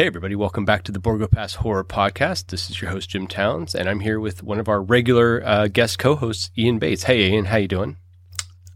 [0.00, 2.46] Hey, everybody, welcome back to the Borgo Pass Horror Podcast.
[2.46, 5.68] This is your host, Jim Towns, and I'm here with one of our regular uh,
[5.68, 7.02] guest co hosts, Ian Bates.
[7.02, 7.98] Hey, Ian, how you doing?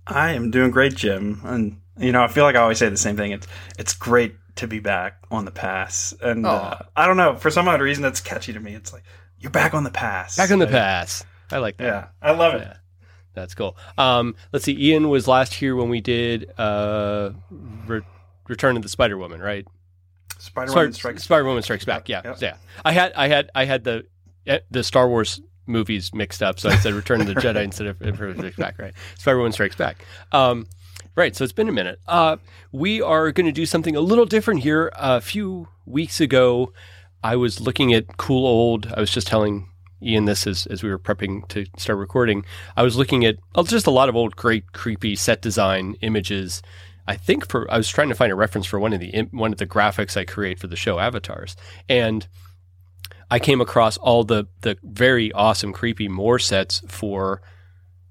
[0.06, 1.40] I am doing great, Jim.
[1.44, 3.30] And, you know, I feel like I always say the same thing.
[3.32, 3.46] It's,
[3.78, 6.12] it's great to be back on the pass.
[6.20, 8.74] And uh, I don't know, for some odd reason, that's catchy to me.
[8.74, 9.04] It's like,
[9.38, 10.36] you're back on the pass.
[10.36, 11.24] Back on the pass.
[11.50, 11.84] I like that.
[11.84, 12.66] Yeah, I love it.
[12.66, 12.76] Yeah.
[13.32, 13.78] That's cool.
[13.96, 14.76] Um, let's see.
[14.78, 17.30] Ian was last here when we did uh,
[17.86, 18.02] Re-
[18.46, 19.66] Return of the Spider Woman, right?
[20.44, 22.08] Spider Woman Strikes Spider Woman Strikes Back.
[22.08, 22.38] Yeah, Yep.
[22.40, 22.56] yeah.
[22.84, 24.06] I had, I had, I had the
[24.46, 27.86] eh, the Star Wars movies mixed up, so I said Return of the Jedi instead
[27.86, 28.78] of Emperor Strikes Back.
[28.78, 28.92] Right?
[29.18, 30.04] Spider Woman Strikes Back.
[30.32, 30.66] Um,
[31.16, 31.34] right.
[31.34, 32.00] So it's been a minute.
[32.06, 32.36] Uh,
[32.72, 34.92] we are going to do something a little different here.
[34.96, 36.72] a few weeks ago,
[37.22, 38.92] I was looking at cool old.
[38.94, 39.68] I was just telling
[40.02, 42.44] Ian this as, as we were prepping to start recording.
[42.76, 46.60] I was looking at uh, just a lot of old, great, creepy set design images.
[47.06, 49.52] I think for I was trying to find a reference for one of the one
[49.52, 51.56] of the graphics I create for the show avatars,
[51.88, 52.26] and
[53.30, 57.42] I came across all the the very awesome, creepy moor sets for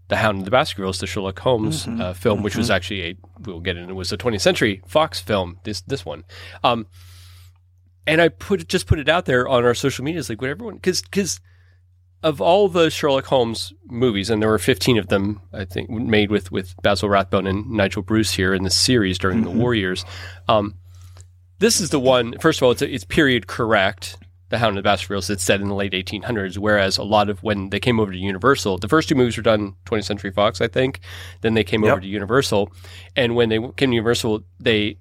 [0.10, 3.62] the Hound and the Baskervilles, the Sherlock Holmes uh, film, which was actually a we'll
[3.62, 5.60] get into it was a 20th Century Fox film.
[5.64, 6.24] This this one,
[6.64, 6.86] um,
[8.06, 10.76] and I put just put it out there on our social medias, like what everyone
[10.76, 11.40] because because
[12.24, 16.32] of all the Sherlock Holmes movies, and there were 15 of them, I think, made
[16.32, 20.06] with, with Basil Rathbone and Nigel Bruce here in the series during the war years.
[20.48, 20.76] Um,
[21.60, 24.18] this is the one, first of all, it's, it's period correct,
[24.50, 27.44] The Hound of the Baskervilles, it's set in the late 1800s, whereas a lot of
[27.44, 30.62] when they came over to Universal, the first two movies were done 20th Century Fox,
[30.62, 31.02] I think.
[31.42, 32.72] Then they came over to Universal.
[33.18, 34.98] And when they came to Universal, they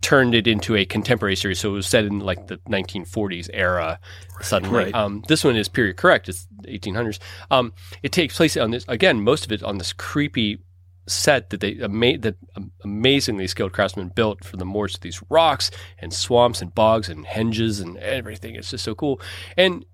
[0.00, 1.60] turned it into a contemporary series.
[1.60, 4.00] So it was set in like the 1940s era
[4.40, 4.84] suddenly.
[4.84, 4.94] right.
[4.94, 6.28] Um, this one is period correct.
[6.28, 7.18] It's 1800s.
[7.50, 7.72] Um,
[8.02, 10.60] it takes place on this, again, most of it on this creepy
[11.06, 12.36] set that they ama- that
[12.84, 14.94] amazingly skilled craftsmen built for the Moors.
[14.94, 18.54] Of these rocks and swamps and bogs and henges and everything.
[18.54, 19.20] It's just so cool.
[19.56, 19.84] And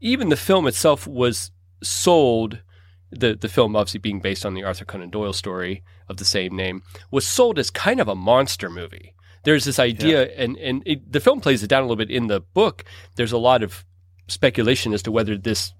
[0.00, 1.50] even the film itself was
[1.82, 2.60] sold.
[3.10, 6.54] The the film obviously being based on the Arthur Conan Doyle story of the same
[6.54, 9.14] name was sold as kind of a monster movie.
[9.42, 12.26] There's this idea, and and it, the film plays it down a little bit in
[12.26, 12.84] the book.
[13.16, 13.84] There's a lot of
[14.28, 15.72] speculation as to whether this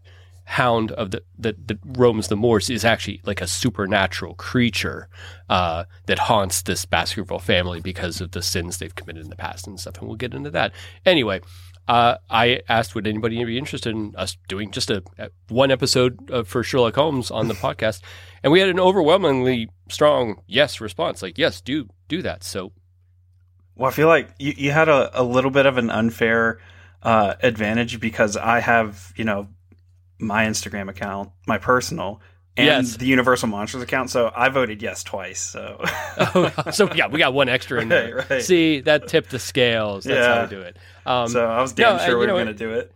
[0.51, 5.09] hound of the that, that roams the moors is actually like a supernatural creature
[5.49, 9.69] uh, that haunts this Baskerville family because of the sins they've committed in the past
[9.69, 9.99] and stuff.
[9.99, 10.73] And we'll get into that
[11.07, 11.41] anyway.
[11.87, 16.31] Uh, I asked would anybody be interested in us doing just a, a one episode
[16.31, 18.01] uh, for Sherlock Holmes on the podcast,
[18.43, 21.23] and we had an overwhelmingly strong yes response.
[21.23, 22.43] Like yes, do do that.
[22.43, 22.73] So
[23.81, 26.59] Well, I feel like you, you had a, a little bit of an unfair
[27.03, 29.49] uh, advantage because I have, you know,
[30.19, 32.21] my Instagram account, my personal,
[32.59, 32.97] and Yes.
[32.99, 34.11] the Universal Monsters account.
[34.11, 35.41] So I voted yes twice.
[35.41, 35.81] So
[36.19, 38.17] Oh, so yeah, we got one extra in there.
[38.17, 38.43] Right, right.
[38.43, 40.05] See, that tipped the scales.
[40.05, 40.43] That's how Yeah.
[40.43, 40.77] we do it.
[41.07, 42.93] Um, so I was damn no, sure uh, we were going to do it.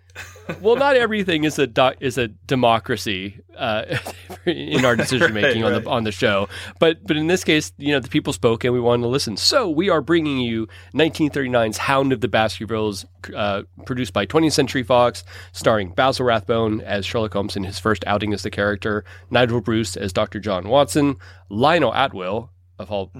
[0.60, 3.96] Well, not everything is a doc, is a democracy uh,
[4.46, 5.84] in our decision making Right, on right.
[5.84, 6.48] the on the show.
[6.78, 9.36] But but in this case, you know, the people spoke and we wanted to listen.
[9.36, 14.82] So we are bringing you 1939's Hound of the Baskervilles, uh, produced by 20th Century
[14.82, 19.60] Fox, starring Basil Rathbone as Sherlock Holmes in his first outing as the character, Nigel
[19.60, 20.40] Bruce as Dr.
[20.40, 21.16] John Watson,
[21.48, 23.10] Lionel Atwill of all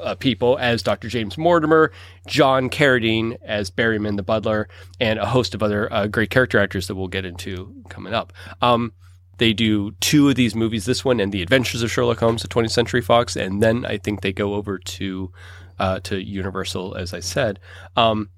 [0.00, 1.08] uh, people as Dr.
[1.08, 1.92] James Mortimer,
[2.26, 4.68] John Carradine as Barryman the butler,
[5.00, 8.32] and a host of other uh, great character actors that we'll get into coming up.
[8.60, 8.92] Um,
[9.38, 12.48] they do two of these movies, this one and The Adventures of Sherlock Holmes the
[12.48, 15.32] 20th Century Fox, and then I think they go over to
[15.78, 17.58] uh, to Universal, as I said.
[17.96, 18.28] Um,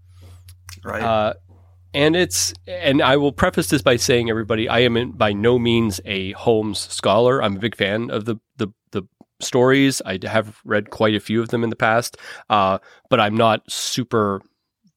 [0.83, 1.03] Right.
[1.03, 1.35] uh,
[1.93, 5.59] and it's and I will preface this by saying, everybody, I am in, by no
[5.59, 7.43] means a Holmes scholar.
[7.43, 8.69] I'm a big fan of the the
[9.45, 10.01] stories.
[10.05, 12.17] I have read quite a few of them in the past,
[12.51, 12.79] uh,
[13.11, 14.41] but I'm not super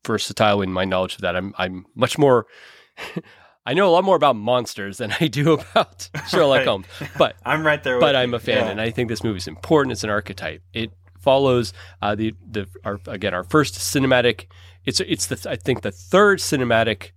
[0.06, 1.36] versatile in my knowledge of that.
[1.36, 2.46] I'm I'm much more.
[3.66, 6.64] I know a lot more about monsters than I do about Sherlock.
[6.66, 6.86] Holmes,
[7.18, 8.00] but I'm right there.
[8.00, 8.72] but I'm a fan, Yeah.
[8.72, 9.92] and I think this movie is important.
[9.92, 10.62] It's an archetype.
[10.74, 14.46] It follows uh, the the our, again our first cinematic.
[14.86, 17.12] It's it's the I think the third cinematic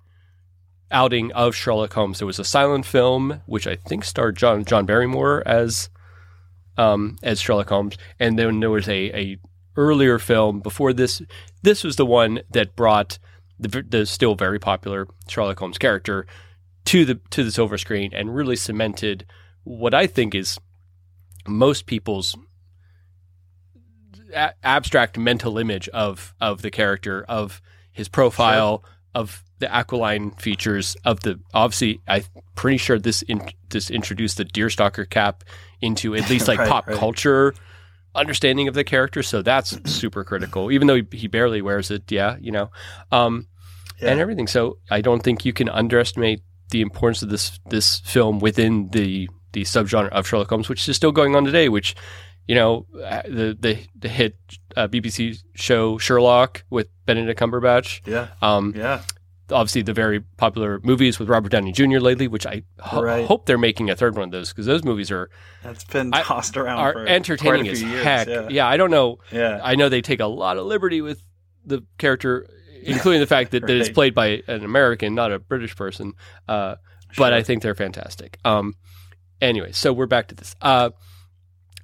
[0.91, 2.19] outing of Sherlock Holmes.
[2.19, 5.89] There was a silent film which I think starred John John Barrymore as
[6.81, 9.39] um, as Sherlock Holmes, and then there was a a
[9.77, 11.21] earlier film before this.
[11.63, 13.19] This was the one that brought
[13.59, 16.27] the, the still very popular Sherlock Holmes character
[16.87, 19.27] to the to the silver screen and really cemented
[19.65, 20.59] what I think is
[21.47, 22.35] most people's
[24.35, 27.61] a- abstract mental image of of the character of
[27.93, 28.83] his profile
[29.15, 32.25] of the aquiline features of the obviously I'm
[32.55, 35.45] pretty sure this in, this introduced the deerstalker cap
[35.81, 36.97] into at least like Right, pop right.
[36.97, 37.55] culture
[38.15, 42.11] understanding of the character so that's super critical even though he, he barely wears it
[42.11, 42.71] yeah you know
[43.13, 43.47] um
[44.01, 44.11] Yeah.
[44.11, 48.41] and everything so I don't think you can underestimate the importance of this this film
[48.41, 51.95] within the the subgenre of Sherlock Holmes which is still going on today which
[52.49, 54.37] you know uh, the the the hit
[54.77, 58.29] uh, BBC show Sherlock with Benedict Cumberbatch Yeah.
[58.43, 59.03] um Yeah.
[59.53, 61.99] Obviously the very popular movies with Robert Downey Jr.
[61.99, 63.27] lately, which I ho- Right.
[63.27, 65.31] hope they're making a third one of those because those movies are
[65.63, 68.29] That's been I- tossed around are entertaining as years, heck.
[68.29, 68.49] Yeah.
[68.51, 68.69] Yeah.
[68.69, 69.19] I don't know.
[69.33, 69.61] Yeah.
[69.63, 71.23] I know they take a lot of liberty with
[71.65, 72.47] the character,
[72.83, 76.13] including the fact that, that it's played by an American, not a British person.
[76.49, 76.77] Uh,
[77.17, 78.39] But I think they're fantastic.
[78.45, 78.75] Um,
[79.41, 80.55] anyway, so we're back to this.
[80.63, 80.91] Uh,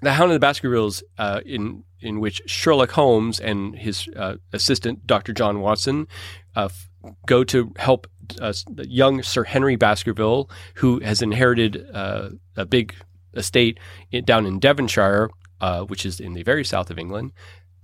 [0.02, 5.06] the Hound of the Baskervilles, uh, in in which Sherlock Holmes and his uh, assistant,
[5.06, 5.32] Dr.
[5.32, 6.06] John Watson,
[6.54, 6.88] uh, f-
[7.26, 8.06] go to help
[8.40, 12.94] uh, young Sir Henry Baskerville, who has inherited uh, a big
[13.34, 13.78] estate
[14.24, 15.30] down in Devonshire,
[15.60, 17.32] uh, which is in the very south of England.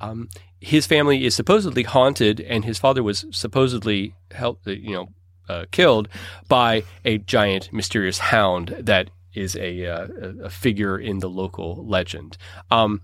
[0.00, 0.28] Um,
[0.60, 5.08] his family is supposedly haunted, and his father was supposedly helped, you know,
[5.48, 6.08] uh, killed
[6.48, 11.86] by a giant mysterious hound that is a, uh, a- a figure in the local
[11.86, 12.36] legend.
[12.70, 13.02] Um,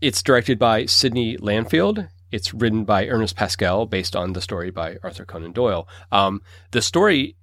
[0.00, 2.06] it's directed by Sidney Lanfield.
[2.30, 5.88] It's written by Ernest Pascal, based on the story by Arthur Conan Doyle.
[6.12, 7.36] Um, the story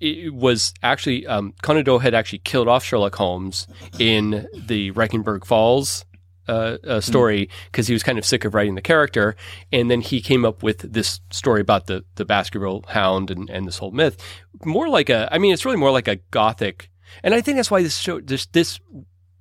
[0.00, 3.66] it was actually um, Conan Doyle had actually killed off Sherlock Holmes
[3.98, 6.06] in the Reichenbach Falls
[6.48, 9.36] uh, uh, story because he was kind of sick of writing the character,
[9.72, 13.66] and then he came up with this story about the the Baskerville Hound and, and
[13.66, 14.16] this whole myth.
[14.64, 16.90] More like a, I mean, it's really more like a gothic,
[17.22, 18.80] and I think that's why this show, this this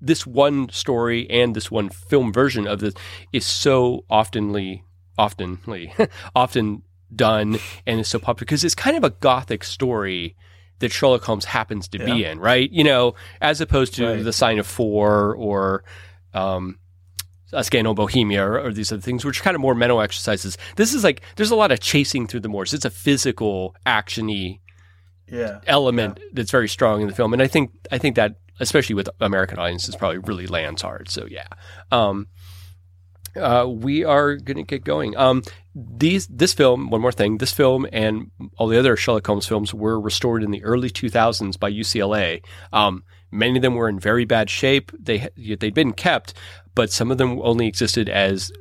[0.02, 2.94] this one story and this one film version of this
[3.34, 4.84] is so oftenly,
[5.18, 5.92] oftenly,
[6.36, 6.84] often
[7.16, 7.58] done
[7.88, 10.36] and is so popular because it's kind of a gothic story
[10.80, 12.72] that Sherlock Holmes happens to be in, right?
[12.72, 14.24] You know, as opposed to Right.
[14.24, 15.84] the Sign of Four or
[16.34, 16.80] um,
[17.52, 20.58] a Scandal Bohemia or, or these other things, which are kind of more mental exercises.
[20.78, 22.74] This is like there's a lot of chasing through the moors.
[22.74, 24.60] It's a physical, actiony
[25.32, 25.60] Yeah.
[25.68, 29.10] element that's very strong in the film, and I think I think that especially with
[29.20, 31.10] American audiences probably really lands hard.
[31.10, 31.48] So yeah,
[31.92, 32.28] um,
[33.36, 35.16] uh, we are going to get going.
[35.18, 35.44] Um,
[35.76, 39.74] these this film, one more thing, this film and all the other Sherlock Holmes films
[39.74, 42.44] were restored in the early 2000s by UCLA.
[42.74, 44.92] Um, many of them were in very bad shape.
[45.00, 46.34] They they'd been kept,
[46.76, 48.52] but some of them only existed as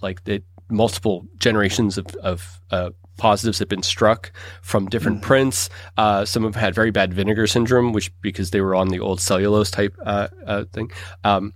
[0.00, 4.32] like the multiple generations of, of uh, positives had been struck
[4.62, 5.70] from different prints.
[5.96, 9.20] Uh, some have had very bad vinegar syndrome, which because they were on the old
[9.20, 10.90] cellulose type uh, uh, thing.
[11.22, 11.54] Um,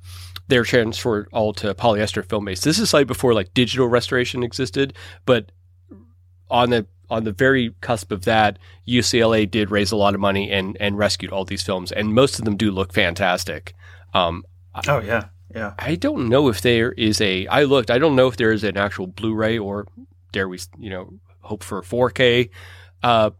[0.48, 2.62] they're transferred all to polyester film base.
[2.62, 4.94] This is like before like digital restoration existed,
[5.26, 5.52] but
[6.50, 10.50] on the on the very cusp of that, UCLA did raise a lot of money
[10.50, 13.74] and and rescued all these films, and most of them do look fantastic.
[14.14, 14.44] Um,
[14.86, 15.28] Oh yeah.
[15.54, 15.74] Yeah.
[15.78, 17.46] I don't know if there is a.
[17.46, 17.90] I looked.
[17.90, 19.86] I don't know if there is an actual Blu-ray or
[20.32, 21.14] dare we, you know,
[21.48, 22.50] hope for a 4K
[23.02, 23.30] uh,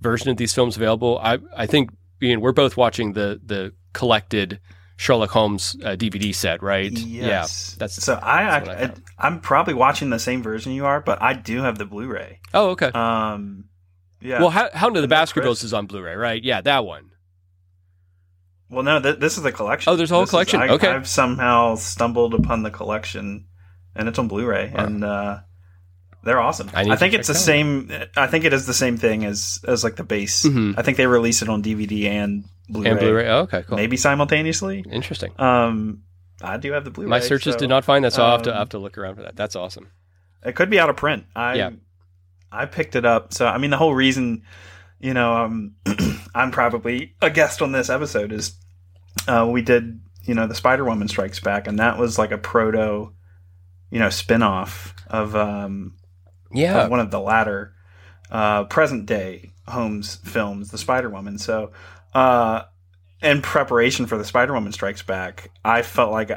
[0.00, 1.18] version of these films available.
[1.22, 1.90] I I think
[2.22, 4.60] Ian, we're both watching the the collected
[4.96, 6.90] Sherlock Holmes uh, DVD set, right?
[6.90, 7.70] Yes.
[7.74, 11.00] Yeah, that's so I, that's I, I I'm probably watching the same version you are,
[11.00, 12.40] but I do have the Blu-ray.
[12.52, 12.86] Oh, okay.
[12.88, 13.66] Um,
[14.20, 14.40] yeah.
[14.40, 16.42] well, How- Hound of the And Baskervilles is on Blu-ray, right?
[16.42, 17.10] Yeah, that one.
[18.70, 19.92] well, no, th- this is a collection.
[19.92, 20.60] Oh, there's a whole This is- collection?
[20.62, 20.88] I, Okay.
[20.88, 23.46] I've somehow stumbled upon the collection,
[23.94, 25.38] and it's on Blu-ray, and uh,
[26.24, 26.70] they're awesome.
[26.74, 27.38] I I, think it's the out.
[27.40, 27.92] same.
[28.16, 30.44] I think it is the same thing as as like the base.
[30.44, 30.74] Mhm.
[30.76, 33.28] I think they release it on DVD and Blu-ray, And Blu-ray.
[33.28, 33.76] Oh, okay, cool.
[33.76, 34.84] maybe simultaneously.
[34.90, 35.32] Interesting.
[35.38, 36.02] Um,
[36.42, 37.08] I do have the Blu-ray.
[37.08, 38.78] My searches so- did not find that, so I'll have to, um, I'll have to
[38.78, 39.36] look around for that.
[39.36, 39.88] That's awesome.
[40.44, 41.24] It could be out of print.
[41.34, 41.70] I Yeah.
[42.52, 43.32] I picked it up.
[43.34, 44.42] So I mean, the whole reason,
[45.00, 45.74] you know, um,
[46.34, 48.54] I'm probably a guest on this episode is
[49.26, 52.38] uh, we did, you know, the Spider Woman Strikes Back, and that was like a
[52.38, 53.12] proto,
[53.90, 55.94] you know, spin off of um,
[56.52, 56.84] Yeah.
[56.84, 57.74] of one of the latter
[58.30, 61.38] uh, present day Holmes films, The Spider Woman.
[61.38, 61.72] So,
[62.14, 62.62] uh,
[63.22, 66.30] in preparation for The Spider Woman Strikes Back, I felt like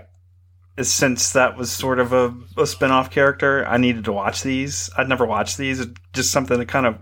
[0.82, 4.90] since that was sort of a, a spin off character, I needed to watch these.
[4.98, 6.98] I'd never watched these, just something that kind of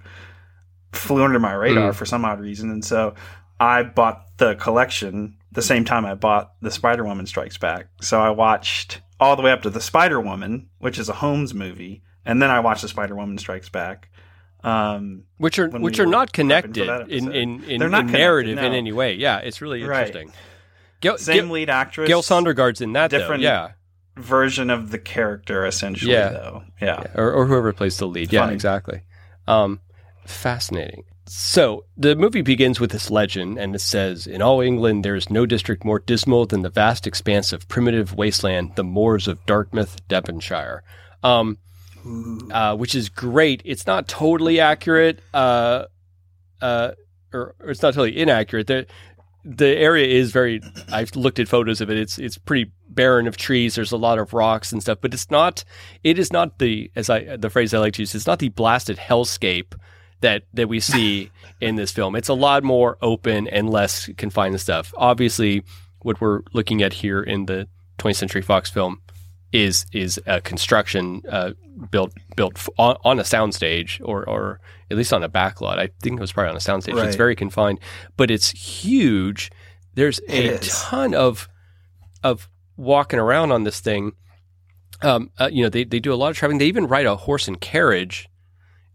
[0.92, 1.96] flew under my radar Mm.
[1.96, 2.72] for some odd reason.
[2.72, 3.14] And so,
[3.60, 7.88] I bought the collection the same time I bought the Spider Woman Strikes Back.
[8.02, 11.54] So I watched all the way up to the Spider Woman, which is a Holmes
[11.54, 14.10] movie, and then I watched the Spider Woman Strikes Back.
[14.62, 18.92] Um, which are which we are not connected in in, in, in narrative in any
[18.92, 19.14] way.
[19.14, 20.08] Yeah, it's really Right.
[20.08, 20.34] interesting.
[21.00, 23.48] Gale, same Gale, lead actress, Gale Sondergaard's in that different- though.
[23.48, 23.72] Yeah.
[24.18, 26.12] version of the character, essentially.
[26.12, 26.30] Yeah.
[26.30, 27.04] Though, yeah.
[27.16, 28.34] or, or whoever plays the lead.
[28.34, 29.04] Yeah, exactly.
[29.48, 29.80] Um,
[30.26, 31.06] fascinating.
[31.26, 35.30] So the movie begins with this legend, and it says, "In all England, there is
[35.30, 39.86] no district more dismal than the vast expanse of primitive wasteland, the moors of Dartmoor,
[40.10, 40.84] Devonshire."
[41.24, 41.60] Um,
[42.52, 43.62] uh, which is great.
[43.66, 45.86] It's not totally accurate, uh,
[46.62, 46.92] uh,
[47.34, 48.68] or, or it's not totally inaccurate.
[48.68, 48.88] The
[49.46, 50.62] the area is very.
[50.92, 51.98] I've looked at photos of it.
[51.98, 53.76] It's it's pretty barren of trees.
[53.76, 55.64] There's a lot of rocks and stuff, but it's not.
[56.04, 58.14] It is not the as I the phrase I like to use.
[58.16, 59.74] It's not the blasted hellscape
[60.22, 62.16] that that we see in this film.
[62.16, 64.94] It's a lot more open and less confined to stuff.
[64.98, 65.64] Obviously,
[66.02, 67.68] what we're looking at here in the
[68.00, 69.02] 20th Century Fox film
[69.52, 71.52] is is a construction uh,
[71.90, 74.60] built built on, on a soundstage or or
[74.92, 75.78] at least on a backlot.
[75.80, 76.96] I think it was probably on a soundstage.
[77.08, 77.80] It's very confined,
[78.18, 79.52] but it's huge.
[79.96, 81.48] There's a ton of
[82.24, 84.14] of walking around on this thing.
[85.02, 86.58] Um, uh, you know, they, they do a lot of traveling.
[86.58, 88.28] They even ride a horse and carriage,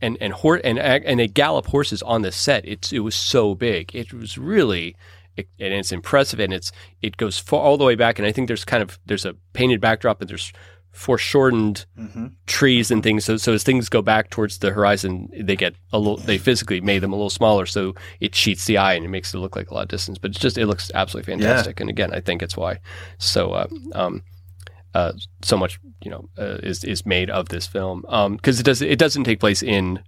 [0.01, 2.67] and and hor- and and they gallop horses on the set.
[2.67, 3.95] It's it was so big.
[3.95, 4.97] It was really,
[5.37, 6.73] it, and it's impressive, and it's
[7.03, 8.19] it goes far, all the way back.
[8.19, 10.53] And I think there's kind of there's a painted backdrop, and there's
[10.93, 13.25] foreshortened hmm trees and things.
[13.25, 16.19] So, so as things go back towards the horizon, they get a little.
[16.19, 19.33] They physically made them a little smaller, so it cheats the eye and it makes
[19.33, 20.19] it look like a lot of distance.
[20.19, 21.81] But it's just it looks absolutely fantastic.
[21.81, 22.81] And again, I think it's why
[23.19, 24.23] so uh, um,
[24.95, 25.13] uh,
[25.43, 28.03] so much you know uh, is is made of this film
[28.37, 30.01] because it does it doesn't take place in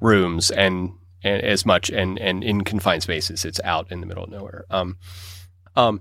[0.00, 0.92] rooms and.
[1.26, 4.64] And as much and, and in confined spaces, it's out in the middle of nowhere.
[4.70, 4.96] Um,
[5.74, 6.00] um,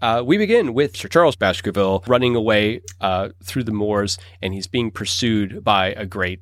[0.00, 4.68] uh, we begin with Sir Charles Baskerville running away uh, through the moors, and he's
[4.68, 6.40] being pursued by a great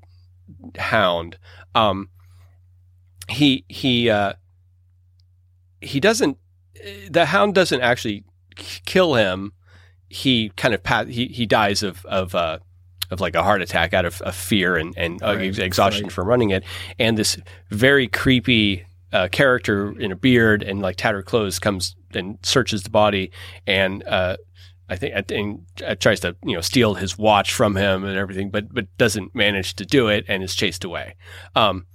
[0.76, 1.38] hound.
[1.74, 2.10] Um,
[3.28, 4.34] he he uh,
[5.80, 6.36] he doesn't.
[7.10, 8.24] The hound doesn't actually
[8.56, 9.52] kill him.
[10.08, 12.58] He kind of pa- he he dies of of uh,
[13.10, 16.04] of like a heart attack out of, of fear and and uh, Right, ex- exhaustion
[16.04, 16.12] right.
[16.12, 16.64] from running it.
[16.98, 17.38] And this
[17.70, 22.90] very creepy uh, character in a beard and like tattered clothes comes and searches the
[22.90, 23.32] body
[23.66, 24.36] and uh,
[24.88, 28.16] I think I think uh, tries to you know steal his watch from him and
[28.18, 31.14] everything, but but doesn't manage to do it and is chased away.
[31.54, 31.86] Um,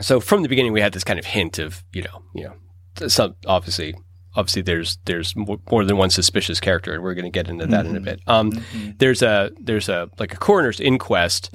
[0.00, 3.08] so from the beginning, we had this kind of hint of you know you know
[3.08, 3.94] some obviously
[4.36, 7.86] obviously there's there's more, than one suspicious character, and we're going to get into that
[7.86, 8.04] in a Mhm.
[8.04, 8.20] bit.
[8.26, 8.98] Um, Mhm.
[8.98, 11.50] there's a there's a like a coroner's inquest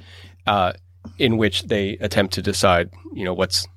[0.47, 0.73] uh,
[1.17, 3.67] in which they attempt to decide you know what's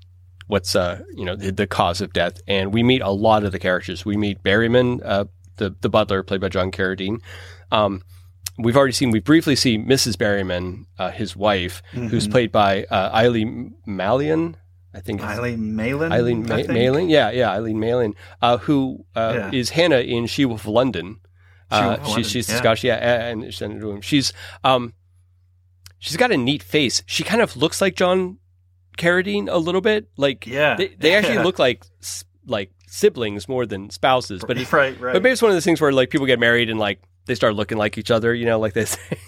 [0.46, 3.52] what's uh you know the, the cause of death and we meet a lot of
[3.52, 5.26] the characters we meet Barryman uh
[5.56, 7.18] the the butler played by John Carradine
[7.70, 8.00] um
[8.58, 10.16] we've already seen we briefly see Mrs.
[10.16, 12.30] Barryman uh, his wife who's Mhm.
[12.30, 14.54] played by uh, Eileen Malyon
[14.94, 16.10] I think Eileen Malyon.
[16.12, 19.50] Eileen Ma- Malyon yeah yeah Eileen Malyon uh, who uh, Yeah.
[19.52, 21.20] is Hannah in She Wolf London
[21.70, 22.58] uh, of she's London, she's the yeah.
[22.58, 22.94] Scottish, yeah,
[23.28, 24.32] and and she's- she's
[24.64, 24.94] um,
[25.98, 27.02] she's got a neat face.
[27.06, 28.38] She kind of looks like John
[28.96, 30.08] Carradine a little bit.
[30.16, 30.76] Like, Yeah.
[30.76, 31.42] they, they actually Yeah.
[31.48, 31.84] look like
[32.46, 34.42] like siblings more than spouses.
[34.46, 35.12] But it, right, right.
[35.12, 37.34] but maybe it's one of those things where like people get married and like they
[37.34, 38.32] start looking like each other.
[38.34, 39.18] You know, like they say.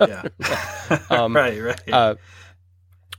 [0.00, 0.24] yeah.
[1.10, 1.80] Um, right, right.
[1.92, 2.14] uh,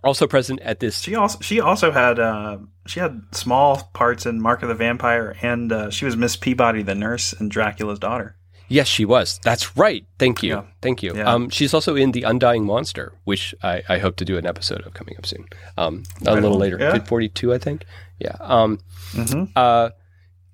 [0.03, 1.01] also present at this.
[1.01, 5.35] she also she also had uh, she had small parts in Mark of the Vampire,
[5.41, 8.35] and uh, she was Miss Peabody, the nurse, and Dracula's daughter.
[8.71, 9.39] Yes, she was.
[9.43, 10.05] That's right.
[10.19, 10.49] Thank you.
[10.51, 10.63] Yeah.
[10.83, 11.15] Thank you.
[11.15, 11.33] Yeah.
[11.33, 14.85] Um, she's also in The Undying Monster, which I, I hope to do an episode
[14.85, 15.45] of coming up soon.
[15.75, 16.59] Um, a Right little on.
[16.59, 16.77] later.
[16.79, 16.99] Yeah.
[17.03, 17.83] 42, I think.
[18.19, 18.35] Yeah.
[18.39, 18.79] Um,
[19.13, 19.45] Mm-hmm.
[19.55, 19.89] Uh,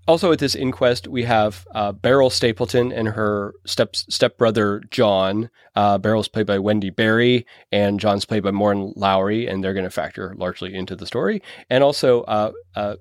[0.08, 5.50] also, at this inquest, we have uh, Beryl Stapleton and her step stepbrother John.
[5.76, 9.84] Uh, Beryl's played by Wendy Barrie, and John's played by Morton Lowry, and they're going
[9.84, 11.42] to factor largely into the story.
[11.72, 12.96] And also, uh, uh,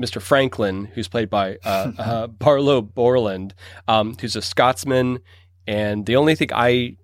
[0.00, 0.20] Mr.
[0.20, 3.54] Frankland, who's played by uh, uh, Barlowe Borland,
[3.86, 5.20] um, who's a Scotsman.
[5.66, 6.96] And the only thing I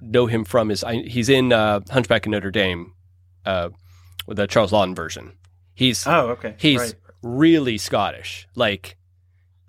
[0.00, 2.94] know him from is I, he's in uh, Hunchback of Notre Dame,
[3.44, 3.70] uh,
[4.26, 5.32] with the Charles Laughton version.
[5.74, 6.54] He's Oh, okay.
[6.58, 6.94] He's right.
[7.22, 8.46] really Scottish.
[8.54, 8.96] Like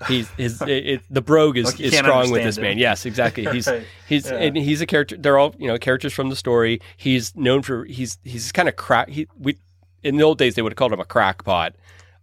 [0.07, 2.77] he's his it, it, the brogue is, Like is strong with this man.
[2.77, 3.45] Yes, exactly.
[3.45, 3.85] He's Right.
[4.07, 4.37] he's Yeah.
[4.37, 5.17] and he's a character.
[5.17, 6.79] They're all you know characters from the story.
[6.97, 9.09] He's known for he's he's kind of crack.
[9.09, 9.57] He we
[10.03, 11.75] in the old days they would have called him a crackpot.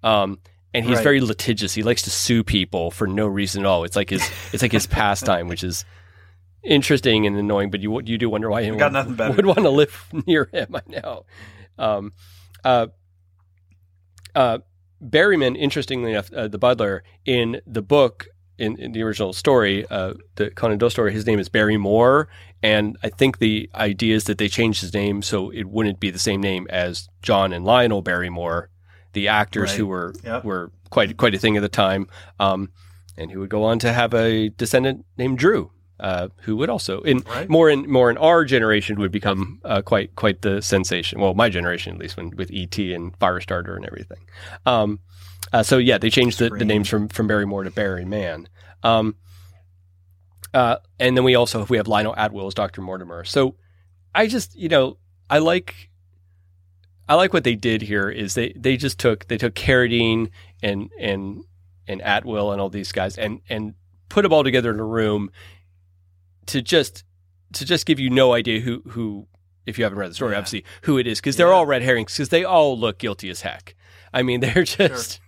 [0.03, 0.39] Um,
[0.73, 1.05] and he's Right.
[1.05, 1.75] very litigious.
[1.75, 3.85] He likes to sue people for no reason at all.
[3.85, 4.23] It's like his
[4.53, 5.85] it's like his pastime, which is
[6.63, 7.71] interesting and annoying.
[7.71, 9.35] But you you do wonder why anyone got nothing better.
[9.35, 10.75] would want to live near him.
[10.77, 11.25] I know.
[11.79, 12.13] Um,
[12.65, 12.87] uh,
[14.35, 14.59] uh,
[15.02, 18.28] Barryman, interestingly enough, uh, the butler in the book
[18.59, 22.28] in, in the original story, uh, the Conan Doyle story, his name is Barrymore,
[22.62, 26.11] and I think the idea is that they changed his name so it wouldn't be
[26.11, 28.69] the same name as John and Lionel Barrymore,
[29.14, 29.78] the actors Right.
[29.78, 30.45] who were Yep.
[30.45, 32.07] were quite quite a thing at the time,
[32.38, 32.71] um,
[33.16, 35.71] and who would go on to have a descendant named Drew.
[36.00, 37.49] Uh, who would also in Right.
[37.49, 41.21] more in more in our generation would become uh, quite quite the sensation.
[41.21, 44.19] Well, my generation at least, when with ET and Firestarter and everything.
[44.64, 45.00] Um,
[45.52, 48.47] uh, so yeah, they changed the, the names from from Barrymore to Barryman.
[48.83, 49.16] Um,
[50.54, 53.25] uh, and then we also we have Lionel Atwill as Doctor Mortimer.
[53.25, 53.57] So
[54.14, 54.97] I just you know
[55.28, 55.90] I like
[57.09, 60.30] I like what they did here is they they just took they took Carradine
[60.62, 61.45] and and
[61.87, 63.75] and Atwill and all these guys and and
[64.09, 65.30] put them all together in a room
[66.47, 67.05] to just
[67.55, 69.27] to just give you no idea who who
[69.67, 70.39] if you haven't read the story Yeah.
[70.39, 73.41] obviously who it is because they're all red herrings because they all look guilty as
[73.43, 73.75] heck.
[74.13, 75.21] I mean they're just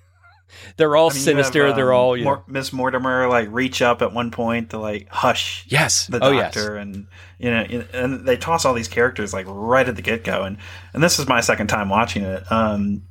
[0.77, 1.67] they're all I mean, sinister.
[1.67, 4.79] have, they're um, all you know, Miss Mortimer like reach up at one point to
[4.79, 7.07] like hush yes the oh yes doctor and
[7.39, 7.65] you know
[7.95, 10.59] and they toss all these characters like right at the get-go and
[10.93, 13.03] and this is my second time watching it um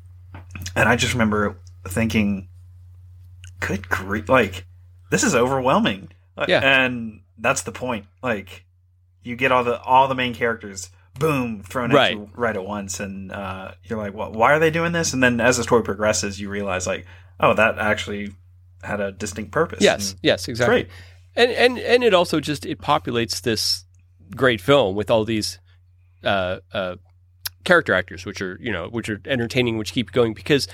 [0.75, 2.47] and i just remember thinking
[3.59, 4.65] good grief like
[5.09, 6.59] this is overwhelming Uh, Yeah.
[6.61, 8.05] and that's the point.
[8.23, 8.65] Like
[9.23, 12.13] you get all the all the main characters boom thrown Right.
[12.13, 12.99] at you right at once.
[12.99, 15.13] And uh you're like well, why are they doing this?
[15.13, 17.05] And then as the story progresses you realize like
[17.39, 18.31] oh that actually
[18.83, 19.81] had a distinct purpose.
[19.81, 20.83] Yes And yes exactly.
[20.83, 20.89] great.
[21.35, 23.85] And and and it also just it populates this
[24.35, 25.59] great film with all these
[26.23, 26.95] uh, uh,
[27.63, 30.33] character actors, which are you know which are entertaining, which keep going.
[30.33, 30.67] Because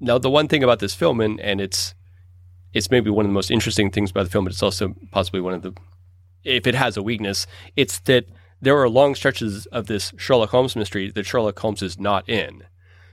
[0.00, 1.94] now the one thing about this film, and and it's
[2.72, 5.40] it's maybe one of the most interesting things about the film, but it's also possibly
[5.40, 5.72] one of the
[6.44, 7.46] if it has a weakness,
[7.76, 8.26] it's that
[8.60, 12.62] there are long stretches of this Sherlock Holmes mystery that Sherlock Holmes is not in.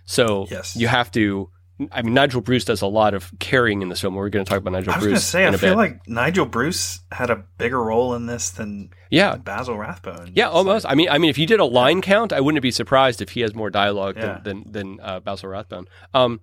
[0.05, 0.75] So Yes.
[0.75, 1.50] you have to.
[1.91, 4.13] I mean, Nigel Bruce does a lot of carrying in this film.
[4.13, 5.77] We're going to talk about Nigel I was going to Bruce say, I feel bit.
[5.77, 10.33] like Nigel Bruce had a bigger role in this than yeah, Basil Rathbone.
[10.35, 10.85] Yeah, It's almost.
[10.85, 13.20] like- I mean, I mean, if you did a line count, I wouldn't be surprised
[13.20, 14.41] if he has more dialogue Yeah.
[14.44, 15.87] than than, than uh, Basil Rathbone.
[16.13, 16.41] Um,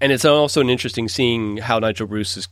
[0.00, 2.48] and it's also an interesting seeing how Nigel Bruce's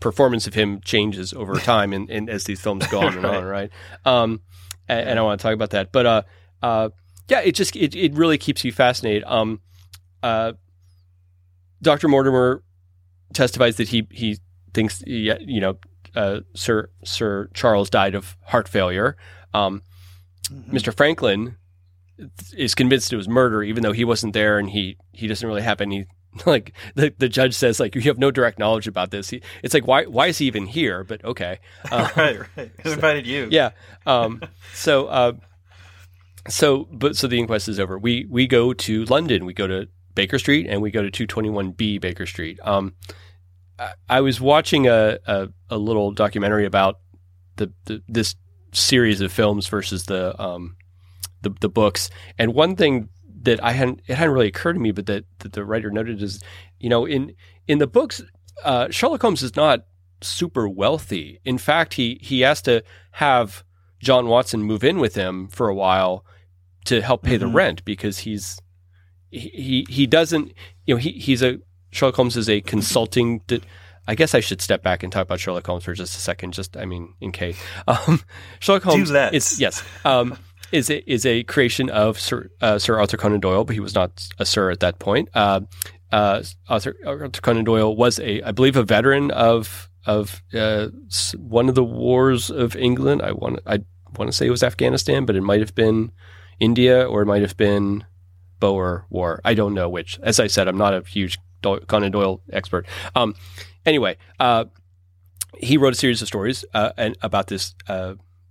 [0.00, 3.44] performance of him changes over time, and, and as these films go on and on,
[3.44, 3.70] right?
[4.04, 4.40] Um,
[4.88, 6.22] and, and I want to talk about that, but uh,
[6.62, 6.88] uh,
[7.28, 9.24] yeah, it just it, it really keeps you fascinated.
[9.24, 9.60] Um,
[10.22, 10.52] uh,
[11.82, 12.62] Doctor Mortimer
[13.32, 14.38] testifies that he he
[14.72, 15.78] thinks you know
[16.14, 19.16] uh, Sir Sir Charles died of heart failure.
[19.54, 19.82] Um,
[20.50, 20.70] Mhm.
[20.70, 20.94] Mr.
[20.94, 21.56] Frankland
[22.56, 25.62] is convinced it was murder, even though he wasn't there, and he he doesn't really
[25.62, 26.06] have any.
[26.46, 29.30] Like the, the judge says, like you have no direct knowledge about this.
[29.30, 31.04] He, it's like why why is he even here?
[31.04, 31.58] But okay,
[31.90, 32.70] uh, right, right.
[32.82, 33.48] Who invited you?
[33.50, 33.70] yeah.
[34.06, 34.40] Um,
[34.72, 35.32] so, uh,
[36.48, 37.98] so, but so the inquest is over.
[37.98, 39.44] We we go to London.
[39.44, 42.58] We go to Baker Street, and we go to two twenty one B Baker Street.
[42.62, 42.94] Um,
[43.78, 47.00] I, I was watching a, a a little documentary about
[47.56, 48.34] the, the this
[48.72, 50.76] series of films versus the um
[51.42, 53.08] the the books, and one thing
[53.46, 56.22] that I hadn't it hadn't really occurred to me, but that, that the writer noted
[56.22, 56.40] is,
[56.78, 57.34] you know, in
[57.66, 58.22] in the books,
[58.64, 59.80] uh, Sherlock Holmes is not
[60.20, 61.40] super wealthy.
[61.44, 62.82] In fact, he he has to
[63.12, 63.64] have
[64.00, 66.24] John Watson move in with him for a while
[66.84, 67.54] to help pay the Mhm.
[67.54, 68.60] rent because he's
[69.30, 70.52] he he, doesn't
[70.86, 71.58] you know he he's a
[71.90, 73.40] Sherlock Holmes is a consulting.
[73.46, 73.60] di-
[74.08, 76.52] I guess I should step back and talk about Sherlock Holmes for just a second.
[76.54, 78.20] Just I mean, in case um,
[78.60, 79.34] Sherlock Holmes that.
[79.34, 80.36] is yes um,
[80.72, 83.94] is a, is a creation of Sir uh, Sir Arthur Conan Doyle, but he was
[83.94, 85.28] not a Sir at that point.
[85.34, 85.60] Uh,
[86.12, 90.88] uh, Arthur, Arthur Conan Doyle was a, I believe, a veteran of of uh,
[91.36, 93.22] one of the wars of England.
[93.22, 93.80] I want I
[94.16, 96.12] want to say it was Afghanistan, but it might have been
[96.60, 98.04] India or it might have been
[98.60, 99.40] Boer War.
[99.44, 100.18] I don't know which.
[100.22, 102.86] As I said, I'm not a huge Doyle, Conan Doyle expert.
[103.14, 103.34] Um,
[103.84, 104.66] anyway, uh,
[105.58, 107.74] he wrote a series of stories uh, and about this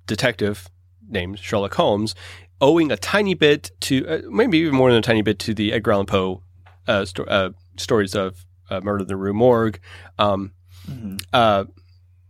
[0.06, 0.70] detective
[1.10, 2.16] named Sherlock Holmes,
[2.62, 5.74] owing a tiny bit to, uh, maybe even more than a tiny bit, to the
[5.74, 6.42] Edgar Allan Poe
[6.88, 9.80] uh, sto- uh, stories of uh, Murder in the Rue Morgue,
[10.20, 10.52] um,
[10.90, 11.20] Mhm.
[11.34, 11.66] uh,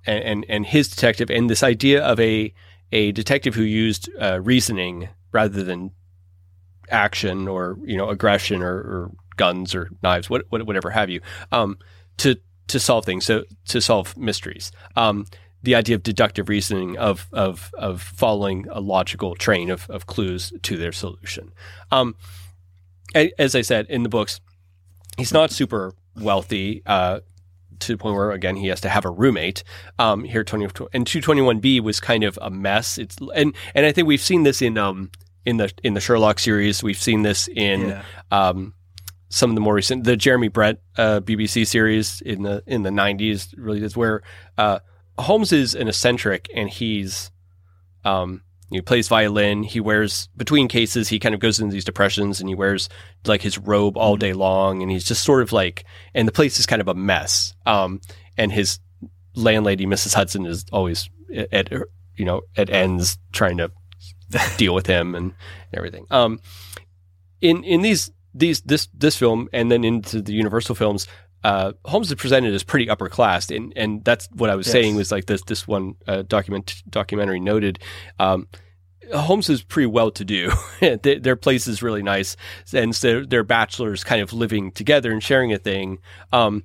[0.07, 2.53] and, and and his detective, and this idea of a
[2.91, 5.91] a detective who used uh, reasoning rather than
[6.89, 11.19] action or you know aggression or, or guns or knives, what, what, whatever have you,
[11.51, 11.77] um,
[12.17, 12.35] to
[12.67, 14.71] to solve things, so to solve mysteries.
[14.95, 15.25] Um,
[15.65, 20.54] the idea of deductive reasoning of of of following a logical train of, of clues
[20.63, 21.51] to their solution.
[21.91, 22.15] Um,
[23.38, 24.39] as I said in the books,
[25.17, 27.19] he's not super wealthy uh,
[27.80, 29.63] to the point where again he has to have a roommate.
[29.99, 32.97] Um, here, twenty and two twenty one B was kind of a mess.
[32.97, 35.12] It's and and I think we've seen this in um
[35.45, 36.84] in the in the Sherlock series.
[36.84, 38.04] We've seen this in Yeah.
[38.32, 38.73] um,
[39.30, 42.89] some of the more recent, the Jeremy Brett uh, BBC series in the in the
[42.89, 44.23] '90s, really is where
[44.58, 44.80] uh,
[45.17, 47.32] Holmes is an eccentric, and he's
[48.04, 49.63] um, he plays violin.
[49.63, 51.08] He wears between cases.
[51.08, 52.89] He kind of goes into these depressions, and he wears
[53.25, 56.60] like his robe all day long, and he's just sort of like, and the place
[56.60, 57.54] is kind of a mess.
[57.65, 58.01] Um,
[58.38, 58.80] and his
[59.36, 60.13] landlady, Mrs.
[60.13, 61.10] Hudson, is always
[61.51, 61.71] at
[62.15, 63.71] you know at ends trying to
[64.58, 65.34] deal with him and
[65.73, 66.08] everything.
[66.12, 66.39] Um,
[67.41, 71.08] in in these these this this film and then into the Universal films,
[71.45, 74.71] uh, Holmes is presented as pretty upper class, and and that's what I was Yes.
[74.73, 77.77] saying was like this this one uh, document documentary noted.
[78.19, 78.47] Um,
[79.13, 80.51] Holmes is pretty well to do.
[80.79, 82.36] their, their place is really nice,
[82.73, 85.99] and so they're bachelors kind of living together and sharing a thing.
[86.34, 86.63] Um,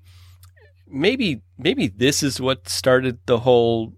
[0.88, 3.92] maybe maybe this is what started the whole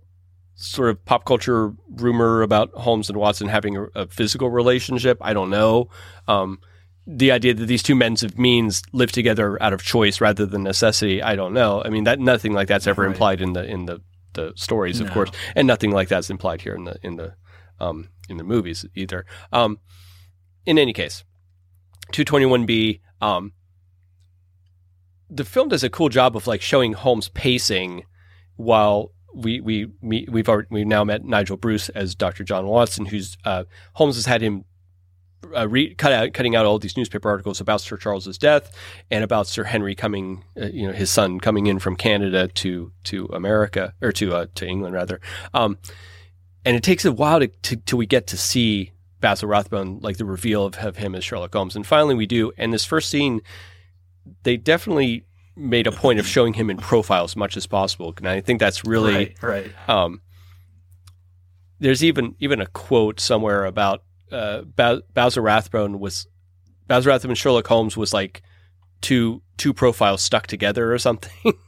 [0.57, 5.19] sort of pop culture rumor about Holmes and Watson having a, a physical relationship.
[5.21, 5.89] I don't know.
[6.29, 6.59] Um,
[7.07, 10.63] the idea that these two men's of means live together out of choice rather than
[10.63, 11.83] necessity, I don't know.
[11.85, 13.11] I mean, that nothing like that's ever Right.
[13.11, 14.01] implied in the in the,
[14.35, 17.35] the stories, of course, and nothing like that's implied here in the in the
[17.81, 19.27] um, in the movies either.
[19.53, 19.79] Um,
[20.65, 21.25] in any case,
[22.13, 23.01] two twenty one B.
[23.21, 23.53] Um,
[25.29, 28.05] the film does a cool job of like showing Holmes pacing
[28.57, 32.45] while we we meet, we've already, we've now met Nigel Bruce as Dr.
[32.45, 34.65] John Watson, who's uh, Holmes has had him
[35.57, 38.75] uh, re- cut out cutting out all these newspaper articles about Sir Charles's death
[39.11, 42.93] and about Sir Henry coming, uh, you know, his son coming in from Canada to
[43.05, 45.21] to America or to uh, to England rather.
[45.55, 45.79] Um,
[46.65, 50.17] and it takes a while to, to till we get to see Basil Rathbone, like
[50.17, 52.53] the reveal of, of him as Sherlock Holmes, and finally we do.
[52.57, 53.41] And this first scene,
[54.43, 55.27] they definitely
[55.57, 58.61] made a point of showing him in profile as much as possible, and I think
[58.61, 59.89] that's really right, right.
[59.89, 60.21] um,
[61.79, 64.03] there's even even a quote somewhere about
[64.33, 64.63] uh,
[65.15, 66.27] Basil Rathbone was
[66.89, 68.43] Bowser Rathbone and Sherlock Holmes was like
[69.01, 71.33] two two profiles stuck together or something.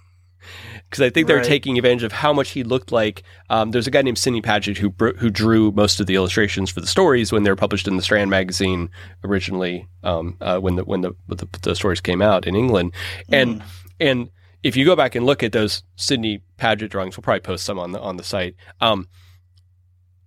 [0.91, 1.47] Because I think they're Right.
[1.47, 3.23] taking advantage of how much he looked like.
[3.49, 6.83] Um, there's a guy named Sidney Paget who who drew most of the illustrations for
[6.83, 8.91] the stories when they were published in the Strand magazine
[9.25, 9.89] originally.
[10.03, 12.93] Um, uh, when the when the, the the stories came out in England,
[13.33, 13.63] and
[13.99, 14.29] and
[14.63, 17.79] if you go back and look at those Sidney Paget drawings, we'll probably post some
[17.79, 18.55] on the on the site.
[18.83, 19.09] Um,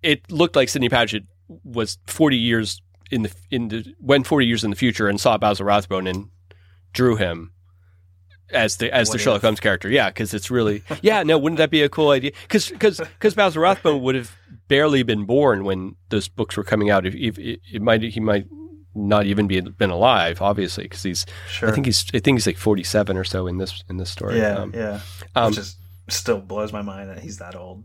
[0.01, 1.23] it looked like Sidney Paget
[1.63, 2.81] was 40 years
[3.11, 6.29] in the in the went 40 years in the future and saw Basil Rathbone and
[6.93, 7.51] drew him
[8.51, 9.41] as the as the What Sherlock?
[9.41, 9.89] Holmes character.
[9.89, 11.23] Yeah, because it's really yeah.
[11.23, 12.31] No, wouldn't that be a cool idea?
[12.43, 14.35] Because because because Basil Rathbone would have
[14.67, 17.05] barely been born when those books were coming out.
[17.05, 18.45] If, if it, it might he might
[18.95, 21.69] not even be been alive, obviously, because he's Sure.
[21.69, 24.37] I think he's I think he's like 47 or so in this in this story.
[24.39, 24.99] yeah, Um, yeah.
[25.35, 25.77] um, Which just
[26.09, 27.83] still blows my mind that he's that old.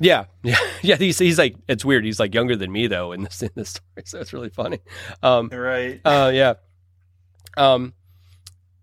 [0.00, 0.96] Yeah, yeah, yeah.
[0.96, 2.04] He's he's like it's weird.
[2.04, 4.80] He's like younger than me though in this in this story, so it's really funny.
[5.22, 6.00] Um, Right.
[6.04, 6.54] uh, yeah.
[7.56, 7.94] Um,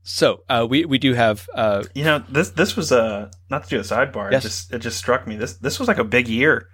[0.04, 3.70] so uh, we we do have uh, You know, this this was a not to
[3.70, 4.32] do a sidebar.
[4.32, 4.44] Yes.
[4.44, 5.36] It just it just struck me.
[5.38, 6.70] This this was like a big year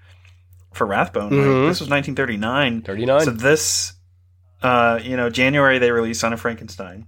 [0.74, 1.32] for Rathbone.
[1.32, 1.38] Mhm.
[1.64, 2.82] Like, this was 1939.
[2.84, 3.22] 39.
[3.26, 3.94] So this,
[4.64, 7.08] uh, you know, January they released Son of Frankenstein,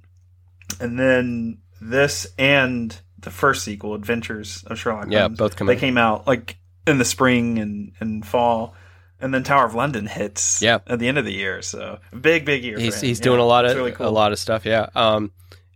[0.79, 5.37] and then this and the first sequel, Adventures of Sherlock yeah, Holmes.
[5.37, 5.79] both come they out.
[5.79, 8.75] came out like in the spring and and fall,
[9.19, 10.61] and then Tower of London hits.
[10.61, 10.79] Yeah.
[10.87, 11.61] at the end of the year.
[11.61, 12.75] So big big year.
[12.77, 14.07] for He's he's Yeah, doing a lot of really cool.
[14.07, 14.65] a lot of stuff.
[14.65, 14.87] Yeah.
[14.95, 15.31] Um,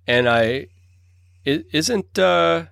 [0.08, 0.68] and I
[1.46, 2.66] isn't uh.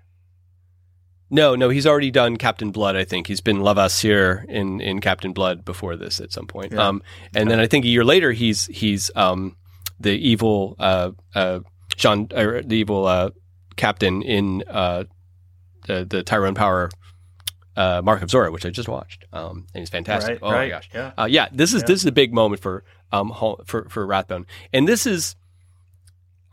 [1.29, 2.95] No, no, he's already done Captain Blood.
[2.95, 6.73] I think he's been Levasseur in, in Captain Blood before this at some point.
[6.73, 6.87] Yeah.
[6.87, 7.01] Um,
[7.35, 9.57] and then I think a year later he's he's um,
[9.99, 11.61] the evil uh, uh,
[11.95, 13.31] Jean or the evil uh,
[13.77, 15.05] captain in uh,
[15.87, 16.91] the the Tyrone Power
[17.75, 19.25] uh, Mark of Zorro, which I just watched.
[19.33, 20.41] Um, and he's fantastic.
[20.41, 20.65] Right, oh right.
[20.65, 20.89] my gosh!
[20.93, 21.11] Yeah.
[21.17, 21.87] Uh, yeah, this is Yeah.
[21.87, 23.33] this is a big moment for um
[23.65, 25.35] for for Rathbone, and this is.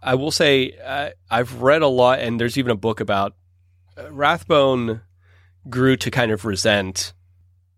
[0.02, 3.34] I will say uh, I've read a lot, and there's even a book about
[3.98, 5.02] uh, Rathbone
[5.68, 7.12] grew to kind of resent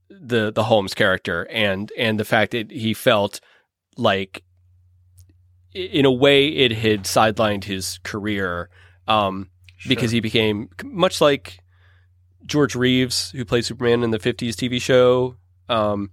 [0.09, 3.41] the the Holmes character and and the fact that he felt
[3.97, 4.45] like
[5.75, 8.69] in a way it had sidelined his career
[9.09, 9.49] um,
[9.89, 11.59] because he became much like
[12.47, 15.37] George Reeves who played Superman in the 50s TV show
[15.69, 16.11] um,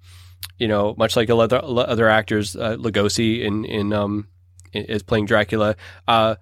[0.58, 4.28] you know much like other other actors uh, Lugosi in in um
[4.74, 5.76] is playing Dracula.
[6.08, 6.36] Uh,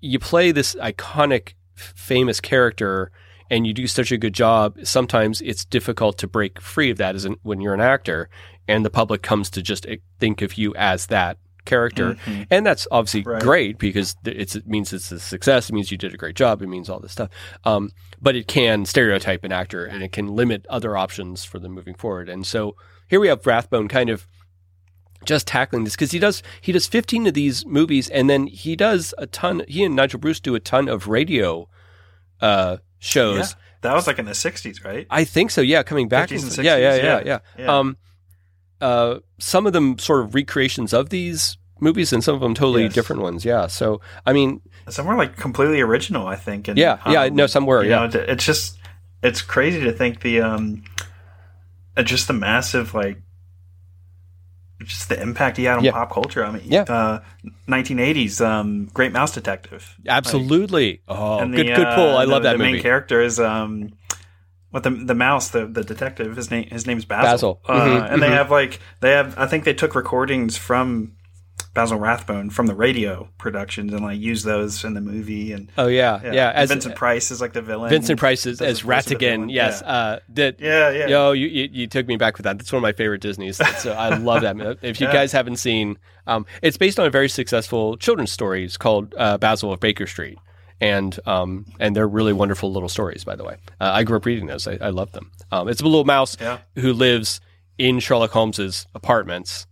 [0.00, 3.12] you play this iconic famous character
[3.50, 7.14] and you do such a good job sometimes it's difficult to break free of that
[7.14, 8.28] as when you're an actor
[8.68, 12.46] and the public comes to just eh, think of you as that character Mhm.
[12.50, 13.42] and that's obviously Right.
[13.42, 16.60] great because it's, it means it's a success it means you did a great job
[16.62, 17.30] it means all this stuff
[17.64, 21.72] um, but it can stereotype an actor and it can limit other options for them
[21.72, 22.74] moving forward and so
[23.08, 24.26] here we have Rathbone kind of
[25.24, 28.74] just tackling this because he does he does 15 of these movies and then he
[28.74, 31.68] does a ton he and Nigel Bruce do a ton of radio
[32.40, 33.46] uh shows Yeah.
[33.82, 35.08] That was like in the '60s, right?
[35.10, 37.22] I think so yeah coming back 50s and from- yeah, yeah yeah yeah.
[37.24, 37.78] yeah Yeah.
[37.78, 37.96] um
[38.82, 42.82] uh some of them sort of recreations of these movies and some of them totally
[42.84, 42.94] Yes.
[42.94, 46.68] different ones yeah so I mean Some were like completely original, I think.
[46.68, 48.06] And, Yeah, yeah, no, some were, yeah.
[48.06, 48.78] know, it's just
[49.22, 50.82] it's crazy to think the um,
[51.96, 53.18] uh, just the massive like,
[54.84, 55.92] just the impact he had on Yeah.
[55.92, 56.44] pop culture.
[56.44, 56.82] I mean, Yeah.
[56.88, 57.20] uh,
[57.68, 59.94] 1980s, um, Great Mouse Detective.
[60.08, 62.82] absolutely oh And good the, good pull uh, I love the, that the movie main
[62.82, 63.92] character is um,
[64.72, 66.34] what the the mouse, the the detective.
[66.36, 67.30] His name his name's Basil.
[67.30, 67.60] Basil.
[67.68, 68.32] Uh, Mhm, and they mhm.
[68.36, 69.38] have like they have.
[69.38, 71.12] I think they took recordings from
[71.74, 75.52] Basil Rathbone from the radio productions and like used those in the movie.
[75.52, 77.88] And oh yeah yeah, and as Vincent Price is like the villain.
[77.88, 79.90] Vincent Price is, as the voice of the Ratigan yes Yeah.
[79.90, 81.06] uh that Yeah, yeah.
[81.06, 82.58] Yo, you, you you took me back with that.
[82.58, 83.56] That's one of my favorite Disney's.
[83.78, 84.56] So I love that.
[84.82, 85.12] If you Yeah.
[85.14, 89.72] guys haven't seen, um, it's based on a very successful children's stories called uh, Basil
[89.72, 90.38] of Baker Street,
[90.82, 93.24] and um, and they're really wonderful little stories.
[93.24, 94.66] By the way, uh, I grew up reading those.
[94.68, 95.30] I, I love them.
[95.50, 96.58] Um, it's a little mouse Yeah.
[96.76, 97.40] who lives
[97.78, 99.66] in Sherlock Holmes's apartments.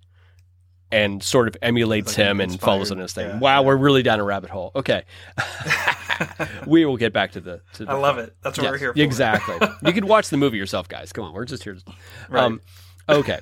[0.92, 3.28] And sort of emulates like him and follows in his thing.
[3.28, 4.72] Yeah, wow, we're really down a rabbit hole.
[4.74, 5.04] Okay,
[6.66, 7.60] we will get back to the.
[7.74, 8.34] To the I love it.
[8.42, 9.00] That's what Yes, we're here for.
[9.00, 9.68] Exactly.
[9.84, 11.12] you could watch the movie yourself, guys.
[11.12, 11.74] Come on, we're just here.
[11.76, 11.82] To,
[12.28, 12.42] Right.
[12.42, 12.60] um,
[13.08, 13.38] okay.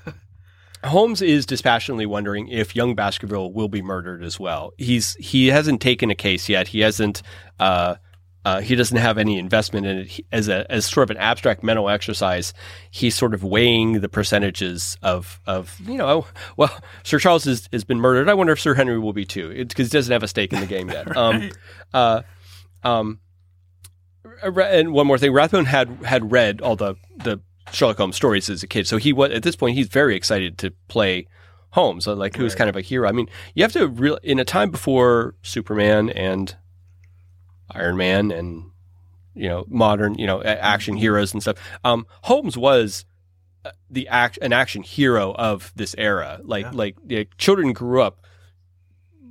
[0.85, 4.73] Holmes is dispassionately wondering if young Baskerville will be murdered as well.
[4.79, 6.69] He's he hasn't taken a case yet.
[6.69, 7.23] He hasn't.
[7.59, 7.97] Uh,
[8.45, 11.17] uh, he doesn't have any investment in it He- as a as sort of an
[11.17, 12.55] abstract mental exercise.
[12.91, 16.27] He's sort of weighing the percentages of of you know.
[16.57, 16.71] Well,
[17.03, 18.29] Sir Charles has, has been murdered.
[18.29, 20.61] I wonder if Sir Henry will be too, because he doesn't have a stake in
[20.61, 21.09] the game yet.
[21.17, 21.51] Um,
[21.93, 22.23] uh,
[22.85, 23.19] um,
[24.43, 27.41] and one more thing, Rathbone had had read all the the
[27.73, 30.59] Sherlock Holmes stories as a kid, so he was at this point he's very excited
[30.59, 31.27] to play
[31.71, 32.59] Holmes, so, like who's Right.
[32.59, 33.09] kind of a hero.
[33.09, 36.57] I mean, you have to real in a time before Superman and
[37.71, 38.71] Iron Man and
[39.35, 41.59] you know modern you know action heroes and stuff.
[41.85, 43.05] Um, Holmes was
[43.65, 46.41] uh, the act an action hero of this era.
[46.43, 46.71] Like Yeah.
[46.73, 48.25] like yeah, children grew up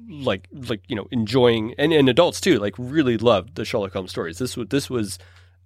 [0.10, 4.12] like like you know enjoying and, and adults too like really loved the Sherlock Holmes
[4.12, 4.38] stories.
[4.38, 5.18] This was this was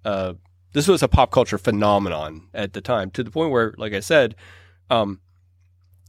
[0.04, 0.32] uh
[0.72, 4.00] this was a pop culture phenomenon at the time to the point where like I
[4.00, 4.34] said,
[4.90, 5.20] um,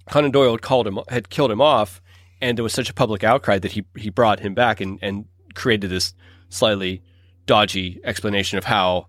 [0.09, 2.01] Conan Doyle had called him had killed him off,
[2.41, 5.25] and there was such a public outcry that he he brought him back and and
[5.55, 6.13] created this
[6.49, 7.01] slightly
[7.45, 9.07] dodgy explanation of how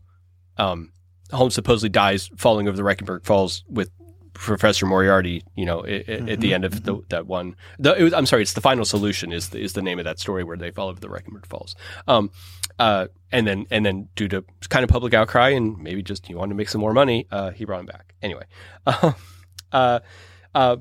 [0.59, 0.93] um,
[1.33, 3.91] Holmes supposedly dies falling over the Reichenbach Falls with
[4.35, 5.45] Professor Moriarty.
[5.57, 7.57] You know, i- i- at the end of the, that one.
[7.79, 10.05] The, it was, I'm sorry, it's the final solution is the, is the name of
[10.05, 11.75] that story where they fall over the Reichenbach Falls.
[12.09, 12.31] Um,
[12.79, 16.35] uh, and then and then due to kind of public outcry and maybe just he
[16.35, 18.15] wanted to make some more money, uh, he brought him back.
[18.23, 18.45] Anyway,
[19.73, 20.01] uh,
[20.55, 20.77] uh,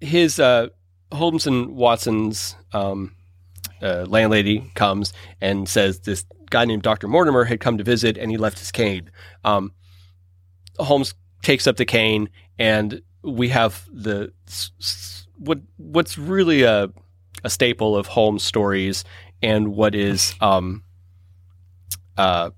[0.00, 0.68] his uh,
[1.12, 3.14] Holmes and Watson's um,
[3.82, 7.08] uh, landlady comes and says this guy named Dr.
[7.08, 9.10] Mortimer had come to visit and he left his cane.
[9.44, 9.72] Um,
[10.78, 14.32] Holmes takes up the cane and we have the
[15.36, 16.90] what what's really a
[17.44, 19.04] a staple of Holmes stories
[19.42, 20.82] and what is um
[22.16, 22.50] uh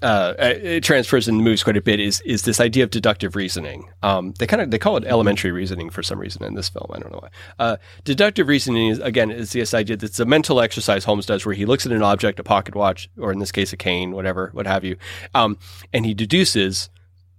[0.00, 3.34] uh, it transfers in the movies quite a bit is is this idea of deductive
[3.34, 3.90] reasoning.
[4.02, 6.86] Um, they kind of they call it elementary reasoning for some reason in this film.
[6.92, 7.30] I don't know why.
[7.58, 11.44] Uh, deductive reasoning is again is this idea that it's a mental exercise Holmes does
[11.44, 14.12] where he looks at an object, a pocket watch, or in this case a cane,
[14.12, 14.96] whatever, what have you,
[15.34, 15.58] um,
[15.92, 16.90] and he deduces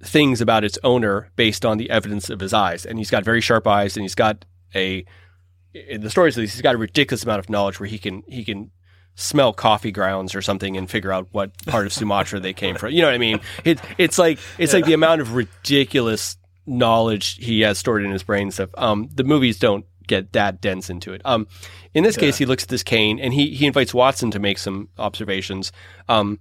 [0.04, 2.86] things about its owner based on the evidence of his eyes.
[2.86, 4.44] And he's got very sharp eyes, and he's got
[4.76, 5.06] a
[5.74, 8.72] in the stories he's got a ridiculous amount of knowledge where he can he can
[9.16, 12.92] smell coffee grounds or something and figure out what part of Sumatra they came from.
[12.92, 13.42] You know what I mean?
[13.66, 18.24] It, it's like it's like the amount of ridiculous knowledge he has stored in his
[18.24, 18.70] brain and stuff.
[18.78, 21.22] Um, the movies don't get that dense into it.
[21.26, 21.48] Um,
[21.94, 24.58] in this case, he looks at this cane and he he invites Watson to make
[24.58, 25.72] some observations.
[26.08, 26.40] Um,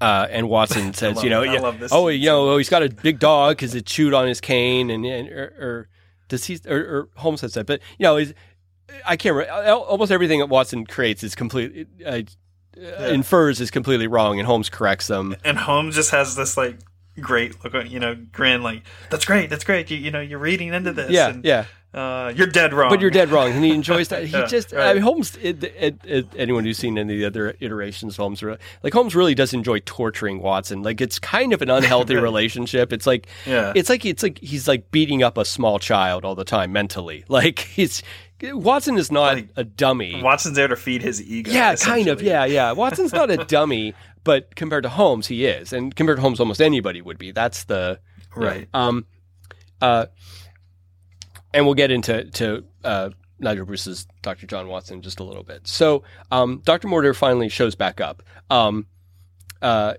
[0.00, 3.18] uh, and Watson says, you know, yeah, oh, you know, oh, he's got a big
[3.18, 5.88] dog because it chewed on his cane, and, and or, or
[6.28, 8.34] does he or, or Holmes says that, but you know, is
[9.04, 9.36] I can't.
[9.36, 11.88] Re- almost everything that Watson creates is complete.
[12.04, 12.22] Uh,
[12.76, 15.34] Infers is completely wrong, and Holmes corrects them.
[15.44, 16.78] And Holmes just has this like
[17.18, 19.90] great look, you know, grin, like that's great, that's great.
[19.90, 21.10] You, you know, you're reading into this.
[21.10, 21.64] Yeah, and, yeah.
[21.96, 22.90] Uh, you're dead wrong.
[22.90, 24.24] But you're dead wrong, and he enjoys that.
[24.26, 24.94] He Yeah, just, I right.
[24.96, 25.36] mean, Holmes.
[25.40, 28.42] It, it, it, anyone who's seen any of the other iterations of Holmes,
[28.82, 30.82] like Holmes, really does enjoy torturing Watson.
[30.82, 32.22] Like it's kind of an unhealthy Right.
[32.30, 32.92] relationship.
[32.92, 33.72] It's like, Yeah.
[33.74, 37.24] it's like it's like he's like beating up a small child all the time mentally.
[37.30, 38.02] Like he's
[38.42, 40.20] Watson is not Like, a dummy.
[40.22, 41.50] Watson's there to feed his ego.
[41.50, 42.20] Yeah, kind of.
[42.20, 42.72] Yeah, yeah.
[42.72, 46.60] Watson's not a dummy, but compared to Holmes, he is, and compared to Holmes, almost
[46.60, 47.30] anybody would be.
[47.30, 48.00] That's the
[48.34, 48.68] Right.
[48.74, 49.06] Um,
[49.80, 50.06] uh,
[51.52, 54.46] and we'll get into to uh, Nigel Bruce's Dr.
[54.46, 55.66] John Watson just a little bit.
[55.66, 56.88] So um, Dr.
[56.88, 58.22] Mortimer finally shows back up.
[58.50, 58.86] Um,
[59.60, 59.94] uh,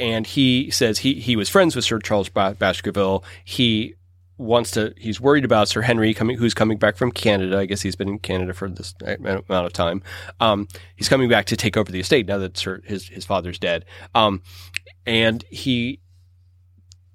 [0.00, 3.24] and he says he, he was friends with Sir Charles Baskerville.
[3.44, 3.94] He
[4.36, 7.58] wants to, he's worried about Sir Henry coming, who's coming back from Canada.
[7.58, 10.02] I guess he's been in Canada for this amount of time.
[10.38, 13.58] Um, he's coming back to take over the estate now that Sir, his, his father's
[13.58, 13.84] dead.
[14.14, 14.42] Um,
[15.04, 16.00] and he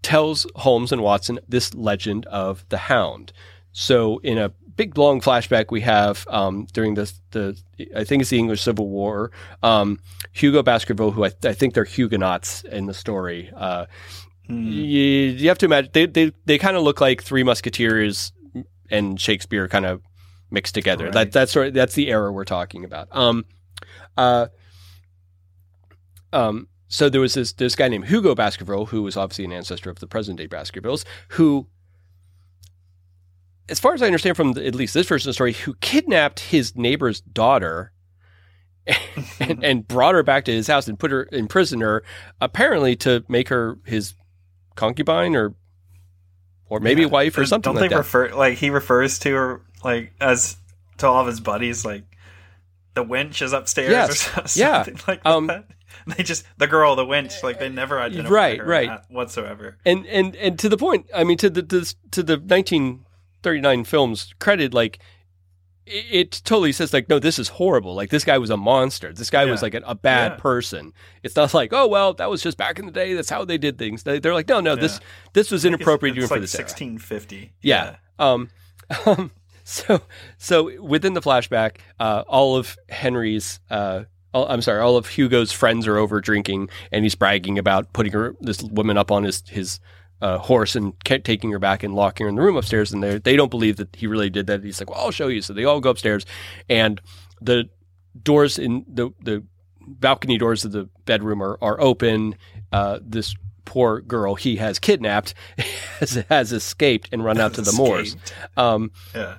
[0.02, 3.32] tells Holmes and Watson this legend of the hound.
[3.74, 7.60] So in a big long flashback we have um, during the the
[7.96, 9.32] I think it's the English Civil War.
[9.62, 10.00] Um,
[10.32, 13.52] Hugo Baskerville, who I, I, think they're Huguenots in the story.
[13.56, 13.86] Uh,
[14.50, 14.66] mm.
[14.66, 18.32] you, you, have to imagine they they, they kind of look like Three Musketeers
[18.90, 20.02] and Shakespeare kind of
[20.50, 21.06] mixed together.
[21.06, 21.14] Right.
[21.14, 23.08] That that's sort of, that's the era we're talking about.
[23.12, 23.46] Um,
[24.18, 24.48] uh,
[26.32, 29.90] um, so there was this this guy named Hugo Baskerville, who was obviously an ancestor
[29.90, 31.68] of the present day Baskervilles, who
[33.70, 35.76] as far as I understand from the, at least this version of the story, who
[35.76, 37.92] kidnapped his neighbor's daughter
[39.40, 42.04] and, and, brought her back to his house and put her in prison, her
[42.42, 44.14] apparently to make her his
[44.76, 45.56] concubine or
[46.68, 47.08] or maybe yeah.
[47.08, 47.74] wife or something.
[47.74, 48.00] Don't like they that.
[48.00, 50.58] refer like he refers to her like as
[50.98, 52.04] to all of his buddies like
[52.94, 54.10] the wench is upstairs yes.
[54.38, 55.02] or something yeah.
[55.08, 55.66] like um, that.
[56.18, 59.02] They just the girl, the wench, like they never identified right, her right.
[59.10, 59.78] whatsoever.
[59.86, 63.06] And and and to the point, I mean, to the to, to the nineteen
[63.44, 65.00] 39 films credit like
[65.86, 67.94] it, it, totally says like no this is horrible.
[67.94, 69.12] Like this guy was a monster.
[69.12, 69.52] This guy yeah.
[69.52, 70.38] was like a, a bad yeah.
[70.38, 70.94] person.
[71.24, 73.14] It's not like oh well that was just back in the day.
[73.14, 74.04] That's how they did things.
[74.04, 74.82] They, are like no no yeah.
[74.82, 75.00] this
[75.34, 78.50] this was inappropriate it's, it's like for this 1650 yeah, um,
[79.06, 79.32] um
[79.66, 80.02] so
[80.38, 84.04] so within the flashback uh all of henry's uh
[84.34, 88.36] I'm sorry, all of Hugo's friends are over drinking, and he's bragging about putting her,
[88.42, 89.80] this woman up on his his
[90.24, 92.94] uh, horse and taking her back and locking her in the room upstairs.
[92.94, 94.64] And they they don't believe that he really did that.
[94.64, 95.42] He's like, well, I'll show you.
[95.42, 96.26] So they all go upstairs,
[96.70, 97.02] and
[97.42, 97.70] the
[98.22, 99.44] doors in the the
[99.86, 102.36] balcony doors of the bedroom are are open.
[102.72, 105.34] Uh, this poor girl he has kidnapped
[106.00, 108.16] has, has escaped and run out to the moors.
[108.58, 109.36] Um, yeah.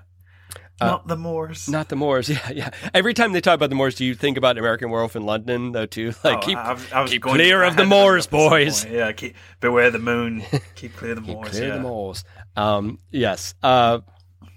[0.81, 1.69] Uh, not the Moors.
[1.69, 2.29] Not the Moors.
[2.35, 2.71] Yeah, yeah.
[2.93, 5.73] Every time they talk about the Moors, do you think about American Werewolf in London,
[5.73, 5.87] though?
[5.87, 8.85] Too like oh, keep, I I was keep clear to, of the Moors, boys.
[8.85, 10.43] Yeah, keep, beware the moon.
[10.75, 11.51] Keep clear the Moors.
[11.51, 11.75] clear yeah.
[11.75, 12.25] the Moors.
[12.57, 13.55] Um, yes.
[13.63, 14.01] Uh,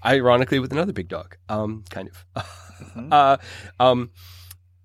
[0.04, 1.36] ironically, with another big dog.
[1.48, 2.24] Um, kind of.
[2.36, 3.12] mm-hmm.
[3.12, 3.36] uh,
[3.78, 4.10] um,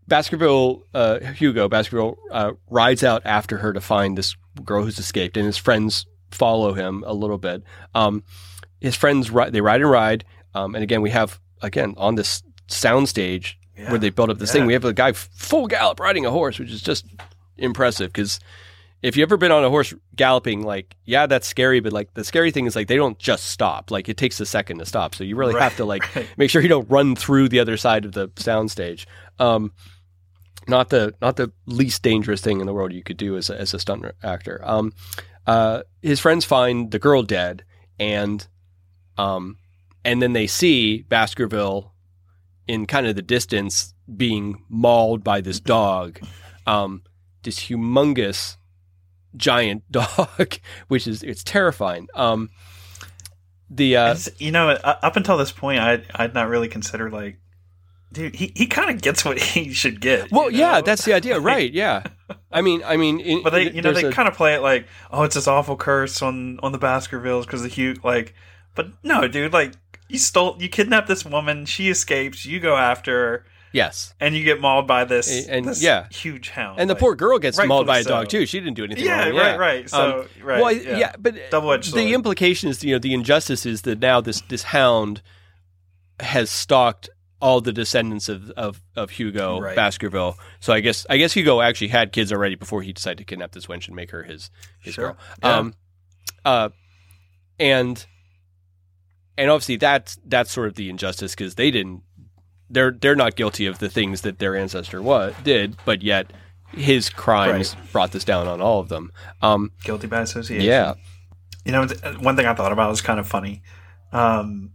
[0.07, 5.37] Baskerville, uh, Hugo Baskerville, uh, rides out after her to find this girl who's escaped,
[5.37, 7.63] and his friends follow him a little bit.
[7.95, 8.23] Um,
[8.79, 10.25] his friends they ride and ride.
[10.53, 13.89] Um, and again, we have again on this soundstage yeah.
[13.89, 14.61] where they built up this yeah.
[14.61, 14.65] thing.
[14.65, 17.05] We have a guy full gallop riding a horse, which is just
[17.57, 18.39] impressive because
[19.03, 22.23] if you've ever been on a horse galloping, like, yeah, that's scary, but like the
[22.23, 23.91] scary thing is like they don't just stop.
[23.91, 25.13] Like it takes a second to stop.
[25.13, 25.63] So you really right.
[25.63, 26.27] have to like right.
[26.37, 29.05] make sure you don't run through the other side of the soundstage.
[29.39, 29.73] Um,
[30.69, 33.59] not the not the least dangerous thing in the world you could do as a,
[33.59, 34.61] as a stunt actor.
[34.63, 34.93] Um,
[35.45, 37.65] uh, his friends find the girl dead,
[37.99, 38.47] and
[39.17, 39.57] um,
[40.05, 41.93] and then they see Baskerville
[42.67, 46.19] in kind of the distance being mauled by this dog,
[46.65, 47.03] um,
[47.43, 48.57] this humongous
[49.35, 52.07] giant dog, which is it's terrifying.
[52.15, 52.49] Um,
[53.69, 57.37] the uh, you know up until this point, I I'd not really considered like.
[58.11, 60.31] Dude, he, he kind of gets what he should get.
[60.31, 60.73] Well, you know?
[60.73, 61.73] yeah, that's the idea, right?
[61.73, 62.03] Yeah,
[62.51, 64.11] I mean, I mean, in, but they, you know, they a...
[64.11, 67.63] kind of play it like, oh, it's this awful curse on on the Baskervilles because
[67.63, 68.35] the Hugh, like,
[68.75, 69.73] but no, dude, like
[70.07, 71.65] you stole, you kidnapped this woman.
[71.65, 72.45] She escapes.
[72.45, 73.45] You go after her.
[73.73, 74.13] Yes.
[74.19, 76.07] And you get mauled by this, and, this yeah.
[76.11, 76.79] huge hound.
[76.79, 78.45] And the like, poor girl gets mauled by a dog too.
[78.45, 79.35] She didn't do anything yeah, wrong.
[79.35, 79.89] Yeah, right, right.
[79.89, 80.61] So, um, right.
[80.61, 80.97] Well, yeah.
[80.97, 84.61] yeah but double-edged The implication is, you know, the injustice is that now this this
[84.61, 85.23] hound
[86.19, 87.09] has stalked
[87.41, 89.75] all the descendants of of, of Hugo right.
[89.75, 90.37] Baskerville.
[90.59, 93.53] So I guess I guess Hugo actually had kids already before he decided to kidnap
[93.53, 95.05] this wench and make her his his sure.
[95.05, 95.17] girl.
[95.41, 95.57] Yeah.
[95.57, 95.73] Um,
[96.45, 96.69] uh,
[97.59, 98.05] and
[99.37, 102.03] and obviously that's that's sort of the injustice because they didn't
[102.69, 106.33] they're they're not guilty of the things that their ancestor was did, but yet
[106.71, 107.91] his crimes right.
[107.91, 109.11] brought this down on all of them.
[109.41, 110.65] Um, guilty by association.
[110.65, 110.95] Yeah.
[111.65, 111.87] You know,
[112.19, 113.61] one thing I thought about was kind of funny.
[114.11, 114.71] Um,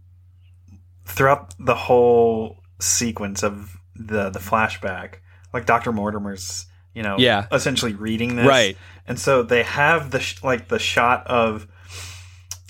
[1.05, 5.15] throughout the whole sequence of the the flashback,
[5.53, 7.47] like Doctor Mortimer's, you know, yeah.
[7.51, 8.77] essentially reading this, right?
[9.07, 11.67] And so they have the sh- like the shot of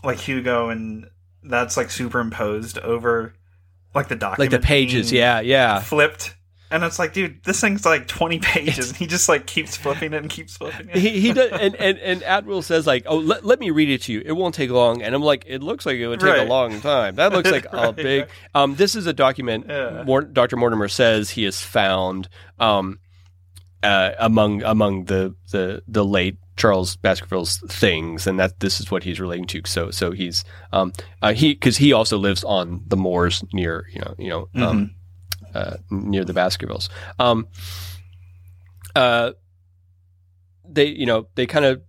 [0.04, 1.08] like Hugo and
[1.44, 3.34] that's like superimposed over
[3.96, 6.36] like the document like the pages yeah yeah flipped
[6.72, 10.14] and it's like, dude, this thing's like twenty pages, and he just like keeps flipping
[10.14, 10.98] it and keeps flipping it.
[10.98, 14.04] he, he does, and, and and Atwill says like, "Oh, let, let me read it
[14.04, 14.22] to you.
[14.24, 16.46] It won't take long." And I'm like, "It looks like it would take Right.
[16.46, 17.16] a long time.
[17.16, 18.30] That looks like a big." right.
[18.54, 19.66] Um, this is a document.
[19.68, 20.04] Yeah.
[20.06, 20.58] Mor- Dr.
[20.58, 22.30] Mortimer says he has found
[22.60, 23.00] um,
[23.82, 29.04] uh, among among the the the late Charles Baskerville's things, and that this is what
[29.04, 29.62] he's relating to.
[29.66, 34.02] So so he's um uh, he because he also lives on the moors near you
[34.02, 34.96] know you know um
[35.56, 36.90] uh, near the Baskervilles.
[37.18, 37.48] Um,
[38.96, 39.32] uh,
[40.68, 41.82] they you know they kind of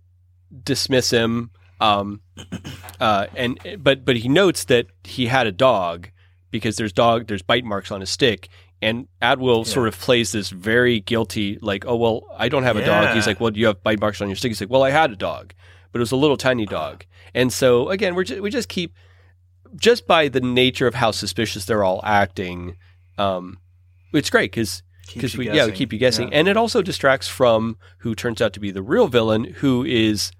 [0.63, 1.51] dismiss him.
[1.79, 2.21] Um,
[2.99, 6.09] uh, and but but he notes that he had a dog
[6.49, 8.49] because there's dog there's bite marks on his stick.
[8.81, 9.71] And Atwill Yeah.
[9.73, 13.13] sort of plays this very guilty, like, oh well, I don't have a dog.
[13.15, 14.49] He's like, well, do you have bite marks on your stick?
[14.49, 15.53] He's like, well, I had a dog,
[15.91, 17.05] but it was a little tiny dog.
[17.35, 18.93] And so again, we're just, we just keep
[19.75, 22.75] just by the nature of how suspicious they're all acting.
[23.17, 23.59] Um,
[24.13, 24.81] it's great because
[25.13, 26.39] because we yeah we keep you guessing, Yeah.
[26.39, 30.31] and it also distracts from who turns out to be the real villain, who is,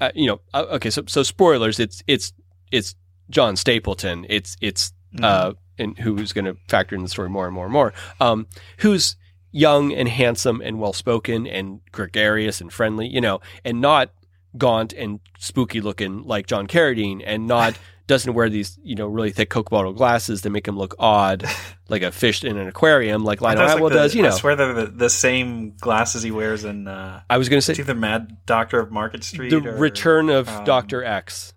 [0.00, 0.90] uh, you know, uh, okay.
[0.90, 1.78] So so spoilers.
[1.78, 2.32] It's it's
[2.70, 2.94] it's
[3.30, 4.26] John Stapleton.
[4.28, 5.24] It's it's Mm-hmm.
[5.26, 7.92] uh, and who's going to factor in the story more and more and more.
[8.20, 8.46] Um,
[8.78, 9.16] who's
[9.50, 14.10] young and handsome and well spoken and gregarious and friendly, you know, and not
[14.56, 19.30] gaunt and spooky looking like John Carradine, and not doesn't wear these you know really
[19.30, 21.44] thick Coke bottle glasses that make him look odd,
[21.88, 24.14] like a fish in an aquarium, like Lionel Atwill like the- does.
[24.14, 26.88] You know, I swear they're the, the same glasses he wears in.
[26.88, 29.50] Uh, I was going to say the Mad Doctor of Market Street.
[29.50, 31.54] the or, return of um, Doctor X.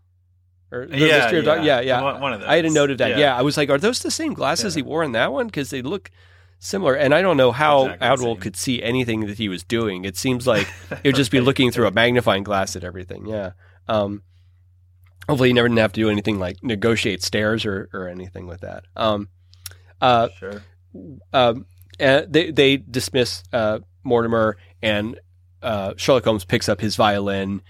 [0.71, 1.79] Or the Yeah, Mystery of Doc- yeah.
[1.79, 2.01] yeah, yeah.
[2.01, 3.11] One- one of I had a note of that.
[3.11, 3.17] Yeah.
[3.19, 3.37] Yeah.
[3.37, 4.79] I was like, are those the same glasses Yeah.
[4.83, 5.45] he wore in that one?
[5.47, 6.09] Because they look
[6.59, 6.95] similar.
[6.95, 10.05] And I don't know how Exactly could see anything that he was doing.
[10.05, 13.27] It seems like it would just be looking through a magnifying glass at everything.
[13.27, 13.51] Yeah.
[13.87, 14.23] Um,
[15.29, 18.61] hopefully, he never didn't have to do anything like negotiate stairs or, or anything with
[18.61, 18.83] that.
[18.95, 19.29] Um,
[20.01, 20.61] uh, Sure.
[21.33, 21.65] um,
[21.99, 25.19] and they they dismiss uh, Mortimer, and
[25.61, 27.61] uh, Sherlock Holmes picks up his violin.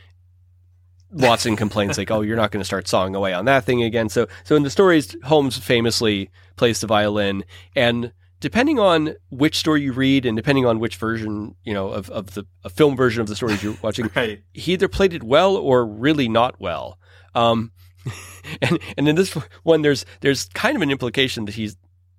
[1.12, 4.10] Watson complains like, "Oh, you're not going to start sawing away on that thing again."
[4.10, 7.44] So, so in the stories, Holmes famously plays the violin,
[7.76, 12.10] and depending on which story you read, and depending on which version, you know, of,
[12.10, 14.44] of the a film version of the stories you're watching, Right.
[14.54, 17.00] he either played it well or really not well.
[17.34, 17.72] Um,
[18.62, 19.34] and and in this
[19.64, 21.76] one, there's there's kind of an implication that he's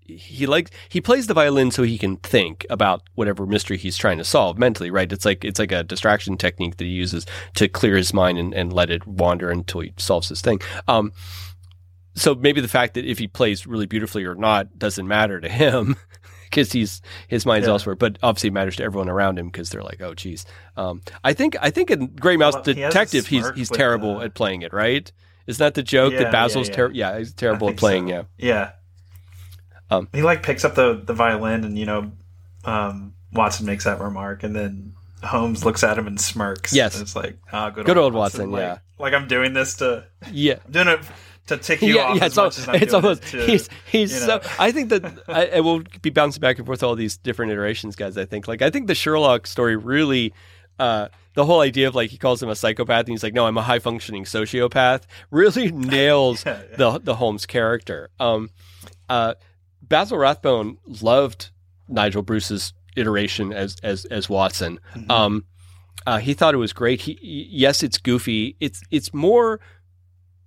[0.08, 4.18] he like he plays the violin so he can think about whatever mystery he's trying
[4.18, 5.10] to solve mentally, right?
[5.10, 8.54] It's like it's like a distraction technique that he uses to clear his mind and,
[8.54, 10.60] and let it wander until he solves his thing.
[10.88, 11.12] Um,
[12.14, 15.48] so maybe the fact that if he plays really beautifully or not doesn't matter to
[15.48, 15.96] him
[16.44, 17.72] because he's his mind's Yeah.
[17.72, 20.46] elsewhere, but obviously it matters to everyone around him because they're like, oh, geez.
[20.76, 24.24] Um, I think I think in Great Mouse Well, he Detective, he's he's terrible uh,
[24.24, 25.10] at playing it, right?
[25.46, 26.88] Isn't that the joke Yeah, that Basil's yeah?
[26.92, 28.08] Yeah, he's terrible at playing.
[28.08, 28.14] so.
[28.14, 28.70] Yeah, Yeah.
[29.90, 32.12] Um, he like picks up the the violin, and you know,
[32.64, 36.72] um, Watson makes that remark, and then Holmes looks at him and smirks.
[36.74, 37.00] Yes.
[37.00, 38.78] It's like ah, good, Good old old Watson, Like, yeah.
[38.98, 40.56] like I'm doing this to yeah.
[40.66, 41.00] I'm doing it
[41.48, 43.28] to tick you yeah, off yeah, as it's, much al- as I'm it's almost it
[43.28, 44.40] to, he's he's you so.
[44.58, 47.94] I think that I, I will be bouncing back and forth all these different iterations,
[47.94, 48.16] guys.
[48.18, 50.32] I think like I think the Sherlock story really.
[50.78, 53.46] Uh, the whole idea of like he calls him a psychopath and he's like, no,
[53.46, 56.76] I'm a high functioning sociopath, really nails Yeah, yeah.
[56.76, 58.10] the the Holmes character.
[58.18, 58.50] Um,
[59.08, 59.34] uh,
[59.88, 61.50] Basil Rathbone loved
[61.88, 64.80] Nigel Bruce's iteration as as as Watson.
[64.94, 65.10] Mhm.
[65.10, 65.44] Um,
[66.06, 67.00] uh, he thought it was great.
[67.02, 67.18] He,
[67.50, 68.56] yes, it's goofy.
[68.60, 69.60] It's it's more.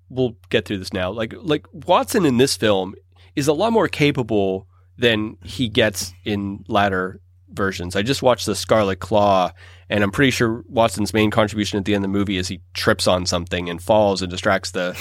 [0.10, 1.12] We'll get through this now.
[1.12, 2.96] Like like Watson in this film
[3.36, 4.68] is a lot more capable
[4.98, 7.22] than he gets in latter
[7.52, 7.96] versions.
[7.96, 9.52] I just watched the Scarlet Claw,
[9.90, 12.62] and I'm pretty sure Watson's main contribution at the end of the movie is he
[12.74, 14.98] trips on something and falls and distracts the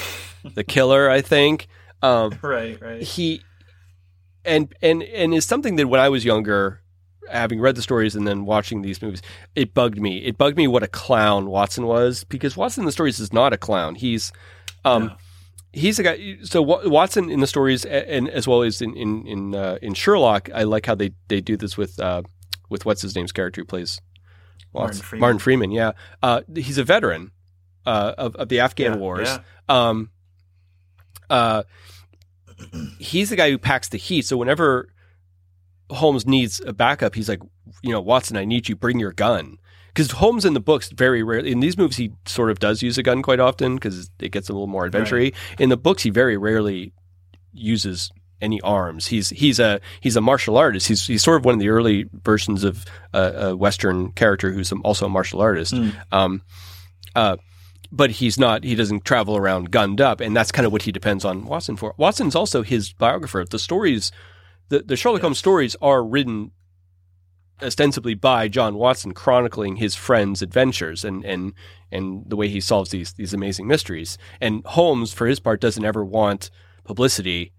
[0.55, 1.11] the killer.
[1.11, 1.69] I think.
[2.03, 3.03] Um, right, right.
[3.03, 3.43] he
[4.45, 6.81] and and and is something that when I was younger,
[7.31, 9.23] having read the stories and then watching these movies,
[9.55, 10.19] it bugged me.
[10.19, 13.53] It bugged me what a clown Watson was because Watson in the stories is not
[13.53, 13.95] a clown.
[13.95, 14.33] He's
[14.85, 15.13] um
[15.73, 16.39] he's a guy.
[16.43, 20.49] So Watson in the stories and as well as in in in, uh, in Sherlock,
[20.55, 22.23] I like how they they do this with uh,
[22.71, 24.01] with what's his name's character who plays
[24.73, 25.03] Martin Watson.
[25.03, 25.21] Freeman.
[25.21, 25.71] Martin Freeman.
[25.71, 27.33] Yeah, uh, he's a veteran
[27.87, 29.29] uh, of of the Afghan Yeah, wars.
[29.29, 29.89] yeah.
[29.89, 30.11] Um,
[31.31, 31.65] uh,
[32.99, 34.27] he's the guy who packs the heat.
[34.27, 34.89] So whenever
[35.91, 37.41] Holmes needs a backup, he's like,
[37.83, 38.77] you know, Watson, I need you.
[38.77, 39.59] Bring your gun.
[39.89, 42.99] Because Holmes in the books very rarely in these movies he sort of does use
[42.99, 45.17] a gun quite often because it gets a little more adventure
[45.59, 46.93] In the books, he very rarely
[47.53, 49.09] uses any arms.
[49.09, 50.87] He's he's a he's a martial artist.
[50.89, 54.73] He's he's sort of one of the early versions of a, a Western character who's
[54.85, 55.75] also a martial artist.
[55.75, 55.95] Mm.
[56.13, 56.43] Um,
[57.17, 57.37] uh,
[57.91, 58.65] but he's not.
[58.65, 61.77] He doesn't travel around gunned up, and that's kind of what he depends on Watson
[61.77, 61.95] for.
[61.97, 63.45] Watson's also his biographer.
[63.49, 64.13] The stories
[64.69, 66.51] the the Sherlock Holmes stories are written
[67.63, 71.53] ostensibly by John Watson, chronicling his friend's adventures and and
[71.91, 74.19] and the way he solves these these amazing mysteries.
[74.41, 76.51] And Holmes, for his part, doesn't ever want
[76.85, 77.53] publicity.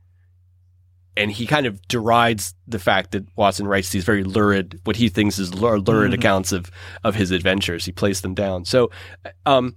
[1.17, 5.09] And he kind of derides the fact that Watson writes these very lurid, what he
[5.09, 6.13] thinks is lurid Mhm.
[6.13, 6.71] accounts of
[7.03, 7.83] of his adventures.
[7.85, 8.63] He plays them down.
[8.65, 8.89] So,
[9.45, 9.75] um,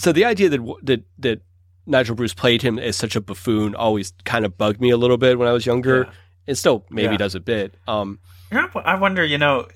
[0.00, 1.40] so the idea that that that
[1.86, 5.16] Nigel Bruce played him as such a buffoon always kind of bugged me a little
[5.18, 6.04] bit when I was younger.
[6.04, 6.12] Yeah.
[6.46, 7.18] It still maybe Yeah.
[7.18, 7.74] does a bit.
[7.86, 8.18] Um,
[8.52, 9.68] I wonder, you know,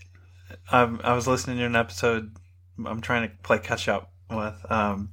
[0.72, 2.36] um, I was listening to an episode.
[2.84, 5.10] I'm trying to play catch up with um,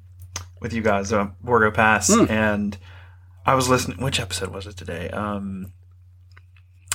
[0.61, 2.29] with you guys, uh, Borgo Pass, Mm.
[2.29, 2.77] and
[3.45, 3.97] I was listening.
[4.03, 5.09] Which episode was it today?
[5.09, 5.73] Um,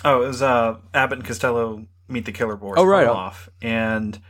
[0.04, 2.80] oh, it was uh, Abbott and Costello meet the killer Boris.
[2.80, 3.06] Oh, right.
[3.06, 4.20] off, and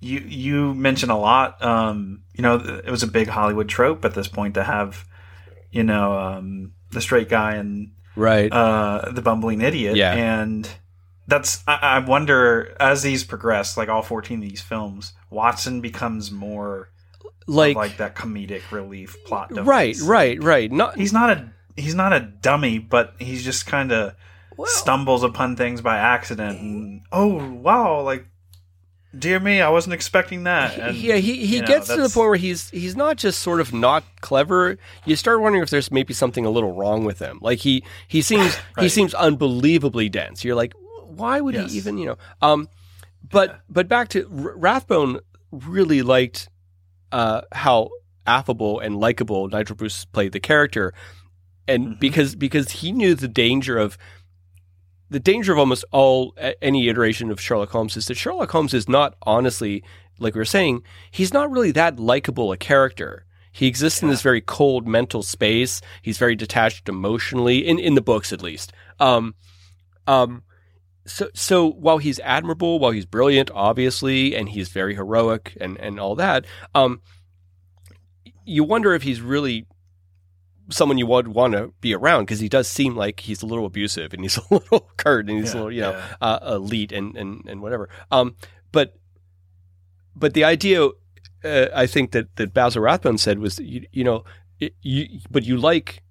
[0.00, 1.62] you you mentioned a lot.
[1.62, 5.04] Um, you know, it was a big Hollywood trope at this point to have,
[5.70, 8.52] you know, um, the straight guy and right.
[8.52, 9.96] uh, the bumbling idiot.
[9.96, 10.12] Yeah.
[10.12, 10.68] And
[11.26, 16.30] that's, I, I wonder, as these progress, like all 14 of these films, Watson becomes
[16.30, 16.90] more
[17.46, 20.00] like, like, like that comedic relief plot device.
[20.02, 20.72] right, right, right.
[20.72, 24.14] Not He's not a, he's not a dummy, but he's just kind of
[24.56, 26.60] well, stumbles upon things by accident.
[26.60, 28.26] And, oh, wow, like,
[29.18, 30.78] dear me, I wasn't expecting that.
[30.78, 33.40] And, yeah, he, he you know, gets to the point where he's he's not just
[33.40, 34.78] sort of not clever.
[35.04, 37.38] You start wondering if there's maybe something a little wrong with him.
[37.40, 40.44] Like he he seems he seems unbelievably dense.
[40.44, 40.74] You're like,
[41.06, 41.72] why would Yes.
[41.72, 42.16] he even you know?
[42.42, 42.68] Um,
[43.28, 46.48] but but back to R- Rathbone really liked
[47.12, 47.90] uh, how
[48.26, 50.92] affable and likable Nigel Bruce played the character,
[51.68, 52.00] and Mhm.
[52.00, 53.96] because because he knew the danger of
[55.10, 58.88] the danger of almost all any iteration of Sherlock Holmes is that Sherlock Holmes is
[58.88, 59.84] not honestly,
[60.18, 63.24] like we were saying, he's not really that likable a character.
[63.52, 65.80] He exists in this very cold mental space.
[66.02, 68.72] He's very detached emotionally, in, in the books at least.
[69.00, 69.34] Um,
[70.06, 70.42] um,
[71.06, 75.98] so, so while he's admirable, while he's brilliant, obviously, and he's very heroic and, and
[75.98, 76.44] all that,
[76.74, 77.00] um,
[78.44, 79.66] you wonder if he's really
[80.70, 83.66] someone you would want to be around because he does seem like he's a little
[83.66, 86.16] abusive and he's a little curt and he's a little, you know, yeah.
[86.20, 87.88] uh, elite and, and, and whatever.
[88.10, 88.36] Um,
[88.72, 88.94] but
[90.14, 90.88] but the idea,
[91.44, 94.24] uh, I think that that Basil Rathbone said was, you, you know,
[94.58, 96.02] it, you but you like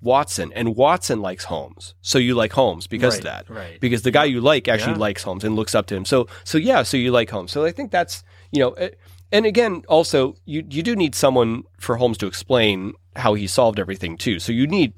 [0.00, 3.48] Watson and Watson likes Holmes, so you like Holmes because of that.
[3.48, 3.80] Right.
[3.80, 4.98] Because the guy you like actually Yeah.
[4.98, 6.04] likes Holmes and looks up to him.
[6.04, 7.52] So so yeah, so you like Holmes.
[7.52, 8.88] So I think that's you know, uh,
[9.30, 13.78] and again, also you you do need someone for Holmes to explain how he solved
[13.78, 14.38] everything too.
[14.38, 14.94] So you need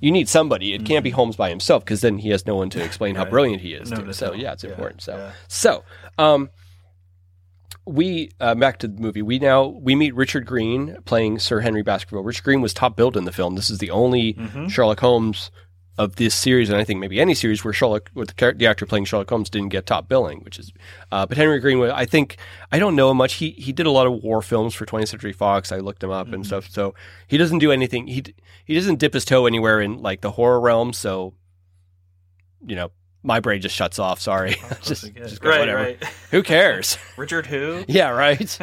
[0.00, 0.74] you need somebody.
[0.74, 3.22] It can't be Holmes by himself because then he has no one to explain how
[3.22, 3.30] Mm-hmm.
[3.30, 3.90] Brilliant he is.
[3.90, 5.02] No So yeah, it's Yeah, important.
[5.02, 5.32] So yeah.
[5.48, 5.84] so
[6.18, 6.50] um,
[7.86, 9.22] we uh, back to the movie.
[9.22, 12.22] We now we meet Richard Greene playing Sir Henry Baskerville.
[12.22, 13.54] Richard Greene was top billed in the film.
[13.56, 14.70] This is the only Mhm.
[14.70, 15.50] Sherlock Holmes
[15.98, 18.86] of this series, and I think maybe any series where Sherlock, with the, the actor
[18.86, 20.72] playing Sherlock Holmes, didn't get top billing, which is.
[21.10, 22.38] Uh, but Henry Greenwood, I think
[22.70, 23.34] I don't know him much.
[23.34, 25.70] He he did a lot of war films for 20th Century Fox.
[25.70, 26.68] I looked him up and stuff.
[26.70, 26.94] So
[27.28, 28.06] he doesn't do anything.
[28.06, 28.24] He
[28.64, 30.92] he doesn't dip his toe anywhere in like the horror realm.
[30.92, 31.34] So
[32.66, 32.90] you know,
[33.22, 34.20] my brain just shuts off.
[34.20, 35.82] Sorry, just, just go, right, whatever.
[35.82, 36.04] right.
[36.30, 36.98] Who cares?
[37.16, 37.84] Richard who?
[37.88, 38.58] yeah, right.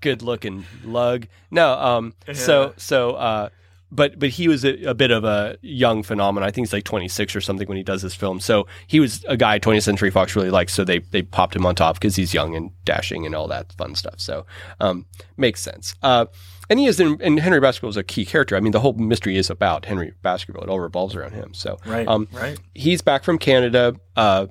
[0.00, 1.26] Good looking lug.
[1.50, 3.48] No, um, so so, uh,
[3.90, 6.46] but but he was a, a bit of a young phenomenon.
[6.46, 8.38] I think he's like 26 or something when he does this film.
[8.40, 10.70] So he was a guy 20th Century Fox really liked.
[10.70, 13.72] So they they popped him on top because he's young and dashing and all that
[13.72, 14.20] fun stuff.
[14.20, 14.44] So
[14.80, 15.94] um, makes sense.
[16.02, 16.26] Uh,
[16.70, 18.54] and he is, in, and Henry Baskerville is a key character.
[18.54, 20.62] I mean, the whole mystery is about Henry Baskerville.
[20.64, 21.54] It all revolves around him.
[21.54, 22.06] So Right.
[22.06, 22.58] um, right.
[22.74, 24.48] he's back from Canada uh,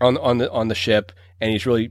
[0.00, 1.90] on on the on the ship, and he's really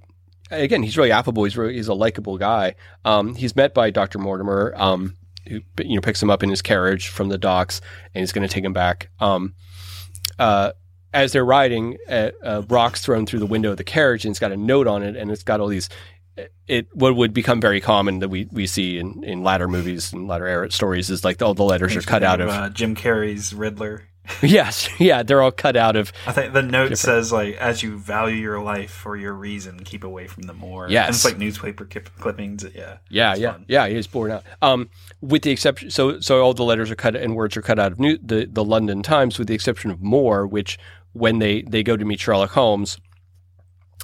[0.52, 1.44] again he's really affable.
[1.44, 2.76] He's really he's a likable guy.
[3.04, 5.16] Um, he's met by Doctor Mortimer, um,
[5.48, 7.82] who you know picks him up in his carriage from the docks,
[8.14, 9.10] and he's going to take him back.
[9.20, 9.54] Um,
[10.40, 10.72] uh,
[11.14, 14.40] as they're riding, uh, uh, rocks thrown through the window of the carriage, and it's
[14.40, 15.90] got a note on it, and it's got all these.
[16.68, 20.28] It what would become very common that we, we see in, in latter movies and
[20.28, 23.54] latter era stories is like all the letters are cut out of uh, Jim Carrey's
[23.54, 24.04] Riddler.
[24.42, 27.00] yes yeah they're all cut out of I think the note Different.
[27.00, 30.88] says like, "As you value your life for your reason, keep away from the moor."
[30.90, 31.08] Yes.
[31.08, 32.66] and it's like newspaper clippings.
[32.76, 33.66] Yeah, Yeah, yeah, fun.
[33.68, 33.88] yeah.
[33.88, 34.44] He was born out.
[34.62, 34.90] Um,
[35.22, 37.92] with the exception, so so all the letters are cut and words are cut out
[37.92, 40.78] of new, the the London Times, with the exception of moor, which
[41.14, 42.98] when they they go to meet Sherlock Holmes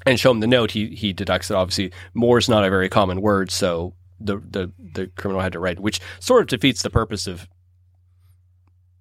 [0.05, 2.89] and show him the note, he he deducts that obviously moor is not a very
[2.89, 6.89] common word, so the the the criminal had to write, which sort of defeats the
[6.89, 7.47] purpose of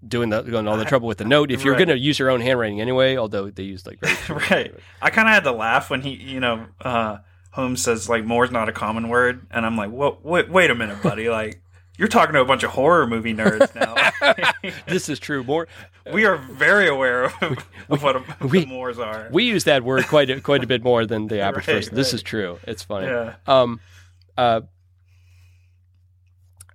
[0.07, 1.86] doing the going all the trouble with the note if you're Right.
[1.86, 3.16] going to use your own handwriting anyway.
[3.16, 3.98] Although they use like
[4.51, 4.74] right.
[5.03, 7.18] I kind of had to laugh when he, you know, uh,
[7.53, 10.74] Holmes says like "moor's not a common word," and I'm like, "Whoa, wait, wait a
[10.74, 11.28] minute, buddy!
[11.28, 11.61] Like,
[11.98, 13.94] you're talking to a bunch of horror movie nerds now.
[14.86, 15.42] this is true.
[15.44, 15.68] More
[16.11, 17.59] we are very aware of,
[17.90, 19.28] of what a, we- the Moors are.
[19.30, 21.94] we use that word quite a, quite a bit more than the average Right, person.
[21.94, 22.14] This right.
[22.14, 22.59] is true.
[22.66, 23.07] It's funny.
[23.09, 23.34] yeah.
[23.46, 23.80] Um,
[24.38, 24.62] uh,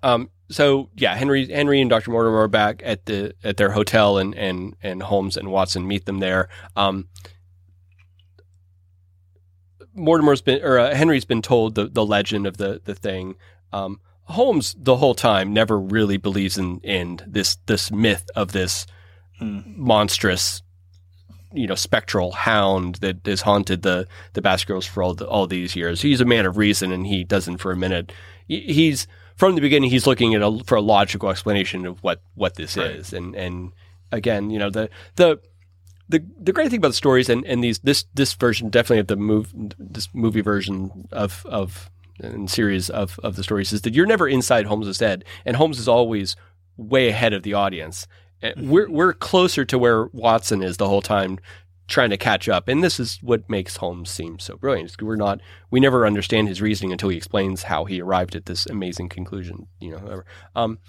[0.04, 2.12] um, so yeah, Henry, Henry and Dr.
[2.12, 6.06] Mortimer are back at the at their hotel, and and and Holmes and Watson meet
[6.06, 6.50] them there.
[6.76, 7.08] Um,
[9.94, 13.36] Mortimer's been or uh, Henry's been told the the legend of the the thing.
[13.72, 18.86] Um, Holmes the whole time never really believes in in this this myth of this
[19.38, 19.60] Hmm.
[19.66, 20.62] monstrous
[21.54, 25.76] you know spectral hound that has haunted the the Baskervilles for all the, all these
[25.76, 26.02] years.
[26.02, 28.14] He's a man of reason, and he doesn't for a minute.
[28.48, 29.90] He- He's from the beginning.
[29.90, 32.92] He's looking at a, for a logical explanation of what what this Right.
[32.92, 33.72] is, and and
[34.12, 35.40] again, you know the the.
[36.08, 39.08] The, the great thing about the stories and, and these this this version definitely of
[39.08, 43.96] the move this movie version of of and series of, of the stories is that
[43.96, 46.36] you're never inside Holmes's head and Holmes is always
[46.78, 48.06] way ahead of the audience.
[48.56, 48.94] We're mm-hmm.
[48.94, 51.40] we're closer to where Watson is the whole time
[51.88, 52.68] trying to catch up.
[52.68, 55.02] And this is what makes Holmes seem so brilliant.
[55.02, 58.66] We're not we never understand his reasoning until he explains how he arrived at this
[58.66, 60.26] amazing conclusion, you know, whatever.
[60.56, 60.80] Um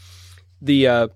[0.61, 1.09] the uh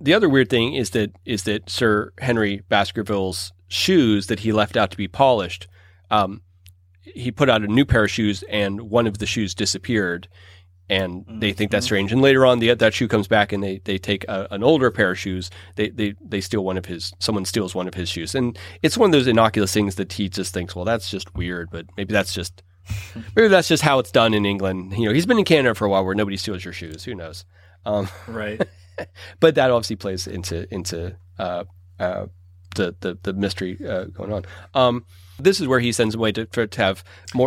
[0.00, 4.76] the other weird thing is that is that Sir Henry Baskerville's shoes that he left
[4.76, 5.66] out to be polished,
[6.10, 6.42] um,
[7.02, 10.28] he put out a new pair of shoes and one of the shoes disappeared,
[10.90, 12.12] and they think that's strange.
[12.12, 14.90] And later on, the that shoe comes back and they they take a, an older
[14.90, 15.50] pair of shoes.
[15.76, 17.12] They they they steal one of his.
[17.18, 20.28] Someone steals one of his shoes, and it's one of those innocuous things that he
[20.28, 22.62] just thinks, well, that's just weird, but maybe that's just.
[23.34, 24.92] Maybe that's just how it's done in England.
[24.92, 27.02] You know, he's been in Canada for a while where nobody steals your shoes.
[27.04, 27.46] Who knows?
[27.86, 28.60] Um, Right.
[29.40, 31.64] but that obviously plays into into uh,
[31.98, 32.26] uh,
[32.76, 34.44] the, the the mystery uh, going on.
[34.74, 35.06] Um,
[35.38, 37.02] this is where he sends away to, to have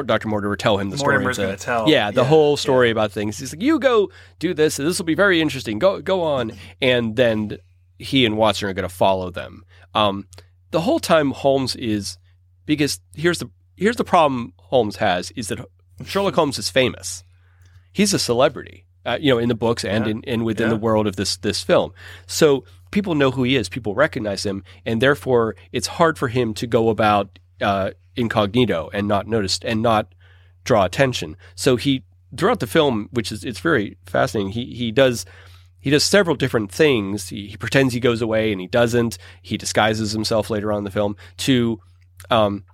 [0.06, 0.28] Dr.
[0.28, 1.48] Mortimer tell him the Mortimer's story.
[1.48, 1.90] gonna tell.
[1.90, 3.38] Yeah, the Yeah, whole story about things.
[3.40, 4.10] He's like, "You go
[4.40, 4.78] do this.
[4.78, 5.80] This will be very interesting.
[5.80, 7.58] Go go on." And then
[8.00, 9.64] he and Watson are going to follow them.
[9.96, 10.28] Um,
[10.72, 12.18] the whole time Holmes is
[12.66, 15.60] because here's the here's the problem Holmes has is that
[16.06, 17.24] Sherlock Holmes is famous.
[17.94, 20.12] He's a celebrity, uh, you know, in the books and Yeah.
[20.12, 20.74] in and within Yeah.
[20.76, 21.92] the world of this this film.
[22.28, 23.70] So people know who he is.
[23.70, 29.08] People recognize him, and therefore it's hard for him to go about uh, incognito and
[29.08, 30.14] not noticed and not
[30.64, 31.38] draw attention.
[31.56, 32.04] So he
[32.36, 34.52] throughout the film, which is it's very fascinating.
[34.52, 35.26] He he does
[35.80, 37.30] he does several different things.
[37.30, 39.18] He, he pretends he goes away and he doesn't.
[39.42, 41.80] He disguises himself later on in the film to
[42.30, 42.66] um,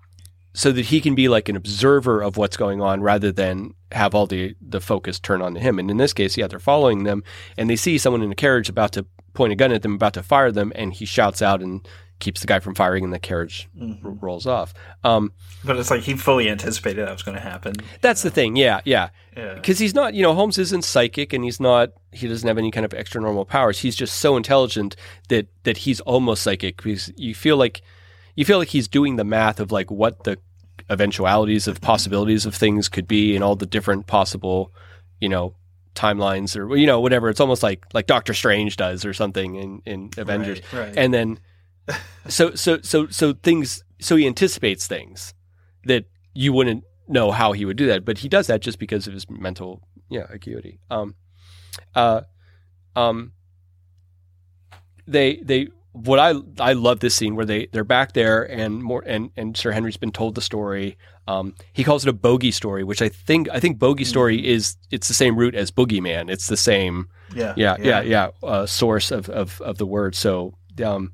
[0.54, 4.16] so that he can be like an observer of what's going on rather than have
[4.16, 5.80] all the the focus turn on to him.
[5.80, 7.24] And in this case, yeah, they're following them
[7.58, 10.14] and they see someone in a carriage about to point a gun at them, about
[10.14, 11.88] to fire them, and he shouts out and
[12.24, 14.06] keeps the guy from firing, and the carriage Mm-hmm.
[14.08, 14.74] r- rolls off.
[15.04, 15.32] Um,
[15.64, 17.74] But it's like he fully anticipated that was going to happen.
[18.02, 19.10] that's the thing, yeah, yeah.
[19.38, 19.56] Yeah.
[19.56, 22.70] because he's not you know holmes isn't psychic and he's not he doesn't have any
[22.70, 24.96] kind of extra normal powers he's just so intelligent
[25.30, 27.82] that that he's almost psychic because you feel like
[28.36, 30.38] you feel like he's doing the math of like what the
[30.90, 34.72] eventualities of possibilities of things could be and all the different possible
[35.20, 35.56] you know
[35.96, 39.82] timelines or you know whatever it's almost like like doctor strange does or something in
[39.86, 40.98] in avengers Right, right.
[40.98, 41.40] and then
[42.28, 45.34] so so so so things so he anticipates things
[45.86, 49.08] that you wouldn't know how he would do that but he does that just because
[49.08, 51.16] of his mental yeah acuity um
[51.96, 52.22] uh
[52.96, 53.34] um
[55.08, 59.04] they they what I I love this scene where they they're back there and more
[59.06, 60.98] and and Sir Henry's been told the story.
[61.28, 64.76] Um, he calls it a bogey story, which I think I think bogey story is
[64.92, 66.32] it's the same root as boogeyman.
[66.32, 67.54] It's the same yeah.
[67.56, 70.16] yeah yeah yeah, uh, source of, of of the word.
[70.16, 71.14] So um,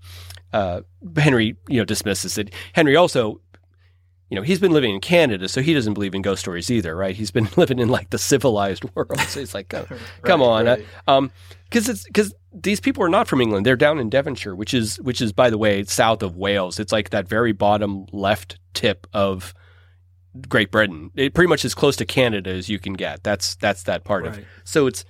[0.53, 0.81] uh,
[1.17, 2.53] Henry you know dismisses it.
[2.73, 3.41] Henry also.
[4.31, 6.95] You know, he's been living in Canada, so he doesn't believe in ghost stories either,
[6.95, 7.15] right?
[7.15, 9.19] He's been living in like the civilized world.
[9.21, 9.87] So he's like, come,
[10.21, 10.85] come Right, on, right.
[11.07, 11.31] uh, um,
[11.63, 14.97] because it's because these people are not from England; they're down in Devonshire, which is
[15.01, 16.79] which is by the way south of Wales.
[16.79, 19.51] It's like that very bottom left tip of
[20.47, 21.09] Great Britain.
[21.15, 23.23] It pretty much as close to Canada as you can get.
[23.23, 24.37] That's that's that part of.
[24.37, 24.45] Right.
[24.63, 25.05] So it's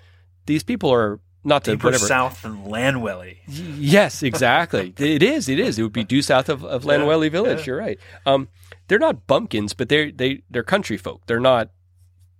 [0.45, 2.05] these people are not to Deeper whatever.
[2.05, 3.37] south than Llanwelly.
[3.47, 4.93] Yes, exactly.
[4.97, 5.47] it is.
[5.49, 5.79] It is.
[5.79, 7.59] It would be due south of, of Llanwelly Village.
[7.59, 7.65] yeah.
[7.65, 7.99] You're right.
[8.25, 8.49] Um,
[8.87, 11.21] they're not bumpkins, but they're they they're country folk.
[11.27, 11.69] They're not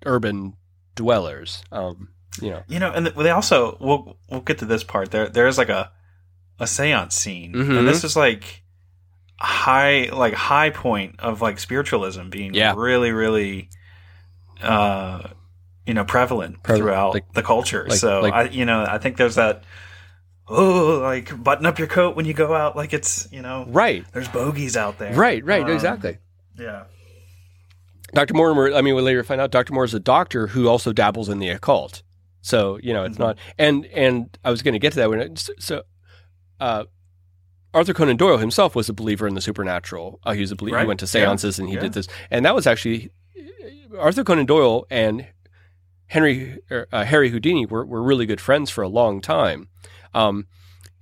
[0.06, 0.56] urban
[0.96, 1.64] dwellers.
[1.72, 2.10] Um,
[2.42, 2.64] you know.
[2.68, 5.12] You know, and they also we'll we'll get to this part.
[5.12, 5.92] There there is like a
[6.60, 7.80] a séance scene, Mhm.
[7.80, 8.64] and this is like
[9.40, 12.74] high like high point of like spiritualism being Yeah.
[12.76, 13.70] really really
[14.62, 15.30] uh
[15.90, 17.84] you know prevalent Prevalent, throughout like- the culture.
[17.90, 19.64] like- so like- I you know I think there's that
[20.48, 24.06] oh like button up your coat when you go out like it's you know Right.
[24.14, 25.14] there's bogeys out there.
[25.14, 25.44] Right.
[25.44, 25.64] Right.
[25.64, 26.18] Um, exactly.
[26.58, 26.84] Yeah.
[28.14, 28.34] Dr.
[28.34, 29.72] Mortimer, I mean, we'll later find out Dr.
[29.74, 32.02] Moore is a doctor who also dabbles in the occult.
[32.42, 33.26] So you know, it's Mhm.
[33.26, 33.38] not.
[33.58, 35.84] And and I was going to get to that when it, so.
[36.60, 36.84] Uh,
[37.74, 40.20] Arthur Conan Doyle himself was a believer in the supernatural.
[40.26, 40.80] Uh, he was a believer.
[40.80, 41.28] He went to Yeah.
[41.28, 41.82] seances and he Yeah.
[41.82, 43.12] did this, and that was actually
[43.98, 45.28] Arthur Conan Doyle and
[46.10, 49.70] Henry er, uh, Harry Houdini were, were really good friends for a long time,
[50.14, 50.48] um,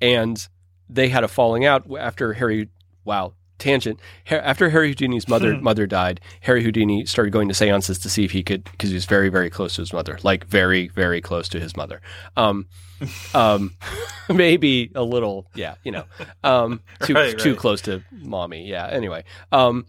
[0.01, 0.47] and
[0.89, 2.69] they had a falling out after Harry.
[3.05, 3.99] Wow, tangent.
[4.29, 8.31] After Harry Houdini's mother mother died, Harry Houdini started going to seances to see if
[8.31, 11.47] he could, because he was very very close to his mother, like very very close
[11.49, 12.01] to his mother.
[12.35, 12.67] Um,
[13.33, 13.75] um,
[14.29, 16.03] maybe a little, yeah, you know,
[16.43, 17.59] um, too Right, too right.
[17.59, 18.67] close to mommy.
[18.67, 18.87] Yeah.
[18.87, 19.85] Anyway, um,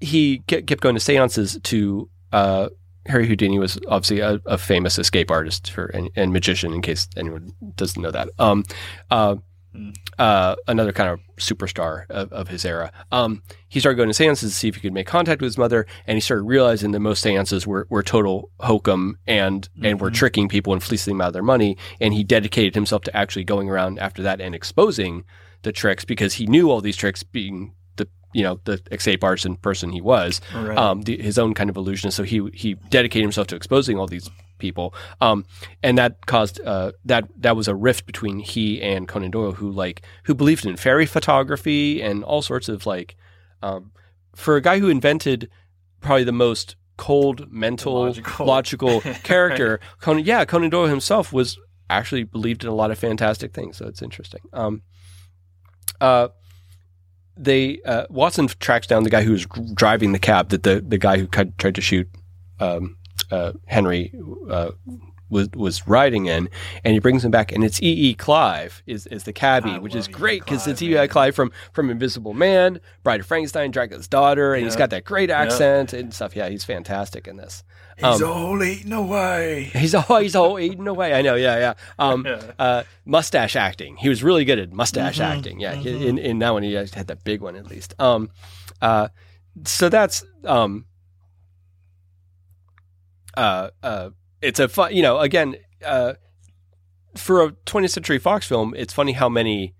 [0.00, 2.08] he kept going to seances to.
[2.32, 2.68] Uh,
[3.06, 6.72] Harry Houdini was obviously a, a famous escape artist for and, and magician.
[6.72, 8.64] In case anyone doesn't know that, um,
[9.10, 9.36] uh,
[9.72, 9.90] Hmm.
[10.18, 12.90] uh, another kind of superstar of, of his era.
[13.12, 15.58] Um, he started going to seances to see if he could make contact with his
[15.58, 20.10] mother, and he started realizing that most seances were, were total hokum and and were
[20.10, 20.14] Mhm.
[20.14, 21.76] tricking people and fleecing them out of their money.
[22.00, 25.22] And he dedicated himself to actually going around after that and exposing
[25.62, 27.72] the tricks because he knew all these tricks being
[28.32, 30.76] you know the escape artist person he was Right.
[30.78, 32.16] um, the, his own kind of illusionist.
[32.16, 35.44] So he he dedicated himself to exposing all these people, um,
[35.82, 39.70] and that caused uh, that that was a rift between he and Conan Doyle, who
[39.70, 43.16] like who believed in fairy photography and all sorts of like,
[43.62, 43.92] um,
[44.34, 45.48] for a guy who invented
[46.00, 48.46] probably the most cold mental Logical.
[48.46, 50.24] logical, character, Conan.
[50.24, 51.58] Yeah, Conan Doyle himself was
[51.88, 53.78] actually believed in a lot of fantastic things.
[53.78, 54.42] So it's interesting.
[54.52, 54.82] Um,
[56.00, 56.28] uh,
[57.40, 60.98] they uh, Watson tracks down the guy who was driving the cab that the the
[60.98, 62.08] guy who tried to shoot
[62.60, 62.96] um,
[63.30, 64.12] uh, Henry
[64.48, 64.70] uh,
[65.30, 66.48] was was riding in,
[66.84, 68.10] and he brings him back, and it's E.
[68.10, 68.14] E.
[68.14, 70.98] Clive is is the cabbie, I which is great because it's E.
[70.98, 71.08] E.
[71.08, 75.30] Clive from from Invisible Man, Bride of Frankenstein, Dracula's daughter, and he's got that great
[75.30, 76.36] accent and stuff.
[76.36, 77.64] Yeah, he's fantastic in this.
[78.00, 79.64] He's um, all eaten away.
[79.74, 81.12] He's all he's all eaten away.
[81.14, 81.34] I know.
[81.34, 81.74] Yeah, yeah.
[81.98, 82.26] Um,
[82.58, 83.96] uh, mustache acting.
[83.96, 85.60] He was really good at mustache Mhm, acting.
[85.60, 87.94] Yeah, he- in in that one he had that big one at least.
[87.98, 88.30] Um,
[88.80, 89.08] uh,
[89.64, 90.86] so that's um,
[93.36, 94.94] uh, uh, it's a fun.
[94.94, 96.14] You know, again, uh,
[97.16, 99.74] for a 20th Century Fox film, it's funny how many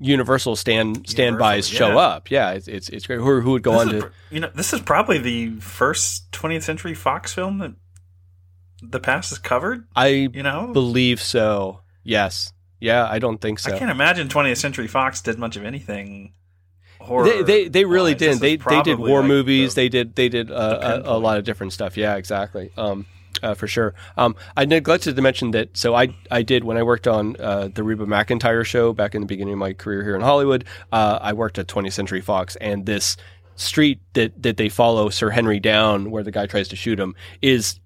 [0.00, 2.30] Universal stand standbys Universal, show up.
[2.30, 3.18] Yeah, it's it's, it's great.
[3.18, 4.10] Who, who would go This on is to?
[4.30, 7.74] you know, this is probably the first 20th Century Fox film that
[8.82, 9.86] the past is covered.
[9.94, 11.80] I You know, believe so.
[12.02, 12.52] Yes.
[12.80, 13.74] Yeah, I don't think so.
[13.74, 16.32] I can't imagine 20th Century Fox did much of anything.
[16.98, 17.24] Horror.
[17.24, 18.20] They, they they really wise.
[18.20, 18.60] This did.
[18.62, 19.74] They they did war like movies.
[19.74, 21.96] the- they did they did uh, a, a lot of different stuff.
[21.98, 22.70] Yeah, exactly.
[22.76, 23.06] Um,
[23.42, 23.94] uh, for sure.
[24.16, 25.76] Um, I neglected to mention that.
[25.76, 29.20] So I I did when I worked on uh, the Reba McEntire show back in
[29.20, 30.64] the beginning of my career here in Hollywood.
[30.92, 33.16] Uh, I worked at 20th Century Fox, and this
[33.56, 37.14] street that that they follow Sir Henry down, where the guy tries to shoot him,
[37.42, 37.78] is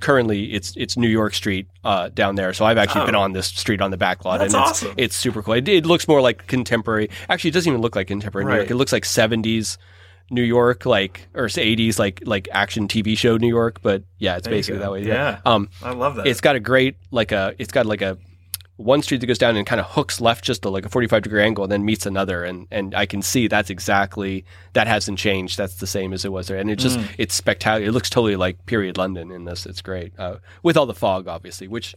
[0.00, 2.52] currently it's it's New York Street uh, down there.
[2.52, 3.06] So I've actually Oh.
[3.06, 4.94] been on this street on the back lot, That's and it's awesome.
[4.98, 5.54] it's super cool.
[5.54, 7.08] It, it looks more like contemporary.
[7.30, 8.70] Actually, it doesn't even look like contemporary New York.
[8.70, 9.78] It looks like 70s
[10.32, 13.80] New York, like or 80s, like like action TV show New York.
[13.82, 15.04] But yeah, it's There basically that way.
[15.04, 15.40] Yeah.
[15.44, 16.26] Um, I love that.
[16.26, 18.18] it's got a great like a it's got like a
[18.76, 21.22] one street that goes down and kind of hooks left just to like a 45
[21.22, 25.18] degree angle and then meets another and and I can see that's exactly that hasn't
[25.18, 27.06] changed that's the same as it was there and it just Mm.
[27.18, 30.86] it's spectacular it looks totally like period London in this it's great uh, with all
[30.86, 31.94] the fog obviously which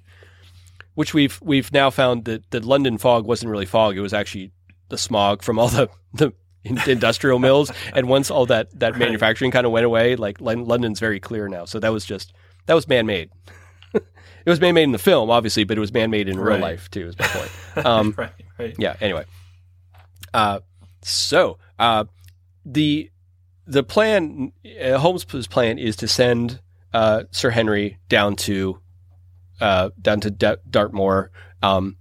[0.96, 4.52] which we've we've now found that the London fog wasn't really fog it was actually
[4.90, 6.34] the smog from all the the
[6.88, 7.72] industrial mills.
[7.94, 9.00] And once all that that Right.
[9.00, 11.66] manufacturing kind of went away like London's very clear now.
[11.66, 12.34] So that was just
[12.66, 13.30] that was man made
[13.94, 14.04] it
[14.50, 16.90] was man made in the film obviously but it was man made in real life
[16.92, 17.52] too is my point.
[17.86, 18.76] Um, right, right.
[18.80, 19.26] yeah anyway.
[20.34, 20.60] Uh,
[21.02, 22.06] so uh,
[22.66, 23.10] the
[23.68, 24.52] the plan
[24.84, 26.60] uh, Holmes' plan is to send
[26.94, 28.80] uh, Sir Henry down to
[29.62, 31.98] uh, down to D- Dartmoor um,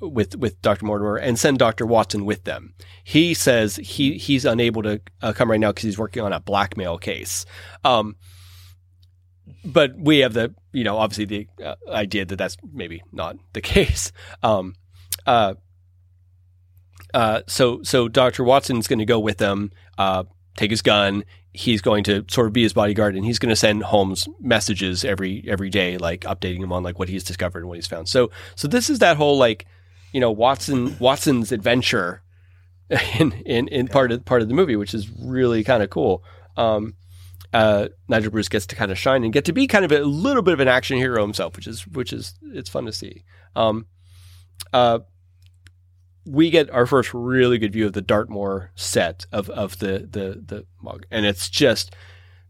[0.00, 2.74] with with Doctor Mortimer and send Doctor Watson with them.
[3.04, 6.40] He says he he's unable to uh, come right now because he's working on a
[6.40, 7.44] blackmail case.
[7.84, 8.16] Um,
[9.64, 13.60] but we have the you know obviously the uh, idea that that's maybe not the
[13.62, 14.12] case.
[14.42, 14.74] Um,
[15.26, 15.54] uh,
[17.14, 20.24] uh, so so Doctor Watson's going to go with them, uh,
[20.56, 21.24] take his gun.
[21.54, 25.04] He's going to sort of be his bodyguard, and he's going to send Holmes messages
[25.04, 28.08] every every day, like updating him on like what he's discovered and what he's found.
[28.08, 29.66] So so this is that whole like
[30.12, 32.22] you know Watson Watson's adventure
[33.18, 36.24] in in, in part of part of the movie, which is really kind of cool.
[36.56, 36.94] Um,
[37.52, 40.00] uh, Nigel Bruce gets to kind of shine and get to be kind of a
[40.00, 43.24] little bit of an action hero himself, which is which is it's fun to see.
[43.56, 43.86] Um,
[44.72, 45.00] uh,
[46.26, 50.42] we get our first really good view of the Dartmoor set of of the the
[50.44, 51.94] the mug, and it's just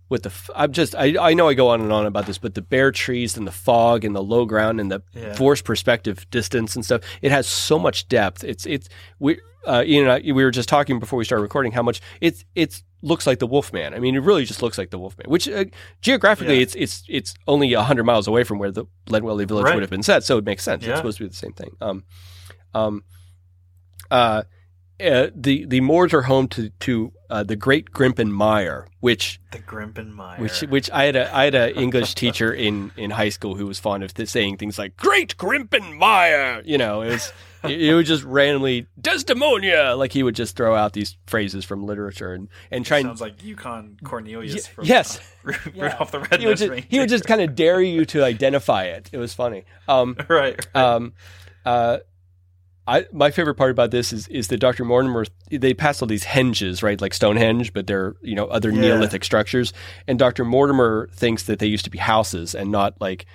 [0.08, 2.38] with the f- I'm just I I know I go on and on about this,
[2.38, 5.34] but the bare trees and the fog and the low ground and the Yeah.
[5.34, 7.02] forced perspective distance and stuff.
[7.22, 8.44] It has so much depth.
[8.44, 8.88] It's it's
[9.18, 12.44] we uh, and I, we were just talking before we started recording how much it's
[12.54, 13.94] it's looks like the Wolfman.
[13.94, 15.30] I mean, it really just looks like the Wolfman.
[15.30, 15.66] Which uh,
[16.00, 16.62] geographically, Yeah.
[16.62, 19.74] it's it's it's only hundred miles away from where the Llanwelly village Right.
[19.74, 20.82] would have been set, so it makes sense.
[20.84, 20.90] Yeah.
[20.90, 21.70] It's supposed to be the same thing.
[21.80, 22.04] Um,
[22.74, 23.02] um,
[24.10, 24.42] uh,
[25.00, 29.58] uh, the the Moors are home to to uh, the Great Grimpen Mire, which The
[29.58, 30.40] Grimpen Mire.
[30.40, 33.66] which which I had a I had an English teacher in in high school who
[33.66, 37.32] was fond of th- saying things like "Great Grimpen Mire," you know, it was
[37.64, 41.84] it, it would just randomly Desdemonia, like he would just throw out these phrases from
[41.84, 44.54] literature and and try and sounds like Yukon Cornelius.
[44.54, 45.20] Ye- from, yes.
[45.46, 48.04] uh, Rudolph the Red he would Nosed just he would just kind of dare you
[48.06, 49.10] to identify it.
[49.12, 49.64] It was funny.
[49.86, 50.66] Um, right.
[50.74, 50.76] right.
[50.76, 51.12] um,
[51.64, 51.98] uh,
[52.88, 54.84] I my favorite part about this is is that Dr.
[54.84, 58.80] Mortimer they pass all these henges right like Stonehenge, but they're you know other Yeah.
[58.80, 59.74] Neolithic structures,
[60.08, 60.44] and Dr.
[60.46, 63.26] Mortimer thinks that they used to be houses and not like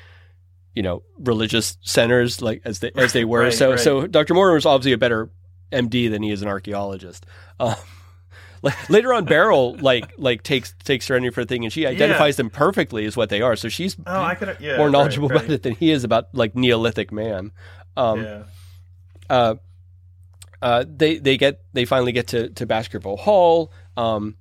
[0.73, 3.41] you know religious centers like as they as they were.
[3.41, 3.79] Right, so right.
[3.79, 4.33] so Dr.
[4.33, 5.29] Mortimer is obviously a better
[5.71, 7.23] MD than he is an archaeologist.
[7.59, 7.75] Um,
[8.89, 12.37] later on, Beryl like like takes takes Sir Henry for a thing, and she identifies
[12.37, 13.55] them perfectly as what they are.
[13.55, 14.57] So she's oh, could.
[14.59, 14.77] Yeah.
[14.77, 15.41] more right, knowledgeable right.
[15.41, 17.51] about it than he is about like Neolithic man.
[17.95, 18.43] Um, yeah.
[19.33, 19.55] Uh,
[20.61, 24.35] uh, they they get they finally get to to Baskerville Hall, um,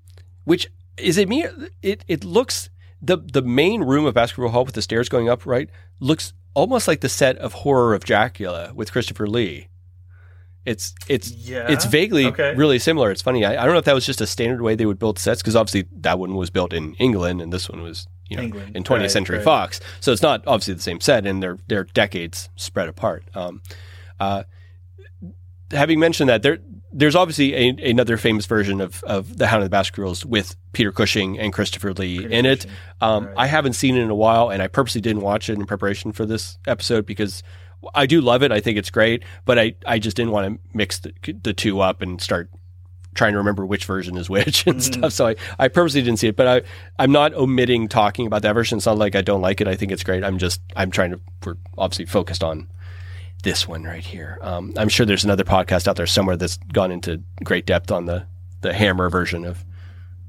[0.45, 0.67] which
[0.97, 1.47] is it me?
[1.83, 2.71] It it looks
[3.01, 5.69] the the main room of Baskerville Hall with the stairs going up right
[5.99, 9.69] looks almost like the set of Horror of Dracula with Christopher Lee.
[10.65, 11.67] It's it's Yeah.
[11.69, 12.55] it's vaguely Okay.
[12.55, 13.11] really similar.
[13.11, 13.45] It's funny.
[13.45, 15.43] I, I don't know if that was just a standard way they would build sets
[15.43, 18.77] because obviously that one was built in England and this one was you know England,
[18.77, 19.45] in 20th right, Century right.
[19.45, 19.81] Fox.
[20.01, 23.25] So it's not obviously the same set and they're they're decades spread apart.
[23.35, 23.61] Um,
[24.21, 24.45] uh,
[25.73, 26.59] having mentioned that, there
[26.95, 30.93] there's obviously a, another famous version of, of the Hound of the Baskervilles with Peter
[30.93, 32.67] Cushing and Christopher Lee Peter in it.
[33.01, 33.35] Um, Right.
[33.39, 36.13] I haven't seen it in a while, and I purposely didn't watch it in preparation
[36.13, 37.43] for this episode because
[37.95, 38.53] I do love it.
[38.53, 41.13] I think it's great, but I, I just didn't want to mix the,
[41.43, 42.51] the two up and start
[43.15, 45.01] trying to remember which version is which and Mm-hmm.
[45.01, 45.13] stuff.
[45.15, 46.63] So I, I purposely didn't see it, but I,
[46.99, 48.77] I'm not omitting talking about that version.
[48.77, 49.67] It's not like I don't like it.
[49.69, 50.23] I think it's great.
[50.25, 52.69] I'm just, I'm trying to, we're obviously focused on
[53.43, 54.39] this one right here.
[54.41, 58.07] Um, I'm sure there's another podcast out there somewhere that's gone into great depth on
[58.07, 58.27] the,
[58.61, 59.65] the Hammer version of,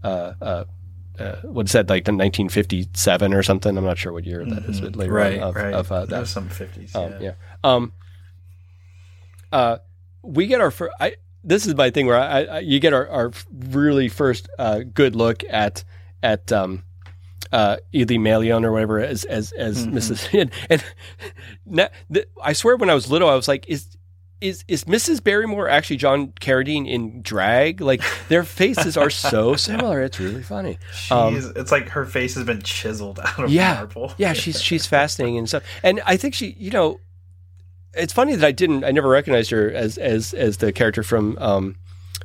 [0.03, 0.64] uh, uh,
[1.20, 3.78] uh, what's that like the 1957 or something?
[3.78, 5.16] I'm not sure what year that is, but later Mm-hmm.
[5.16, 5.41] Right.
[5.41, 5.74] on of, right.
[5.74, 6.20] of uh, That that.
[6.22, 6.95] was some fifties.
[6.95, 7.20] Um, yeah.
[7.22, 7.34] yeah.
[7.64, 7.93] Um,
[9.51, 9.78] uh,
[10.24, 10.93] we get our first.
[10.99, 14.80] I this is my thing where I, I you get our, our really first uh,
[14.80, 15.84] good look at
[16.24, 16.84] at um,
[17.54, 19.97] uh, Eily Malyon or whatever as as as Mm-hmm.
[19.97, 20.28] Mrs.
[20.70, 20.84] And,
[21.70, 23.88] and the, I swear when I was little I was like is.
[24.41, 25.24] Is, is Mrs.
[25.24, 27.80] Barrymore actually John Carradine in drag?
[27.80, 30.01] Like their faces are so similar.
[30.01, 30.80] It's really funny.
[31.10, 34.12] Um, it's like her face has been chiseled out of yeah, marble.
[34.18, 35.64] yeah, she's she's fascinating and stuff.
[35.82, 36.99] And I think she, you know,
[37.93, 41.38] it's funny that I didn't, I never recognized her as as as the character from
[41.39, 41.78] um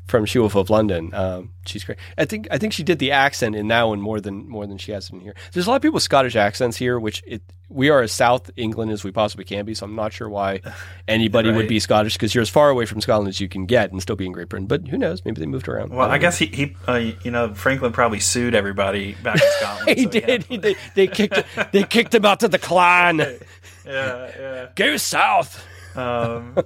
[0.09, 1.15] from She Wolf of London.
[1.15, 1.99] Um, she's great.
[2.17, 4.79] I think I think she did the accent in that one more than more than
[4.79, 5.35] she has in here.
[5.53, 8.51] There's a lot of people with Scottish accents here, which it we are as South
[8.57, 9.75] England as we possibly can be.
[9.75, 10.63] So I'm not sure why
[11.09, 13.93] anybody would be Scottish because you're as far away from Scotland as you can get
[13.93, 14.67] and still be in Great Britain.
[14.67, 15.25] But who knows?
[15.25, 15.91] Maybe they moved around.
[15.91, 19.51] Well, don't I guess he, he uh, you know, Frankland probably sued everybody back in
[19.59, 19.99] Scotland.
[19.99, 20.45] he so did.
[20.45, 23.19] He, they, they kicked they kicked him out to the clan.
[23.87, 24.67] yeah, yeah.
[24.75, 25.65] Go south.
[25.95, 26.57] Um,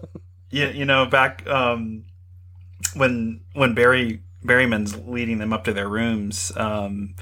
[0.50, 2.04] yeah, you know, back um,
[2.94, 6.52] when when Barry Barryman's leading them up to their rooms.
[6.56, 7.14] Um,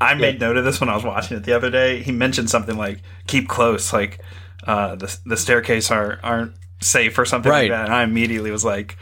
[0.00, 2.02] I made note of this when I was watching it the other day.
[2.02, 4.20] He mentioned something like "keep close," like
[4.66, 6.52] uh, the the staircase are aren't
[6.82, 7.70] safe or something Right.
[7.70, 7.86] like that.
[7.86, 8.96] And I immediately was like.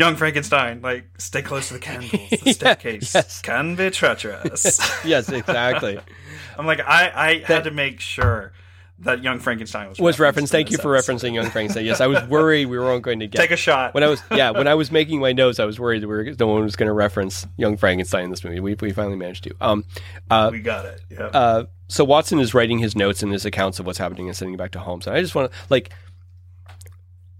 [0.00, 2.12] Young Frankenstein, like stay close to the candles.
[2.12, 3.40] The Yeah, staircase yes.
[3.42, 4.78] can be treacherous.
[5.04, 5.98] yes, exactly.
[6.56, 8.52] I'm like, I, I had to make sure
[9.00, 10.50] that Young Frankenstein was was referenced.
[10.50, 11.84] Thank you for referencing Young Frankenstein.
[11.84, 13.40] Yes, I was worried we weren't going to get.
[13.40, 13.94] Take a shot.
[13.94, 16.14] when I was yeah when I was making my notes, I was worried that we
[16.14, 18.60] were, no one was going to reference Young Frankenstein in this movie.
[18.60, 19.54] We, we finally managed to.
[19.60, 19.84] Um,
[20.30, 21.00] uh, we got it.
[21.10, 21.26] Yeah.
[21.26, 24.54] uh, so Watson is writing his notes and his accounts of what's happening and sending
[24.54, 25.06] it back to Holmes.
[25.06, 25.90] And I just want to like,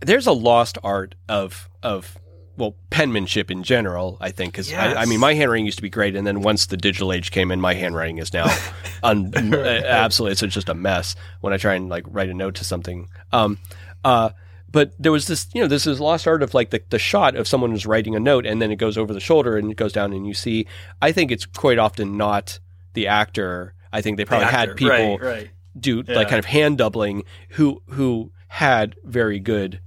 [0.00, 2.16] there's a lost art of of
[2.58, 4.18] well penmanship in general.
[4.20, 6.66] I think because I, I mean my handwriting used to be great, and then once
[6.66, 8.46] the digital age came in, my handwriting is now
[9.02, 12.64] un, absolutely it's just a mess when I try and like write a note to
[12.64, 13.08] something.
[13.32, 13.58] Um,
[14.04, 14.30] uh,
[14.70, 17.36] but there was this, you know, this is lost art of like the, the shot
[17.36, 19.76] of someone who's writing a note and then it goes over the shoulder and it
[19.78, 20.66] goes down and you see.
[21.00, 22.58] I think it's quite often not
[22.92, 23.74] the actor.
[23.92, 24.56] I think they The probably actor.
[24.58, 25.50] had people Right, right.
[25.78, 26.16] do Yeah.
[26.16, 29.80] like kind of hand doubling who who had very good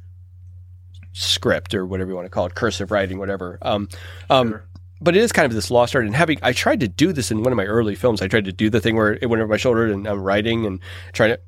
[1.14, 3.57] script or whatever you want to call it, cursive writing, whatever.
[3.62, 3.89] Um,
[4.30, 4.64] um, Sure.
[5.01, 6.05] but it is kind of this lost art.
[6.05, 8.22] And having, I tried to do this in one of my early films.
[8.22, 10.66] I tried to do the thing where it went over my shoulder and I'm writing
[10.66, 10.80] and
[11.14, 11.39] trying to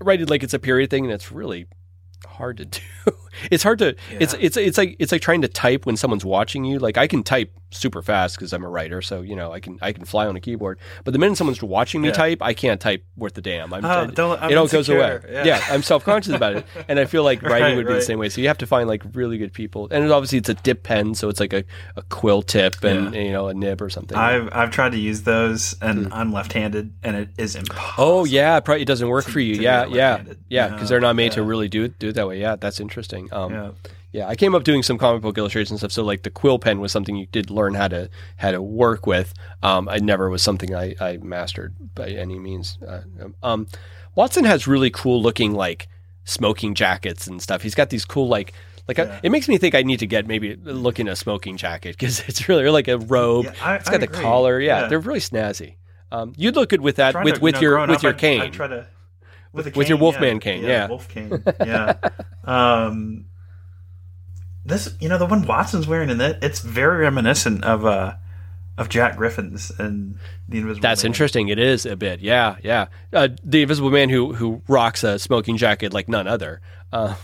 [0.00, 1.66] write it like it's a period thing, and it's really
[2.26, 2.80] hard to do.
[3.50, 3.94] It's hard to.
[4.10, 6.78] It's it's it's like it's like trying to type when someone's watching you.
[6.78, 9.78] Like I can type super fast because I'm a writer, so you know I can
[9.82, 10.78] I can fly on a keyboard.
[11.04, 12.14] But the minute someone's watching me Yeah.
[12.14, 13.72] type, I can't type worth the damn.
[13.72, 15.20] I'm, Oh, I- don't- I'm it all goes away.
[15.30, 15.44] Yeah.
[15.44, 15.64] Yeah.
[15.70, 18.18] I'm self conscious about it, and I feel like writing Right, would be the same
[18.18, 18.28] way.
[18.28, 21.14] So you have to find like really good people, and obviously it's a dip pen,
[21.14, 21.64] so it's like a,
[21.96, 24.16] a quill tip and you know a nib or something.
[24.16, 26.12] I've I've tried to use those, and hmm.
[26.12, 27.94] I'm left-handed, and it is impossible.
[27.98, 29.54] Oh yeah, it probably it doesn't work for you.
[29.54, 32.28] Yeah, yeah, yeah, because No, they're not made to really do it do it that
[32.28, 32.40] way.
[32.40, 33.21] Yeah, that's interesting.
[33.30, 33.70] Um, Yeah.
[34.12, 35.92] yeah, I came up doing some comic book illustration stuff.
[35.92, 39.06] So like the quill pen was something you did learn how to how to work
[39.06, 39.32] with.
[39.62, 42.78] Um, I never was something I, I mastered by any means.
[42.86, 43.00] Uh,
[43.42, 43.66] um,
[44.14, 45.88] Watson has really cool looking like
[46.24, 47.62] smoking jackets and stuff.
[47.62, 48.52] He's got these cool like.
[48.88, 51.56] Like I, it makes me think I need to get maybe look in a smoking
[51.56, 53.44] jacket because it's really like a robe.
[53.44, 54.20] Yeah, I- it's I got the agree.
[54.20, 54.60] collar.
[54.60, 54.88] Yeah, Yeah.
[54.88, 55.76] they're really snazzy.
[56.10, 58.16] Um, you'd look good with that with to, with you know, your with your I-
[58.16, 58.40] cane.
[58.40, 58.86] I try to
[59.52, 60.40] with, a With your Wolfman yeah.
[60.40, 60.88] cane, yeah.
[60.88, 61.96] wolf cane, yeah.
[62.44, 63.26] um,
[64.64, 68.14] this, you know, the one Watson's wearing in it, it's very reminiscent of uh
[68.78, 70.82] of Jack Griffin's and the Invisible.
[70.82, 71.10] That's Man.
[71.10, 71.48] interesting.
[71.48, 72.20] It is a bit.
[72.20, 72.86] Yeah, yeah.
[73.12, 76.60] Uh, the Invisible Man who who rocks a smoking jacket like none other.
[76.92, 77.14] Uh,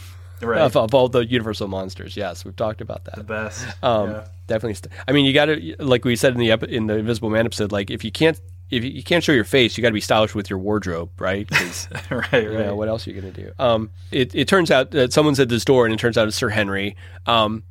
[0.43, 0.61] right?
[0.61, 2.17] of, of all the Universal monsters.
[2.17, 3.17] Yes, we've talked about that.
[3.17, 3.67] the best.
[3.83, 4.29] Um, yeah.
[4.47, 4.75] Definitely.
[4.75, 7.31] St- I mean, you got to like we said in the epi- in the Invisible
[7.31, 7.73] Man episode.
[7.73, 8.41] Like, if you can't
[8.71, 11.49] if you, can't show your face, you got to be stylish with your wardrobe, right?
[12.11, 12.43] right, right.
[12.43, 13.53] you know, what else are you going to do?
[13.59, 16.37] Um, it, it turns out that someone's at this door, and it turns out it's
[16.37, 16.97] Sir Henry.
[17.27, 17.63] Um,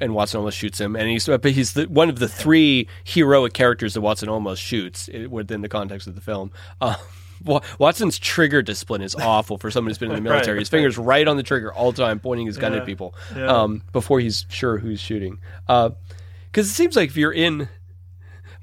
[0.00, 3.52] and Watson almost shoots him, and he's but he's the, one of the three heroic
[3.52, 6.50] characters that Watson almost shoots within the context of the film.
[6.80, 6.96] Uh,
[7.78, 10.58] Watson's trigger discipline is awful for someone who's been in the Right, military.
[10.58, 13.14] His fingers right on the trigger all the time, pointing his gun Yeah, at people
[13.34, 13.46] yeah.
[13.46, 15.38] um, before he's sure who's shooting.
[15.66, 15.96] Because
[16.68, 17.68] it seems like if you're in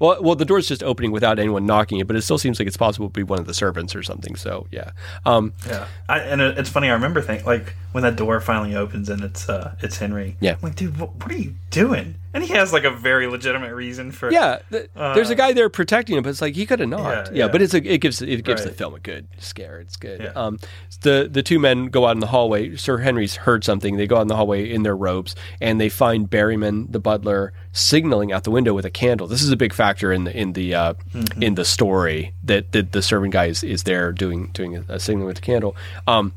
[0.00, 2.66] well, well, the door's just opening without anyone knocking it, but it still seems like
[2.66, 4.34] it's possible to be one of the servants or something.
[4.34, 4.90] So yeah,
[5.24, 6.88] um, Yeah, I, and it, it's funny.
[6.88, 10.36] I remember thinking like when that door finally opens and it's uh it's Henry.
[10.40, 10.54] Yeah.
[10.54, 12.16] I'm like, dude, what, what are you doing?
[12.32, 14.30] And he has like a very legitimate reason for.
[14.30, 14.58] yeah.
[14.70, 17.04] th- there's a guy there protecting him, but it's like he could have knocked.
[17.04, 17.48] Uh, Yeah, Yeah, yeah.
[17.52, 19.80] but it's a, it gives it gives the film a good scare.
[19.80, 20.20] It's good.
[20.20, 20.32] Yeah.
[20.36, 20.58] Um,
[21.02, 22.76] the the two men go out in the hallway.
[22.76, 23.96] Sir Henry's heard something.
[23.96, 27.52] They go out in the hallway in their robes, and they find Barryman, the butler,
[27.72, 29.26] signaling out the window with a candle.
[29.26, 31.42] This is a big factor in the in the uh, Mm-hmm.
[31.42, 35.00] in the story that, that the servant guy is, is there doing doing a, a
[35.00, 35.74] signaling with a candle.
[36.06, 36.32] Um,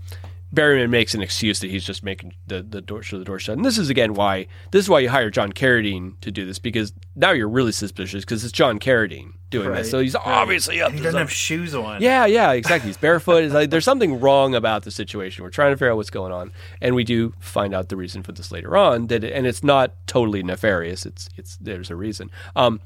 [0.53, 3.57] Barryman makes an excuse that he's just making the, the door sure the door shut.
[3.57, 6.59] And this is again why this is why you hire John Carradine to do this
[6.59, 9.89] because now you're really suspicious because it's John Carradine doing Right, this.
[9.89, 10.27] So he's right.
[10.27, 12.01] obviously up And he doesn't have shoes on.
[12.01, 12.89] Yeah, yeah, exactly.
[12.89, 13.43] He's barefoot.
[13.43, 15.43] It's like there's something wrong about the situation.
[15.43, 16.51] We're trying to figure out what's going on,
[16.81, 19.07] and we do find out the reason for this later on.
[19.07, 21.05] That and it's not totally nefarious.
[21.05, 22.29] It's it's there's a reason.
[22.55, 22.79] Um,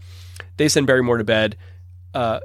[0.56, 1.58] they send Barryman to bed.
[2.14, 2.40] Uh,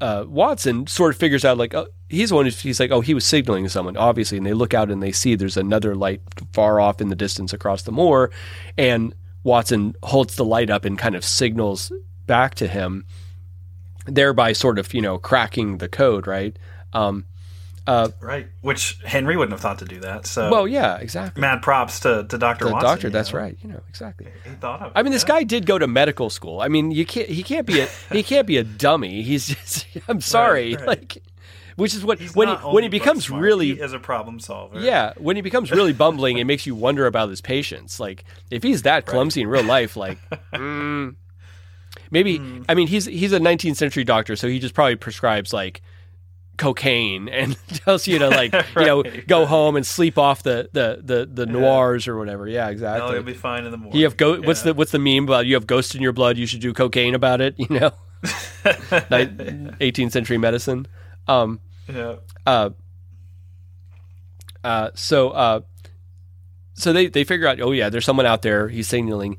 [0.00, 3.00] uh, Watson sort of figures out like oh, he's the one who's he's like oh
[3.00, 5.94] he was signaling to someone obviously, and they look out and they see there's another
[5.94, 6.20] light
[6.52, 8.30] far off in the distance across the moor,
[8.76, 11.92] and Watson holds the light up and kind of signals
[12.26, 13.06] back to him
[14.06, 16.56] thereby sort of you know cracking the code right
[16.92, 17.24] um
[17.86, 18.48] uh Right.
[18.60, 20.26] Which Henry wouldn't have thought to do that.
[20.26, 22.66] So well yeah exactly mad props to, to Dr.
[22.66, 22.88] the Watson.
[22.88, 23.38] doctor that's know.
[23.38, 25.28] right you know exactly He thought of i mean this yeah.
[25.36, 28.22] guy did go to medical school i mean you can't he can't be a he
[28.22, 30.86] can't be a dummy he's just i'm sorry right.
[30.86, 31.22] like
[31.78, 34.38] which is what He's when he when he becomes smart, really he is a problem
[34.40, 34.78] solver.
[34.80, 37.98] yeah when he becomes really bumbling it makes you wonder about his patience.
[37.98, 40.18] Like if he's that clumsy in real life like
[40.52, 41.14] mm,
[42.10, 42.62] maybe Hmm.
[42.68, 45.80] i mean he's he's a 19th century doctor so he just probably prescribes like
[46.56, 49.48] cocaine and tells you to like you know go right.
[49.48, 52.48] home and sleep off the the the, the noirs or whatever.
[52.48, 53.12] Yeah No, exactly.
[53.14, 53.96] he'll be fine in the morning.
[53.98, 56.36] you have go- what's the what's the meme about you have ghosts in your blood
[56.36, 57.92] you should do cocaine about it you know?
[58.64, 60.86] 18th century medicine.
[61.26, 62.16] Um yeah.
[62.46, 62.70] uh,
[64.64, 65.60] uh, so uh,
[66.74, 68.68] so they they figure out, oh yeah, there's someone out there.
[68.68, 69.36] He's signaling.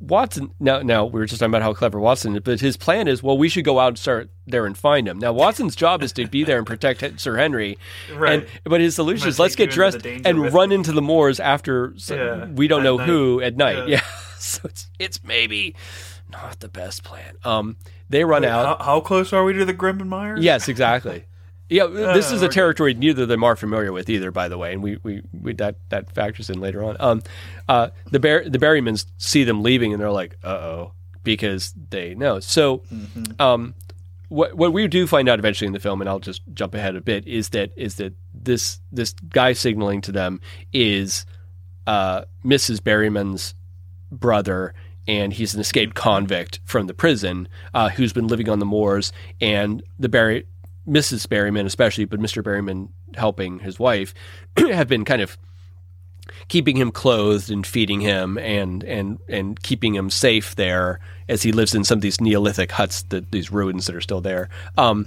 [0.00, 0.50] Watson.
[0.58, 3.22] Now, now we were just talking about how clever Watson is, but his plan is,
[3.22, 5.20] well, we should go out and start there and find him.
[5.20, 7.78] Now, Watson's job is to be there and protect Sir Henry,
[8.12, 8.40] Right.
[8.40, 10.74] And but his solution is let's get dressed and run me.
[10.74, 13.08] into the moors after Yeah, we don't know night.
[13.08, 13.86] who at night.
[13.88, 13.98] Yeah.
[13.98, 14.00] Yeah,
[14.40, 15.76] so it's it's maybe
[16.28, 17.36] not the best plan.
[17.44, 17.76] Um,
[18.10, 18.78] they run out.
[18.80, 20.40] How, how close are we to the Grimpen Mires?
[20.42, 21.26] Yes, exactly.
[21.68, 22.54] Yeah, this is a okay.
[22.54, 25.54] territory neither of them are familiar with either, by the way, and we, we, we
[25.54, 26.96] that that factors in later on.
[27.00, 27.22] Um,
[27.68, 30.92] uh, the Bar- the Barrymans see them leaving, and they're like, "Uh oh,"
[31.24, 32.40] because they know.
[32.40, 32.82] So,
[33.38, 33.74] um,
[34.28, 36.94] what what we do find out eventually in the film, and I'll just jump ahead
[36.94, 40.40] a bit, is that is that this this guy signaling to them
[40.72, 41.24] is
[41.86, 42.82] uh, Mrs.
[42.82, 43.54] Barryman's
[44.10, 44.74] brother,
[45.06, 49.12] and he's an escaped convict from the prison uh, who's been living on the moors.
[49.40, 50.46] And the Barry,
[50.88, 51.26] Mrs.
[51.26, 52.42] Barryman especially, but Mr.
[52.42, 54.14] Barryman helping his wife,
[54.56, 55.38] have been kind of
[56.48, 61.52] keeping him clothed and feeding him and and and keeping him safe there as he
[61.52, 64.48] lives in some of these Neolithic huts, that these ruins that are still there.
[64.76, 65.06] Um,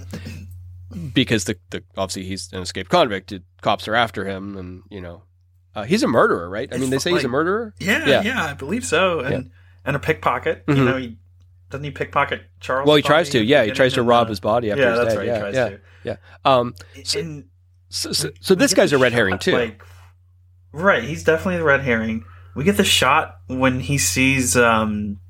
[1.12, 5.22] because the, the obviously he's an escaped convict, cops are after him, and you know
[5.74, 6.72] uh, he's a murderer, right?
[6.72, 7.74] I mean, they say he's a murderer.
[7.78, 9.50] Yeah, yeah, yeah, I believe so, and yeah.
[9.84, 10.66] and a pickpocket.
[10.66, 10.78] Mm-hmm.
[10.78, 11.16] You know, he
[11.70, 12.86] doesn't he pickpocket Charles?
[12.86, 13.42] Well, he tries to.
[13.42, 15.18] Yeah, he tries to rob his body after yeah, he's dead.
[15.18, 15.80] Right, yeah, yeah, to.
[16.04, 16.16] yeah.
[16.44, 17.44] Um, so, and
[17.88, 19.52] so, so, so this guy's a red herring too.
[19.52, 19.82] Like,
[20.72, 22.24] right, he's definitely the red herring.
[22.54, 25.20] We get the shot when he sees um,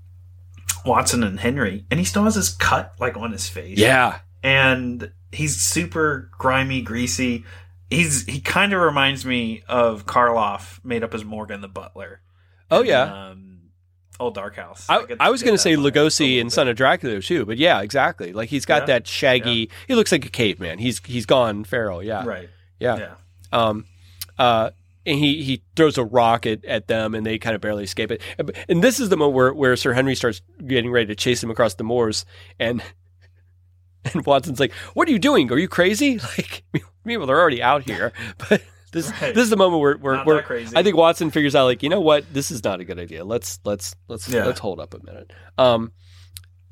[0.84, 3.78] Watson and Henry, and he still has his cut like on his face.
[3.78, 7.45] Yeah, and he's super grimy, greasy.
[7.89, 12.20] He's he kind of reminds me of Karloff, made up as Morgan the Butler.
[12.70, 13.28] Oh yeah.
[13.28, 13.55] Um,
[14.18, 14.86] Old Dark House.
[14.88, 17.80] I, I, I was going to say Lugosi and Son of Dracula too, but yeah,
[17.80, 18.32] exactly.
[18.32, 18.86] Like he's got yeah.
[18.86, 19.50] that shaggy.
[19.50, 19.74] Yeah.
[19.88, 20.78] He looks like a caveman.
[20.78, 22.02] He's he's gone feral.
[22.02, 22.24] Yeah.
[22.24, 22.48] Right.
[22.78, 22.96] Yeah.
[22.98, 23.14] Yeah.
[23.52, 23.84] Um.
[24.38, 24.70] Uh
[25.06, 28.10] and he he throws a rock at, at them and they kind of barely escape
[28.10, 28.20] it.
[28.68, 31.50] And this is the moment where, where Sir Henry starts getting ready to chase him
[31.50, 32.26] across the moors
[32.58, 32.82] and
[34.14, 35.50] and Watson's like, "What are you doing?
[35.50, 36.64] Are you crazy?" Like,
[37.04, 38.12] meanwhile they're already out here,
[38.48, 38.62] but
[38.97, 39.34] this right.
[39.34, 42.01] this is the moment where where, where I think Watson figures out like, you know
[42.01, 43.24] what, this is not a good idea.
[43.24, 44.44] Let's let's let's yeah.
[44.44, 45.32] let's hold up a minute.
[45.59, 45.92] Um,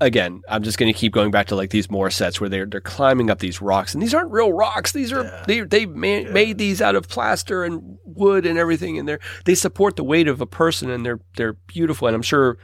[0.00, 2.66] again, I'm just going to keep going back to like these more sets where they're
[2.66, 4.92] they're climbing up these rocks, and these aren't real rocks.
[4.92, 5.44] These are yeah.
[5.46, 6.32] they they man, yeah.
[6.32, 10.26] made these out of plaster and wood and everything, and they they support the weight
[10.26, 12.08] of a person, and they're they're beautiful.
[12.08, 12.58] And I'm sure,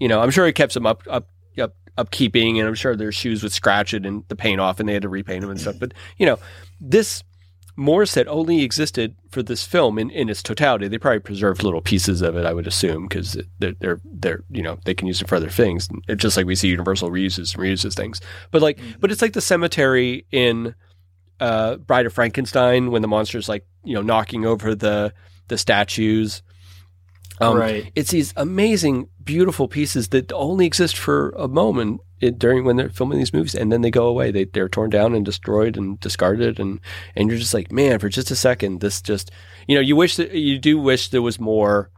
[0.00, 1.28] you know, I'm sure it kept them up up
[1.60, 4.88] up upkeeping, and I'm sure their shoes would scratch it and the paint off, and
[4.88, 5.76] they had to repaint them and stuff.
[5.78, 6.38] But you know,
[6.80, 7.22] this
[7.78, 10.88] Moors set only existed for this film in, in its totality.
[10.88, 14.62] They probably preserved little pieces of it, I would assume, because they're, they're, they're, you
[14.62, 15.88] know, they can use it for other things.
[16.08, 18.20] It's just like we see Universal reuses and reuses things.
[18.50, 18.98] But like, mm-hmm.
[18.98, 20.74] but it's like the cemetery in
[21.38, 25.14] uh, Bride of Frankenstein when the monster's like, you know, knocking over the
[25.46, 26.42] the statues.
[27.40, 27.92] Um, right.
[27.94, 32.90] It's these amazing, beautiful pieces that only exist for a moment it, during when they're
[32.90, 34.30] filming these movies, and then they go away.
[34.30, 36.80] They they're torn down and destroyed and discarded, and
[37.14, 39.30] and you're just like, man, for just a second, this just
[39.66, 41.90] you know, you wish that you do wish there was more.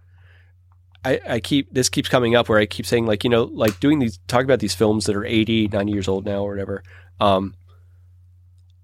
[1.03, 3.81] I, I keep this keeps coming up where I keep saying like you know like
[3.81, 6.83] doing these talk about these films that are 80 90 years old now or whatever
[7.21, 7.55] um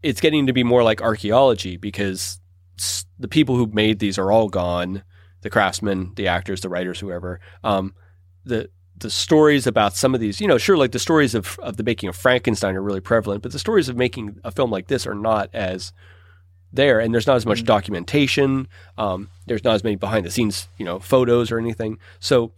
[0.02, 2.40] it's getting to be more like archaeology because
[3.18, 5.02] the people who made these are all gone
[5.46, 7.94] the craftsmen the actors the writers whoever um
[8.44, 8.68] the
[8.98, 11.82] the stories about some of these, you know, sure, like the stories of, of the
[11.82, 15.06] making of Frankenstein are really prevalent, but the stories of making a film like this
[15.06, 15.92] are not as
[16.72, 16.98] there.
[16.98, 17.66] And there's not as much mm-hmm.
[17.66, 18.68] documentation.
[18.96, 21.98] Um, there's not as many behind the scenes, you know, photos or anything.
[22.20, 22.52] So,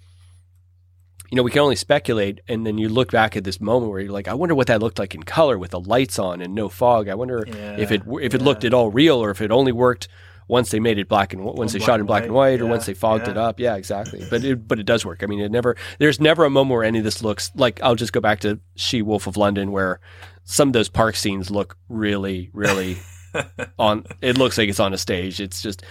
[1.30, 2.40] you know, we can only speculate.
[2.46, 4.80] And then you look back at this moment where you're like, I wonder what that
[4.80, 7.08] looked like in color with the lights on and no fog.
[7.08, 9.72] I wonder yeah, if it if it looked at all real or if it only
[9.72, 10.08] worked
[10.48, 12.68] once they made it black and once they shot in black and white, yeah, or
[12.68, 13.32] once they fogged yeah.
[13.32, 13.60] it up.
[13.60, 14.26] Yeah, exactly.
[14.28, 15.22] But it, but it does work.
[15.22, 15.76] I mean, it never.
[15.98, 17.80] There's never a moment where any of this looks like.
[17.82, 20.00] I'll just go back to She Wolf of London, where
[20.44, 22.98] some of those park scenes look really, really
[23.78, 24.06] on.
[24.20, 25.40] It looks like it's on a stage.
[25.40, 25.84] It's just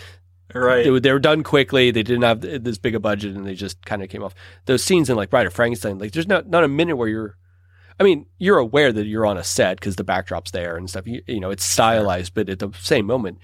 [0.53, 0.84] Right.
[0.84, 1.91] They, they, were done quickly.
[1.91, 4.34] They didn't have this big a budget, and they just kind of came off.
[4.66, 7.38] Those scenes in like Bride of Frankenstein, like there's not not a minute where you're.
[7.99, 11.08] I mean, you're aware that you're on a set because the backdrop's there and stuff.
[11.08, 13.39] You, you know, it's stylized, but at the same moment,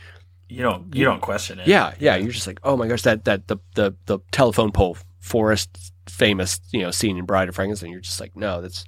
[0.54, 1.68] you don't you don't question it.
[1.68, 2.16] Yeah, yeah.
[2.16, 6.60] You're just like, oh my gosh, that that the the the telephone pole forest famous
[6.72, 7.92] you know scene in Bride of Frankenstein.
[7.92, 8.86] You're just like, no, that's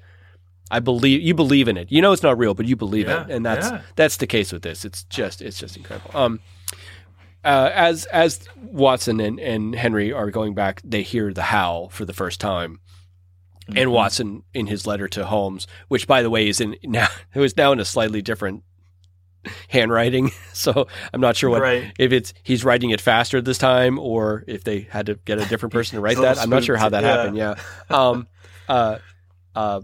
[0.69, 1.91] I believe you believe in it.
[1.91, 3.81] You know it's not real, but you believe yeah, it, and that's yeah.
[3.95, 4.85] that's the case with this.
[4.85, 6.11] It's just it's just incredible.
[6.13, 6.39] Um,
[7.43, 12.05] uh, as as Watson and, and Henry are going back, they hear the howl for
[12.05, 12.79] the first time.
[13.67, 13.77] Mm-hmm.
[13.79, 17.39] And Watson, in his letter to Holmes, which by the way is in now it
[17.39, 18.63] was now in a slightly different
[19.69, 20.31] handwriting.
[20.55, 21.91] So I'm not sure what right.
[21.99, 25.45] if it's he's writing it faster this time or if they had to get a
[25.45, 26.39] different person to write that.
[26.39, 27.09] I'm not sure how that yeah.
[27.09, 27.37] happened.
[27.37, 27.55] Yeah.
[27.89, 28.27] Um,
[28.69, 28.99] uh,
[29.53, 29.81] uh,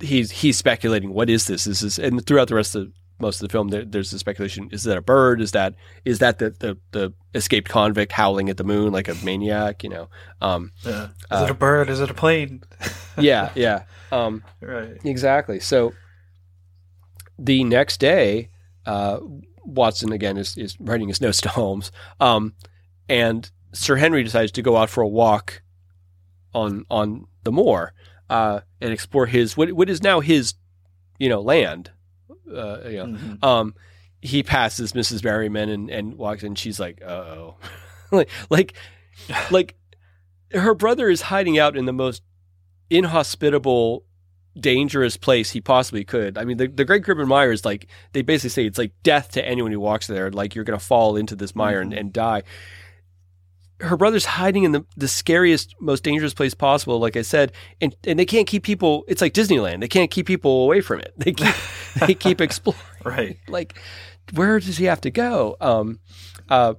[0.00, 1.64] he's he's speculating what is this?
[1.64, 4.68] This is and throughout the rest of most of the film there, there's the speculation
[4.72, 8.56] is that a bird is that is that the, the, the escaped convict howling at
[8.56, 10.08] the moon like a maniac you know
[10.40, 11.04] um, yeah.
[11.04, 12.62] is uh, it a bird is it a plane
[13.18, 15.92] yeah yeah um, right exactly so
[17.40, 18.49] the next day,
[18.86, 19.18] uh,
[19.64, 21.90] Watson again is, is writing his notes to Holmes,
[22.20, 22.54] um,
[23.08, 25.62] and Sir Henry decides to go out for a walk
[26.54, 27.92] on on the moor
[28.28, 30.54] uh, and explore his what what is now his
[31.18, 31.90] you know land.
[32.48, 33.44] Uh, you know, mm-hmm.
[33.44, 33.74] um,
[34.20, 35.20] he passes Mrs.
[35.22, 36.56] Barryman and, and walks in.
[36.56, 37.56] She's like, "Oh,
[38.10, 38.74] like like
[39.50, 39.76] like."
[40.52, 42.22] her brother is hiding out in the most
[42.90, 44.04] inhospitable
[44.58, 46.36] dangerous place he possibly could.
[46.36, 49.32] I mean, the, the Great Grimpen Mire is like, they basically say it's like death
[49.32, 50.30] to anyone who walks there.
[50.30, 52.42] Like, you're going to fall into this mire and, and die.
[53.80, 57.96] Her brother's hiding in the, the scariest, most dangerous place possible, like I said, and,
[58.04, 59.80] and they can't keep people, it's like Disneyland.
[59.80, 61.14] They can't keep people away from it.
[61.16, 61.54] They keep,
[62.06, 62.80] they keep exploring.
[63.04, 63.38] Right.
[63.48, 63.78] Like,
[64.34, 65.56] where does he have to go?
[65.60, 66.00] Um,
[66.48, 66.74] uh,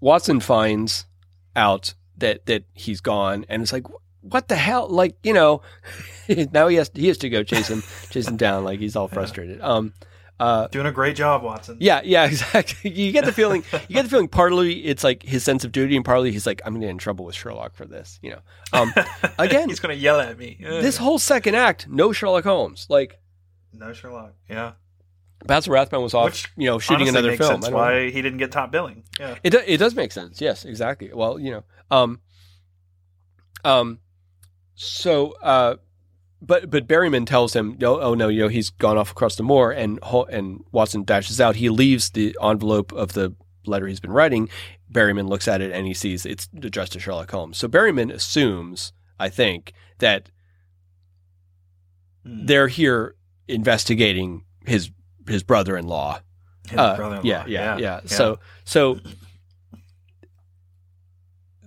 [0.00, 1.06] Watson finds
[1.56, 3.86] out that, that he's gone and it's like,
[4.22, 4.88] what the hell?
[4.88, 5.62] Like, you know,
[6.52, 8.64] now he has he has to go chase him chase him down.
[8.64, 9.60] Like he's all frustrated.
[9.60, 9.92] Um,
[10.38, 11.76] uh, Doing a great job, Watson.
[11.80, 12.90] yeah, yeah, exactly.
[12.90, 15.96] You get the feeling you get the feeling partly it's like his sense of duty,
[15.96, 18.18] and partly he's like, I'm gonna get in trouble with Sherlock for this.
[18.22, 18.38] You know,
[18.72, 18.92] um,
[19.38, 20.56] again, He's going to yell at me.
[20.60, 22.86] this whole second act, no Sherlock Holmes.
[22.88, 23.20] Like
[23.72, 24.32] No Sherlock.
[24.48, 24.72] Yeah.
[25.44, 27.50] Basil Rathbone was off, Which you know, shooting another film.
[27.50, 27.76] I don't know.
[27.76, 29.04] why he didn't get top billing.
[29.18, 29.36] Yeah.
[29.42, 30.38] It do, it does make sense.
[30.40, 31.10] Yes, exactly.
[31.14, 32.20] Well, you know, um,
[33.64, 33.98] um,
[34.82, 35.76] so uh,
[36.42, 39.42] but but Barryman tells him, no, oh no, you know, he's gone off across the
[39.42, 39.98] moor, and
[40.30, 41.56] and Watson dashes out.
[41.56, 43.34] He leaves the envelope of the
[43.66, 44.48] letter he's been writing.
[44.90, 47.58] Barryman looks at it and he sees it's addressed to Sherlock Holmes.
[47.58, 50.30] So Barryman assumes, I think, that
[52.24, 52.46] Hmm.
[52.46, 53.14] they're here
[53.48, 54.90] investigating his
[55.28, 56.20] his brother-in-law.
[56.68, 57.26] His Uh, brother-in-law.
[57.28, 59.14] yeah, yeah, yeah, So so it's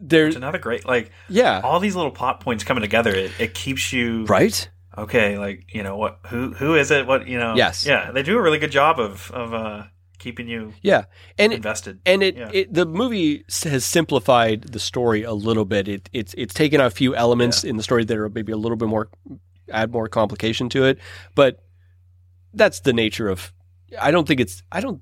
[0.07, 3.13] there's another great like yeah, all these little plot points coming together.
[3.13, 4.69] It, it keeps you right.
[4.97, 5.37] okay.
[5.37, 6.19] Like you know what?
[6.27, 7.07] Who who is it?
[7.07, 7.55] What you know?
[7.55, 7.85] Yes.
[7.85, 9.83] Yeah, they do a really good job of of uh,
[10.19, 11.05] keeping you Yeah,
[11.37, 11.99] and it, invested.
[12.05, 12.49] and it, Yeah.
[12.53, 15.87] it the movie has simplified the story a little bit.
[15.87, 18.57] It it's it's taken out a few elements in the story that are maybe a
[18.57, 19.09] little bit more
[19.71, 20.99] add more complication to it,
[21.35, 21.63] but
[22.53, 23.53] that's the nature of.
[23.99, 24.63] I don't think it's.
[24.71, 25.01] I don't.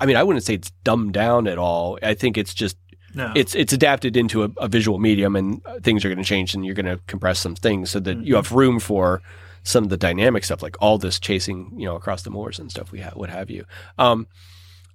[0.00, 1.98] I mean, I wouldn't say it's dumbed down at all.
[2.02, 2.76] I think it's just
[3.14, 6.24] no, it's it's adapted into a, a visual medium, and uh, things are going to
[6.24, 9.22] change, and you're going to compress some things so that you have room for
[9.64, 12.70] some of the dynamic stuff, like all this chasing, you know, across the moors and
[12.70, 12.90] stuff.
[12.92, 13.64] We have what have you.
[13.98, 14.26] Um,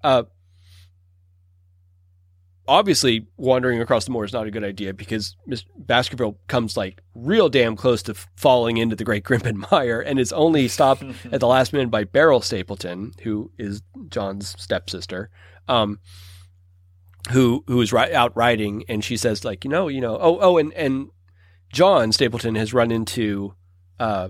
[0.03, 0.23] uh,
[2.67, 7.01] obviously, wandering across the moor is not a good idea because Miss Baskerville comes like
[7.15, 11.39] real damn close to falling into the Great Grimpen Mire, and is only stopped at
[11.39, 15.29] the last minute by Beryl Stapleton, who is John's stepsister.
[15.67, 15.99] Um,
[17.31, 20.39] who who is ri- out riding, and she says like, you know, you know, oh,
[20.41, 21.09] oh, and and
[21.71, 23.53] John Stapleton has run into
[23.99, 24.29] uh,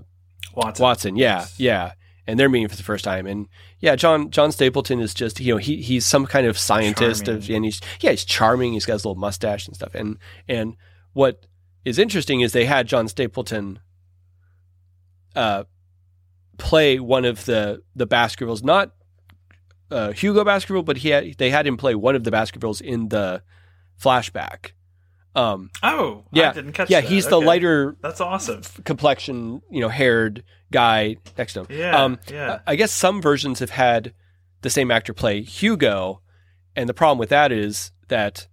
[0.54, 0.82] Watson.
[0.82, 1.92] Watson, yeah, yeah,
[2.26, 3.48] and they're meeting for the first time, and
[3.80, 7.42] yeah, John John Stapleton is just you know he he's some kind of scientist of,
[7.42, 7.56] Charming.
[7.56, 10.18] and he's yeah he's charming, he's got his little mustache and stuff, and
[10.48, 10.76] and
[11.12, 11.46] what
[11.84, 13.80] is interesting is they had John Stapleton
[15.36, 15.64] uh
[16.58, 18.92] play one of the the Baskervilles, not
[19.90, 23.08] uh, Hugo Baskerville, but he had they had him play one of the Baskervilles in
[23.08, 23.42] the
[24.00, 24.72] flashback.
[25.34, 26.50] Um, Oh, Yeah.
[26.50, 27.08] I didn't catch yeah, that.
[27.08, 28.62] he's the lighter That's awesome.
[28.84, 30.42] complexion, you know, haired
[30.72, 31.66] guy next to him.
[31.70, 32.60] Yeah, Um, yeah.
[32.66, 34.14] I guess some versions have had
[34.62, 36.22] the same actor play Hugo,
[36.74, 38.48] and the problem with that is that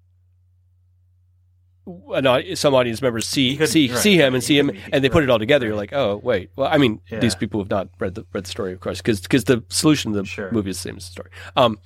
[2.14, 5.10] an, some audience members see could- see right, see him and see him, and they
[5.10, 5.68] put it all together.
[5.68, 7.20] You're like, oh wait, well, I mean, Yeah.
[7.20, 10.12] these people have not read the read the story, of course, because because the solution
[10.12, 10.52] of the Sure.
[10.52, 11.30] movie is the same as the story.
[11.56, 11.78] Um,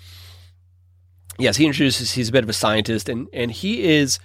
[1.37, 4.19] yes, he introduces he's a bit of a scientist, and and he is.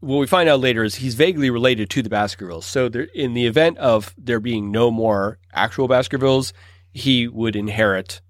[0.00, 2.64] What we find out later is he's vaguely related to the Baskervilles.
[2.64, 6.52] So, there, in the event of there being no more actual Baskervilles,
[6.92, 8.20] he would inherit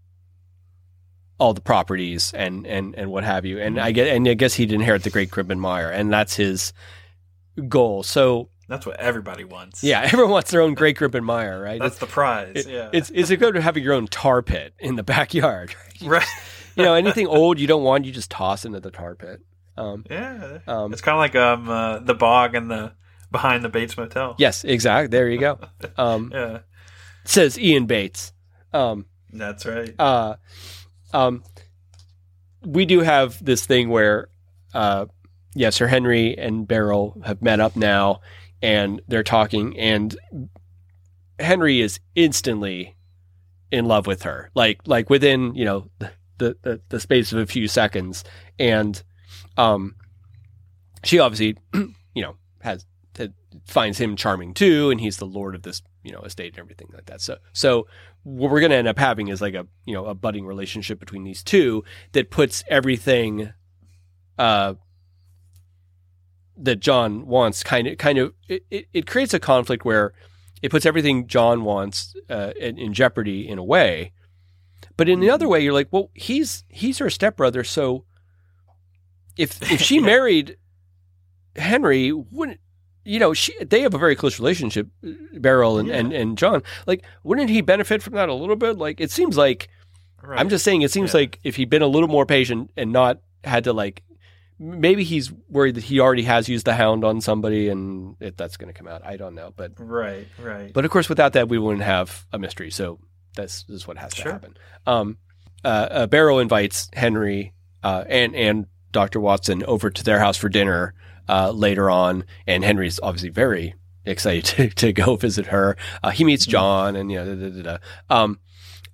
[1.43, 3.59] all the properties and and and what have you.
[3.61, 6.73] And I get and I guess he'd inherit the Great Grimpen Mire, and that's his
[7.69, 8.03] goal.
[8.03, 9.83] So, That's what everybody wants.
[9.85, 11.81] yeah, everyone wants their own Great Grimpen Mire, right?
[11.81, 12.53] That's the prize.
[12.57, 12.91] It- yeah.
[12.93, 15.75] It's it's a good to having your own tar pit in the backyard.
[16.05, 16.27] right.
[16.77, 19.41] You know, anything old you don't want, you just toss into the tar pit.
[19.77, 20.59] Um, Yeah.
[20.67, 22.93] Um, it's kind of like um uh, the bog and the
[23.31, 24.37] behind the Bates Motel.
[24.39, 25.09] yes, exactly.
[25.09, 25.59] There you go.
[25.97, 26.59] Um, Yeah.
[27.25, 28.33] says Ian Bates.
[28.73, 29.95] Um, That's right.
[29.99, 30.37] uh,
[31.13, 31.43] um,
[32.65, 34.29] we do have this thing where,
[34.75, 35.07] uh,
[35.55, 38.21] yeah, Sir Henry and Beryl have met up now,
[38.63, 40.17] and they're talking, and
[41.39, 42.97] Henry is instantly
[43.71, 45.91] in love with her, like like within you know
[46.39, 48.25] the the, the space of a few seconds,
[48.59, 49.03] and
[49.57, 49.97] um,
[51.05, 51.57] she obviously
[52.15, 52.87] you know has
[53.67, 56.89] finds him charming too, and he's the lord of this you know estate and everything
[56.93, 57.21] like that.
[57.21, 57.87] So so
[58.23, 60.99] what we're going to end up having is like a you know a budding relationship
[60.99, 63.53] between these two that puts everything
[64.39, 64.75] uh
[66.57, 70.13] that John wants kind of kind of it, it, it creates a conflict where
[70.61, 74.13] it puts everything John wants uh, in, in jeopardy in a way
[74.97, 78.05] but in the other way you're like well he's he's her stepbrother so
[79.37, 80.57] if if she married
[81.57, 82.61] Henry wouldn't.
[83.05, 84.87] You know, she, they have a very close relationship,
[85.35, 85.97] Beryl and, Yeah.
[85.97, 86.63] and, and John.
[86.87, 88.79] Like, wouldn't he benefit from that a little bit?
[88.79, 89.69] Like, it seems like
[90.23, 90.39] Right.
[90.39, 91.21] I'm just saying, it seems Yeah.
[91.21, 94.05] like if he'd been a little more patient and not had to like,
[94.59, 98.57] maybe he's worried that he already has used the hound on somebody and if that's
[98.57, 99.05] going to come out.
[99.05, 100.73] I don't know, but right, right.
[100.73, 102.71] but of course, without that, we wouldn't have a mystery.
[102.71, 103.01] So
[103.35, 104.27] that's this is what has Sure.
[104.27, 104.57] to happen.
[104.87, 105.19] Um,
[105.65, 107.53] uh, uh, Beryl invites Henry
[107.83, 110.95] uh, and and Doctor Watson over to their house for dinner
[111.29, 113.75] uh, later on, and Henry's obviously very
[114.05, 115.77] excited to, to go visit her.
[116.03, 117.79] Uh, he meets John, and you know, da, da, da, da.
[118.15, 118.41] Um,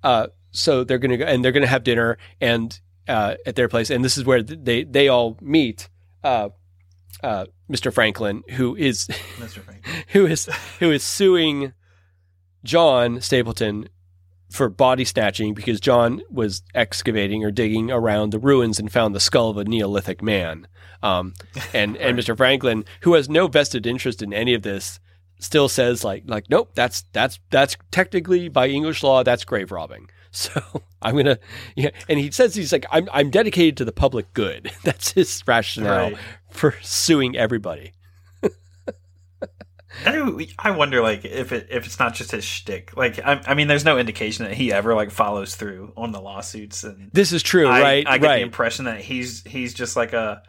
[0.03, 3.89] uh, so they're gonna go and they're gonna have dinner and uh, at their place,
[3.89, 5.89] and this is where they they all meet.
[6.23, 6.49] Uh,
[7.21, 7.93] uh, Mr.
[7.93, 9.07] Frankland, who is
[9.37, 9.61] Mr.
[9.61, 9.85] Frank.
[10.09, 10.49] who is
[10.79, 11.73] who is suing
[12.63, 13.89] John Stapleton
[14.49, 19.19] for body snatching because John was excavating or digging around the ruins and found the
[19.19, 20.67] skull of a Neolithic man.
[21.03, 21.33] Um,
[21.73, 22.35] and and Mr.
[22.35, 24.99] Frankland, who has no vested interest in any of this,
[25.39, 30.09] still says like like nope, that's that's that's technically by English law that's grave robbing.
[30.31, 30.61] So
[31.01, 31.39] I'm gonna
[31.75, 34.71] yeah, and he says he's like I'm I'm dedicated to the public good.
[34.83, 36.17] That's his rationale Right.
[36.51, 37.93] for suing everybody.
[40.05, 42.95] I, do- I wonder, like, if it if it's not just his shtick.
[42.95, 46.21] Like, I, I mean, there's no indication that he ever like follows through on the
[46.21, 48.07] lawsuits, and This is true, I, right?
[48.07, 48.35] I get right.
[48.37, 50.43] the impression that he's he's just like a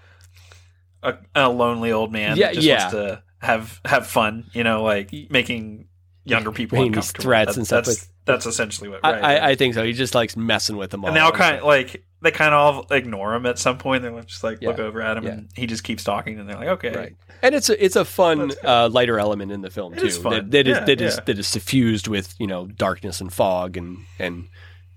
[1.03, 2.79] a, a lonely old man Yeah, that just yeah.
[2.81, 5.87] wants to have have fun, you know, like making
[6.25, 7.23] younger people Making these uncomfortable.
[7.23, 9.01] threats That- and stuff, That's, that's essentially what.
[9.05, 9.43] I, Right, I, right.
[9.43, 9.85] I think so.
[9.85, 11.09] He just likes messing with them all.
[11.09, 14.02] and they all kind of like they kind of all ignore him at some point.
[14.02, 15.31] They're just like look over at him, Yeah.
[15.32, 17.16] and he just keeps talking, and they're like, okay, right.
[17.43, 20.07] And it's a it's a fun uh, lighter element in the film It too.
[20.07, 20.32] is fun.
[20.32, 21.24] That, that is Yeah, that is yeah.
[21.24, 24.48] that is suffused with you know darkness and fog and and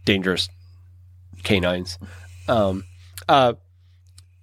[0.05, 0.49] dangerous
[1.43, 1.97] canines.
[2.47, 2.83] Um,
[3.29, 3.53] uh,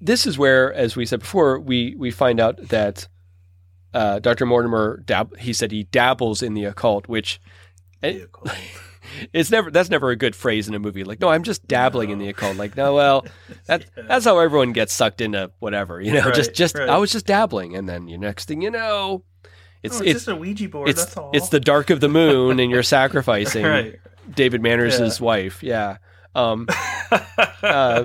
[0.01, 3.07] this is where, as we said before, we we find out that
[3.93, 4.47] uh, Dr.
[4.47, 7.41] Mortimer dab- he said he dabbles in the occult, which
[8.03, 8.47] Vehicle.
[9.33, 11.05] it's never that's never a good phrase in a movie.
[11.05, 12.57] Like, no, I'm just dabbling in the occult.
[12.57, 13.27] Like, no, well,
[13.67, 16.01] that that's how everyone gets sucked into whatever.
[16.01, 16.89] You know, Right, just just right.
[16.89, 19.25] I was just dabbling, and then you next thing you know,
[19.83, 20.89] it's Oh, it's just a Ouija board.
[20.89, 21.31] it's that's all.
[21.33, 23.97] it's the dark of the moon, and you're sacrificing right.
[24.35, 25.63] David Manners' wife.
[25.63, 25.97] Yeah.
[26.35, 26.69] Um,
[27.11, 28.05] uh,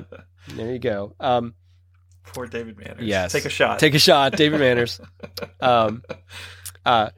[0.56, 1.16] there you go.
[1.20, 1.54] Um,
[2.34, 3.04] Poor David Manners.
[3.04, 3.32] Yes.
[3.32, 3.78] Take a shot.
[3.80, 5.00] Take a shot, David Manners.
[5.62, 6.02] Um,
[6.86, 7.12] uh,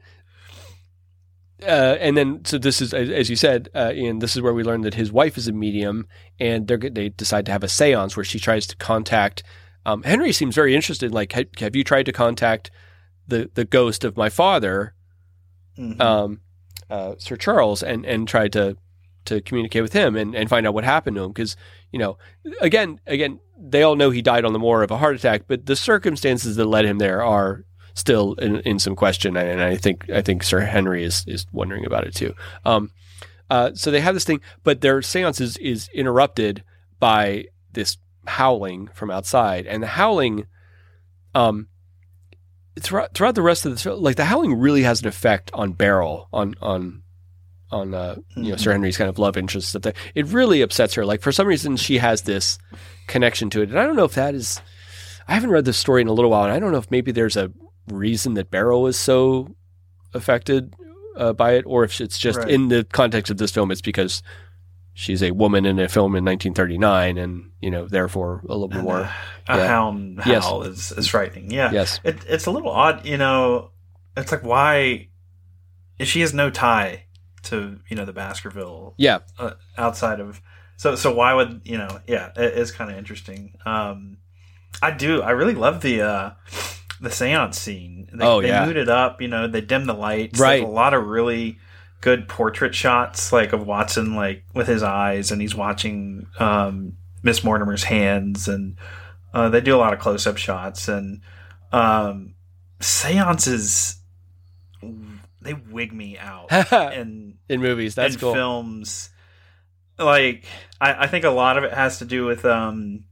[1.62, 4.54] uh, and then, so this is, as as you said, uh, Ian, this is where
[4.54, 6.06] we learn that his wife is a medium,
[6.38, 9.42] and they're, they decide to have a seance where she tries to contact.
[9.86, 11.12] Um, Henry seems very interested.
[11.12, 12.70] Like, ha- have you tried to contact
[13.26, 14.94] the the ghost of my father,
[15.78, 16.00] Mhm.
[16.00, 16.40] um,
[16.90, 18.76] uh, Sir Charles, and and tried to
[19.24, 21.32] to communicate with him and, and find out what happened to him?
[21.32, 21.56] Because
[21.92, 22.18] you know,
[22.60, 25.66] again, again, they all know he died on the moor of a heart attack, but
[25.66, 27.64] the circumstances that led him there are
[27.98, 31.84] still in, in some question, and I think I think Sir Henry is is wondering
[31.84, 32.34] about it too.
[32.64, 32.90] Um,
[33.50, 36.64] uh, so they have this thing, but their seance is, is interrupted
[37.00, 37.96] by this
[38.26, 40.46] howling from outside, and the howling,
[41.34, 41.68] um,
[42.78, 45.72] throughout, throughout the rest of the show, like the howling really has an effect on
[45.72, 47.02] Beryl, on on
[47.70, 49.80] on uh, you know Sir Henry's kind of love interest.
[49.80, 51.04] That it really upsets her.
[51.04, 52.58] Like for some reason, she has this
[53.06, 54.60] connection to it, and I don't know if that is.
[55.26, 57.12] I haven't read this story in a little while, and I don't know if maybe
[57.12, 57.52] there's a
[57.92, 59.54] reason that Beryl is so
[60.14, 60.74] affected
[61.16, 62.50] uh, by it, or if it's just Right.
[62.50, 64.22] in the context of this film, it's because
[64.94, 68.82] she's a woman in a film in 1939, and you know, therefore a little And,
[68.84, 69.00] more.
[69.00, 69.12] uh,
[69.48, 69.66] a yeah.
[69.66, 70.44] hound Yes.
[70.44, 71.50] howl is, is frightening.
[71.50, 71.72] Yeah.
[71.72, 73.70] Yes, It, it's a little odd, you know.
[74.16, 75.08] It's like why
[75.98, 77.04] if she has no tie
[77.44, 80.40] to you know the Baskerville yeah, uh, outside of
[80.76, 83.56] so so why would you know yeah it is kind of interesting.
[83.64, 84.18] Um,
[84.82, 86.30] I do I really love the uh,
[87.00, 88.08] the seance scene.
[88.12, 88.68] They, Oh, they yeah.
[88.68, 89.20] it up.
[89.22, 90.38] You know they dim the lights.
[90.40, 90.58] Right.
[90.58, 91.58] There's a lot of really
[92.00, 96.92] good portrait shots like of Watson like with his eyes and he's watching um,
[97.24, 98.76] Miss Mortimer's hands and
[99.34, 101.20] uh, they do a lot of close up shots and
[101.72, 102.34] um,
[102.80, 103.96] seances
[105.42, 108.32] they wig me out and in movies, that's in cool.
[108.34, 109.10] films
[109.98, 110.44] like
[110.80, 113.04] I, I think a lot of it has to do with um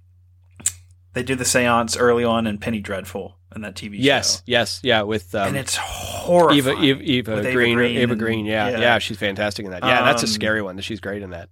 [1.15, 4.81] they do the seance early on in penny dreadful in that tv yes, show yes,
[4.83, 8.45] yeah, with um, and it's horrifying Eva, Eva, Eva with Eva Green, Green and- Green,
[8.47, 8.99] yeah, yeah, yeah.
[8.99, 9.85] she's fantastic in that.
[9.85, 10.79] Yeah, that's a Um, scary one.
[10.81, 11.49] She's great in that.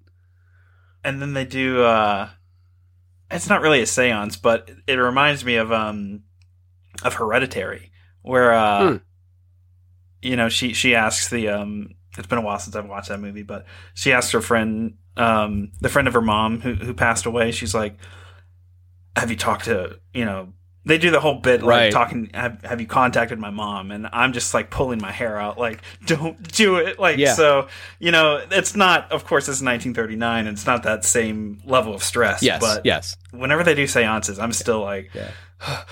[1.05, 2.29] and then they do uh
[3.31, 6.23] it's not really a seance but it reminds me of um
[7.03, 7.91] of hereditary
[8.23, 8.97] where uh Hmm.
[10.23, 13.21] you know she she asks the um it's been a while since i've watched that
[13.21, 17.27] movie but she asks her friend um the friend of her mom who who passed
[17.27, 17.97] away she's like
[19.17, 20.53] have you talked to you know
[20.87, 21.93] they do the whole bit like Right.
[21.93, 25.59] talking have, have you contacted my mom and i'm just like pulling my hair out
[25.59, 27.35] like don't do it like Yeah.
[27.35, 31.95] so you know it's not of course it's 1939 and it's not that same level
[31.95, 35.31] of stress Yes, but yes, whenever they do seances i'm still like yeah.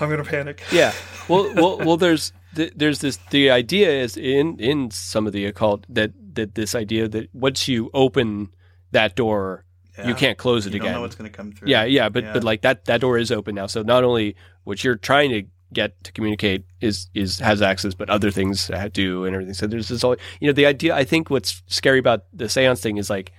[0.00, 0.92] i'm gonna panic Yeah.
[1.28, 1.96] Well, well, well.
[1.96, 3.18] There's th- there's this.
[3.30, 7.66] The idea is in in some of the occult that that this idea that once
[7.66, 8.54] you open
[8.92, 9.64] that door,
[9.98, 10.08] Yeah.
[10.08, 10.82] you can't close it again.
[10.82, 12.08] you don't know what's gonna come through yeah, yeah.
[12.08, 12.32] But Yeah.
[12.34, 13.66] but like that that door is open now.
[13.66, 15.42] So not only what you're trying to
[15.72, 19.54] get to communicate is is has access, but other things do and everything.
[19.54, 20.16] So there's this all.
[20.40, 20.94] You know, the idea.
[20.94, 23.32] I think what's scary about the seance thing is like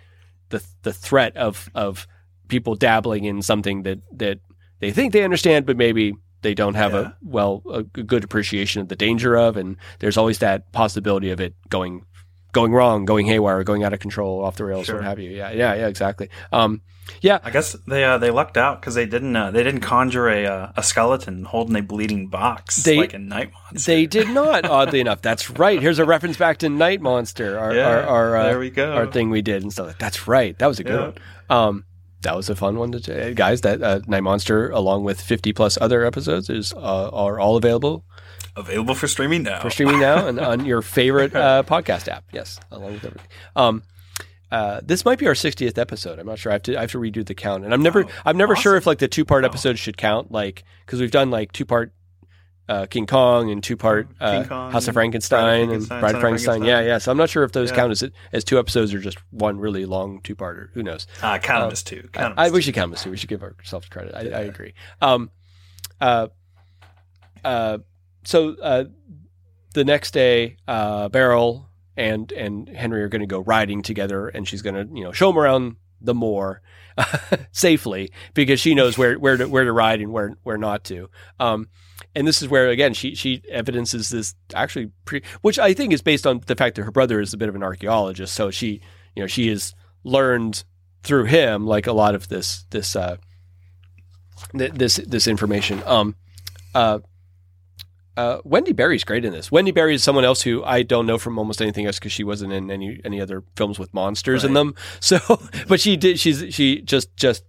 [0.49, 2.07] the the threat of of
[2.47, 4.39] people dabbling in something that that
[4.79, 6.99] they think they understand, but maybe they don't have Yeah.
[6.99, 11.39] a well a good appreciation of the danger of, and there's always that possibility of
[11.39, 12.03] it going
[12.57, 14.95] going wrong, going haywire, going out of control, off the rails, Sure.
[14.95, 15.29] what have you.
[15.29, 16.29] Yeah, yeah, yeah, exactly.
[16.51, 16.81] Um,
[17.21, 20.27] yeah, I guess they uh, they lucked out because they didn't uh, they didn't conjure
[20.27, 23.91] a uh, a skeleton holding a bleeding box They- like in Night Monster.
[23.91, 24.65] they did not.
[24.65, 25.79] Oddly enough, that's right.
[25.81, 28.91] Here's a reference back to Night Monster, our Yeah, our, our, uh, there we go.
[28.93, 29.95] our thing we did and stuff.
[29.99, 30.57] That's right.
[30.59, 31.11] That was a good Yeah.
[31.55, 31.67] one.
[31.67, 31.85] Um,
[32.23, 33.61] that was a fun one to uh, guys.
[33.61, 38.03] That uh, Night Monster, along with 50 plus other episodes, is uh, are all available
[38.57, 39.61] Available for streaming now.
[39.61, 42.23] for streaming now and on your favorite uh, podcast app.
[42.33, 43.27] Yes, along with everything.
[43.55, 43.83] Um,
[44.51, 46.19] uh, this might be our 60th episode.
[46.19, 46.51] I'm not sure.
[46.51, 48.55] I have to I have to redo the count, and I'm never Oh, I'm never
[48.55, 51.65] sure if like the two part episodes should count, like because we've done like two
[51.65, 51.93] part.
[52.69, 56.15] Uh, King Kong and two part uh, House of Bride Frankenstein, and Frankenstein, Bride of
[56.15, 56.63] of Frankenstein.
[56.65, 56.97] Yeah, yeah.
[56.97, 57.77] So I'm not sure if those Yeah.
[57.77, 58.03] count as
[58.33, 60.67] as two episodes or just one really long two parter.
[60.73, 61.07] Who knows?
[61.21, 62.09] Uh, count Uh, them as two.
[62.11, 62.63] Count I, as we two.
[62.63, 63.11] should count them as two.
[63.11, 64.15] We should give ourselves credit.
[64.15, 64.73] I, I agree.
[65.01, 65.31] Um,
[66.01, 66.27] uh,
[67.45, 67.77] uh,
[68.27, 68.83] so uh,
[69.73, 74.45] the next day, uh, Beryl and and Henry are going to go riding together, and
[74.45, 76.61] she's going to you know show him around the moor
[77.53, 81.09] safely because she knows where where to where to ride and where where not to.
[81.39, 81.69] Um,
[82.15, 86.01] and this is where again she she evidences this actually pre, which I think is
[86.01, 88.81] based on the fact that her brother is a bit of an archaeologist, so she
[89.15, 89.73] you know she has
[90.03, 90.65] learned
[91.01, 93.15] through him like a lot of this this uh
[94.51, 95.81] th- this this information.
[95.85, 96.17] Um,
[96.75, 96.99] uh,
[98.17, 99.51] uh, Wendy Barrie's great in this.
[99.51, 102.23] Wendy Barrie is someone else who I don't know from almost anything else because she
[102.23, 104.73] wasn't in any any other films with monsters in them.
[104.99, 105.19] So,
[105.67, 106.19] but she did.
[106.19, 107.43] She's she just just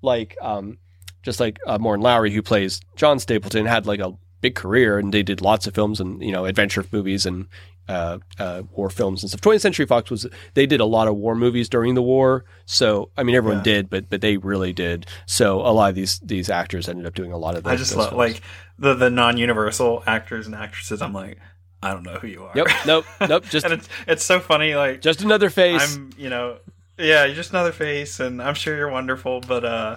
[0.00, 0.78] like um
[1.22, 5.14] just like uh, Morton Lowry who plays John Stapleton had like a big career and
[5.14, 7.46] they did lots of films and you know adventure movies and
[7.88, 9.40] uh, uh, war films and stuff.
[9.40, 12.44] 20th Century Fox was they did a lot of war movies during the war.
[12.66, 13.64] So I mean everyone Yeah.
[13.74, 15.06] did, but but they really did.
[15.26, 17.64] So a lot of these these actors ended up doing a lot of.
[17.64, 18.42] Those, I just love like
[18.78, 21.00] the the non universal actors and actresses.
[21.02, 21.38] I'm like,
[21.82, 22.52] I don't know who you are.
[22.54, 22.66] Yep.
[22.86, 23.04] Nope.
[23.28, 23.44] Nope.
[23.50, 24.74] Just and it's it's so funny.
[24.76, 25.96] Like just another face.
[25.96, 26.58] I'm, you know,
[26.98, 29.96] yeah, you're just another face, and I'm sure you're wonderful, but uh,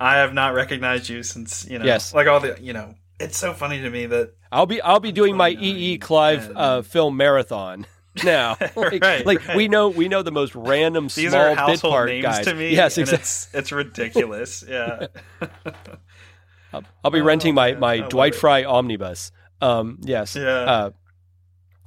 [0.00, 2.12] I have not recognized you since you know, Yes.
[2.12, 2.94] like all the you know.
[3.22, 5.98] It's so funny to me that I'll be I'll be doing my EE E.
[5.98, 7.86] Clive and- uh, film marathon
[8.24, 8.56] now.
[8.76, 9.56] like, Right, like right.
[9.56, 12.44] we know we know the most random these small are bit household part names guys.
[12.46, 12.74] to me.
[12.74, 13.20] Yes, exactly.
[13.22, 14.64] It's it's ridiculous.
[14.68, 15.06] Yeah.
[16.72, 18.34] I'll, I'll be Oh, renting my man, my Dwight.
[18.34, 19.30] Frye omnibus.
[19.60, 20.34] Um, yes.
[20.36, 20.42] Yeah.
[20.48, 20.90] Uh,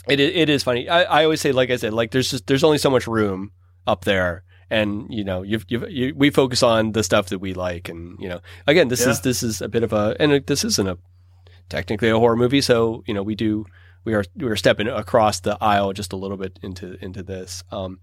[0.07, 0.87] it it is funny.
[0.87, 3.51] I, I always say, like I said, like there's just there's only so much room
[3.87, 7.55] up there, and you know, you've, you've you we focus on the stuff that we
[7.55, 9.09] like, and you know, again, this Yeah.
[9.11, 10.97] is this is a bit of a, and this isn't a
[11.69, 13.65] technically a horror movie, so you know, we do
[14.05, 17.63] we are we are stepping across the aisle just a little bit into into this.
[17.71, 17.99] Um,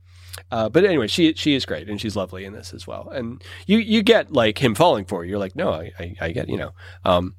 [0.51, 3.09] uh, but anyway, she she is great and she's lovely in this as well.
[3.11, 5.31] And you you get like him falling for you.
[5.31, 6.73] You're like, no, I I, I get you know,
[7.05, 7.35] um,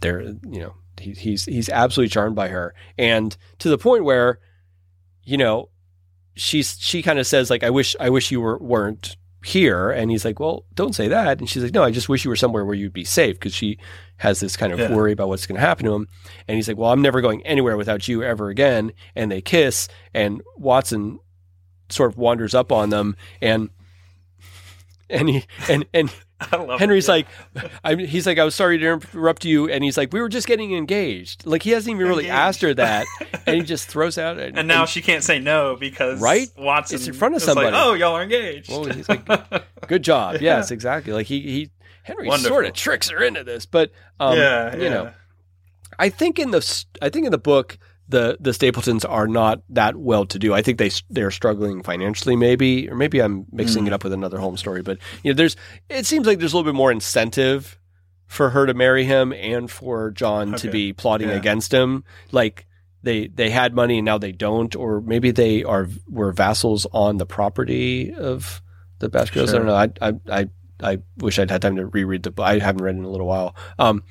[0.00, 4.38] there you know he, he's he's absolutely charmed by her, and to the point where,
[5.24, 5.70] you know,
[6.34, 10.10] she's she kind of says like, I wish I wish you were weren't here, and
[10.10, 12.36] he's like, well, don't say that, and she's like, no, I just wish you were
[12.36, 13.78] somewhere where you'd be safe because she
[14.16, 14.92] has this kind of Yeah.
[14.94, 16.08] worry about what's going to happen to him,
[16.48, 19.88] and he's like, well, I'm never going anywhere without you ever again, and they kiss,
[20.14, 21.20] and Watson
[21.88, 23.70] sort of wanders up on them and
[25.08, 26.10] and he and and
[26.52, 27.12] I love Henry's it.
[27.12, 27.26] like
[27.82, 30.46] I'm, he's like I was sorry to interrupt you and he's like we were just
[30.46, 32.36] getting engaged like he hasn't even really Engaged.
[32.38, 33.06] asked her that
[33.46, 36.48] and he just throws out and, and now she can't say no because Right?
[36.58, 37.76] Watson It's in front of is like, somebody.
[37.78, 38.68] oh, y'all are engaged.
[38.70, 39.24] well he's like
[39.88, 40.40] good job Yeah.
[40.58, 41.70] yes exactly like he he
[42.02, 42.48] Henry Wonderful.
[42.54, 43.90] sort of tricks her into this but
[44.20, 44.88] um yeah, you yeah.
[44.90, 45.10] know
[45.98, 47.78] I think in the I think in the book
[48.08, 50.54] the the Stapletons are not that well to do.
[50.54, 53.88] I think they they're struggling financially, maybe, or maybe I'm mixing Mm.
[53.88, 54.82] it up with another Holmes story.
[54.82, 55.56] But you know, there's
[55.88, 57.78] it seems like there's a little bit more incentive
[58.26, 61.36] for her to marry him and for John to be plotting Yeah.
[61.36, 62.04] against him.
[62.32, 62.66] Like
[63.02, 67.18] they they had money and now they don't, or maybe they are were vassals on
[67.18, 68.62] the property of
[68.98, 69.52] the Baskervilles.
[69.54, 69.74] I don't know.
[69.74, 70.48] I I, I
[70.82, 72.30] I wish I'd had time to reread the.
[72.30, 72.44] Book.
[72.46, 73.56] I haven't read it in a little while.
[73.78, 74.02] Um,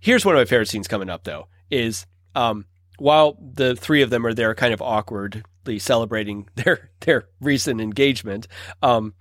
[0.00, 1.46] here's one of my favorite scenes coming up though.
[1.70, 2.64] Is um,
[2.98, 8.46] while the three of them are there, kind of awkwardly celebrating their their recent engagement,
[8.82, 9.14] um,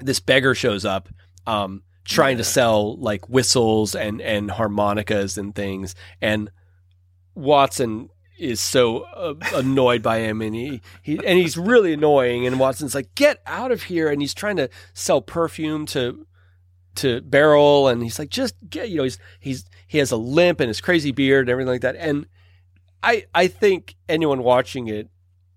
[0.00, 1.08] this beggar shows up.
[1.46, 2.38] Um, trying yeah.
[2.38, 6.50] to sell like whistles and and harmonicas and things and
[7.34, 12.58] Watson is so uh, annoyed by him and he, he and he's really annoying and
[12.58, 16.26] Watson's like get out of here and he's trying to sell perfume to
[16.96, 20.58] to Beryl and he's like just get you know he's he's he has a limp
[20.58, 22.26] and his crazy beard and everything like that and
[23.02, 25.08] I I think anyone watching it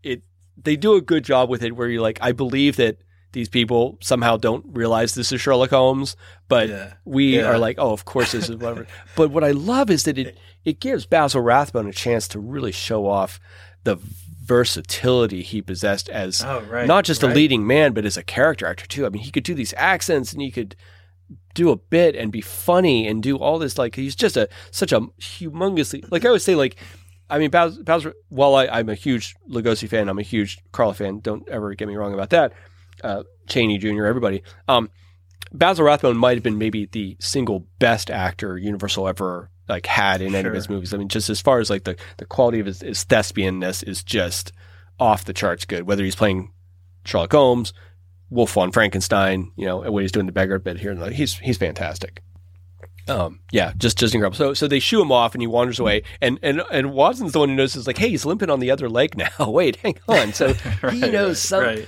[0.02, 0.24] it
[0.62, 2.98] they do a good job with it where you're like I believe that
[3.34, 6.16] these people somehow don't realize this is Sherlock Holmes,
[6.48, 6.94] but yeah.
[7.04, 7.50] we yeah.
[7.50, 8.88] are like, oh, of course this is whatever.
[9.16, 12.72] but what I love is that it it gives Basil Rathbone a chance to really
[12.72, 13.40] show off
[13.84, 13.98] the
[14.44, 17.32] versatility he possessed as oh, right, not just right.
[17.32, 19.06] a leading man, but as a character actor too.
[19.06, 20.76] I mean, he could do these accents and he could
[21.56, 23.78] do a bit and be funny and do all this.
[23.78, 26.78] Like he's just a such a humongously like I always say like.
[27.30, 31.20] I mean, Basil while I, I'm a huge Lugosi fan, I'm a huge Karloff fan.
[31.20, 32.54] Don't ever get me wrong about that
[33.04, 34.44] uh, Chaney Jr., everybody.
[34.68, 34.90] Um,
[35.52, 40.32] Basil Rathbone might have been maybe the single best actor Universal ever like had in
[40.32, 40.40] sure.
[40.40, 40.94] any of his movies.
[40.94, 44.04] I mean, just as far as like the, the quality of his, his thespianness is
[44.04, 44.52] just
[45.00, 45.84] off the charts good.
[45.84, 46.52] Whether he's playing
[47.06, 47.74] Sherlock Holmes,
[48.30, 52.24] Wolf von Frankenstein, you know, when he's doing the beggar bit here, he's he's fantastic.
[53.08, 54.38] Um, yeah, just just incredible.
[54.38, 56.04] So so they shoo him off, and he wanders away.
[56.22, 58.90] And and and Watson's the one who notices, like, hey, he's limping on the other
[58.90, 59.30] leg now.
[59.50, 60.34] Wait, hang on.
[60.34, 61.88] So right, he knows some, right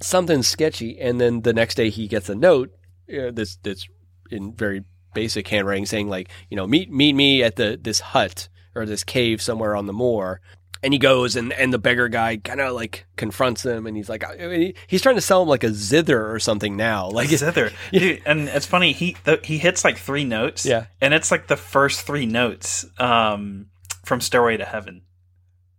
[0.00, 0.98] something sketchy.
[0.98, 2.70] And then the next day he gets a note
[3.12, 3.86] uh, that's that's
[4.30, 4.84] in very
[5.14, 9.04] basic handwriting saying like, you know, meet meet me at the this hut or this
[9.04, 10.40] cave somewhere on the moor.
[10.82, 14.08] And he goes, and, and the beggar guy kind of like confronts him, and he's
[14.08, 17.30] like, I mean, he's trying to sell him like a zither or something now, like
[17.30, 17.70] a zither.
[17.92, 21.48] Dude, and it's funny he the, he hits like three notes, yeah, and it's like
[21.48, 23.66] the first three notes um,
[24.04, 25.02] from Stairway to Heaven.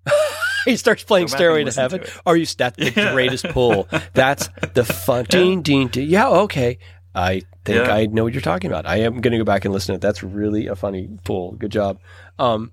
[0.66, 2.02] he starts playing Stairway to Heaven.
[2.02, 2.46] To Are you?
[2.58, 3.12] That's the yeah.
[3.14, 3.88] greatest pull.
[4.14, 5.26] That's the fun.
[5.26, 6.08] Ding, ding, ding.
[6.08, 6.78] Yeah, okay.
[7.14, 7.94] I think yeah.
[7.94, 8.86] I know what you're talking about.
[8.86, 10.02] I am going to go back and listen to it.
[10.02, 11.54] That's really a funny pull.
[11.54, 12.00] Good job.
[12.40, 12.72] Um,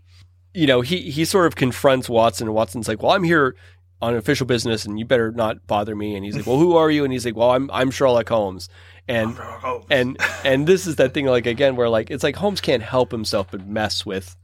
[0.55, 3.57] you know, he he sort of confronts Watson, and Watson's like, "Well, I'm here
[4.01, 6.91] on official business, and you better not bother me." And he's like, "Well, who are
[6.91, 8.69] you?" And he's like, "Well, I'm I'm Sherlock Holmes."
[9.07, 9.87] And Holmes.
[9.91, 13.11] and and this is that thing like again where like it's like Holmes can't help
[13.11, 14.37] himself but mess with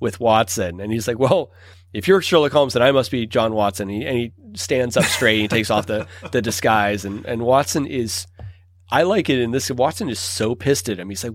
[0.00, 1.52] with Watson, and he's like, "Well."
[1.92, 3.88] if you're Sherlock Holmes, then I must be John Watson.
[3.88, 7.04] And he, and he stands up straight and he takes off the, the disguise.
[7.04, 8.26] And, and Watson is,
[8.90, 9.70] I like it in this.
[9.70, 11.08] Watson is so pissed at him.
[11.08, 11.34] He's like,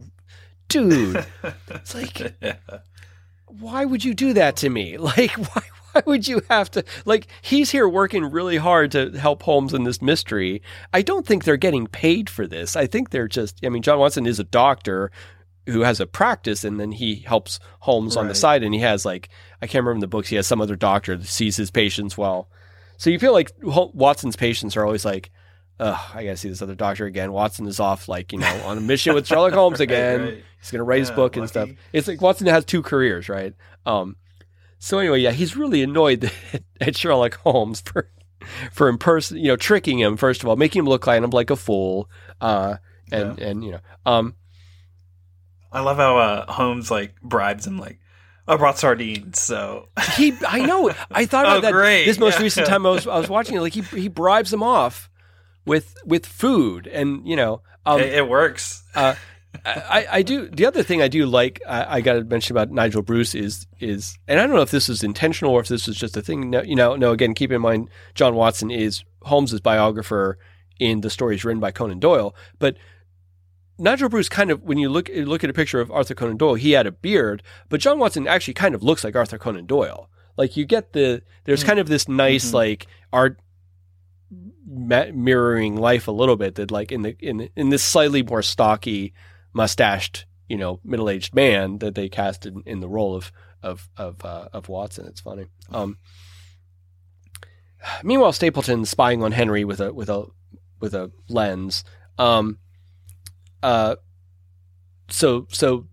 [0.68, 1.26] dude,
[1.70, 2.36] it's like,
[3.59, 4.97] why would you do that to me?
[5.03, 5.61] Like, why,
[5.91, 9.84] why would you have to, like, he's here working really hard to help Holmes in
[9.84, 10.61] this mystery.
[10.91, 12.75] I don't think they're getting paid for this.
[12.75, 15.11] I think they're just, I mean, John Watson is a doctor
[15.67, 18.23] who has a practice and then he helps Holmes right.
[18.23, 19.30] on the side and he has like
[19.61, 22.17] I can't remember in the books he has some other doctor that sees his patients
[22.17, 22.49] well.
[22.97, 25.31] So you feel like Watson's patients are always like,
[25.80, 27.32] Ugh, I gotta see this other doctor again.
[27.32, 30.20] Watson is off like, you know, on a mission with Sherlock Holmes again.
[30.22, 30.44] right, right.
[30.60, 31.70] He's gonna write yeah, his book and stuff.
[31.91, 33.54] It's like Watson has two careers, right?
[33.86, 34.16] Um
[34.80, 36.32] so anyway, yeah, he's really annoyed
[36.82, 38.10] at Sherlock Holmes for
[38.72, 41.50] for imperson you know, tricking him, first of all, making him look kind of like
[41.50, 42.10] a fool.
[42.40, 42.78] Uh
[43.12, 43.48] and yeah.
[43.48, 44.36] and you know, um
[45.72, 48.00] I love how uh, Holmes like bribes him like
[48.48, 50.34] I brought sardines, so he.
[50.45, 50.91] I know.
[51.10, 51.72] I thought about oh, that.
[51.72, 52.06] Great.
[52.06, 52.44] This most yeah.
[52.44, 55.10] recent time I was I was watching it, like he he bribes him off
[55.65, 58.84] with with food, and you know, um, it, it, works.
[58.95, 59.15] Uh,
[59.65, 60.49] I, I do.
[60.49, 63.68] The other thing I do like, I, I got to mention about Nigel Bruce is
[63.80, 66.22] is, and I don't know if this is intentional or if this was just a
[66.22, 66.49] thing.
[66.49, 67.11] No, you know, no.
[67.11, 70.38] Again, keep in mind, John Watson is Holmes's biographer
[70.80, 72.77] in the stories written by Conan Doyle, but
[73.77, 76.56] Nigel Bruce kind of, when you look look at a picture of Arthur Conan Doyle,
[76.56, 80.10] he had a beard, but John Watson actually kind of looks like Arthur Conan Doyle.
[80.38, 81.68] Like you get the, there's mm-hmm.
[81.68, 82.56] kind of this nice mm-hmm.
[82.56, 83.40] like art
[84.74, 89.14] mirroring life a little bit that like in the in in this slightly more stocky,
[89.54, 93.32] mustached, you know, middle aged man that they cast in, in the role of
[93.62, 95.06] of of uh, of Watson.
[95.08, 95.45] It's funny.
[95.72, 95.98] Um,
[98.04, 100.26] meanwhile, Stapleton's spying on Henry with a with a
[100.80, 101.84] with a lens.
[102.18, 102.60] Um,
[103.62, 103.95] uh,
[105.10, 105.88] so so,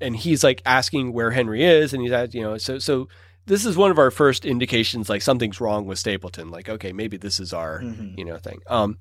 [0.00, 3.08] and he's like asking where Henry is, and he's at you know so so.
[3.46, 6.50] This is one of our first indications, like something's wrong with Stapleton.
[6.50, 8.18] Like, okay, maybe this is our, mm-hmm.
[8.18, 8.60] you know, thing.
[8.68, 8.98] Um,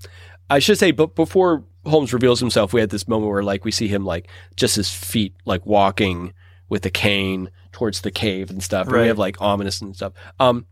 [0.50, 3.72] I should say, but before Holmes reveals himself, we had this moment where like we
[3.72, 6.34] see him like just his feet like walking
[6.70, 8.88] with the cane towards the cave and stuff.
[8.88, 8.94] Right.
[8.94, 10.14] And we have like ominous and stuff.
[10.40, 10.66] Um,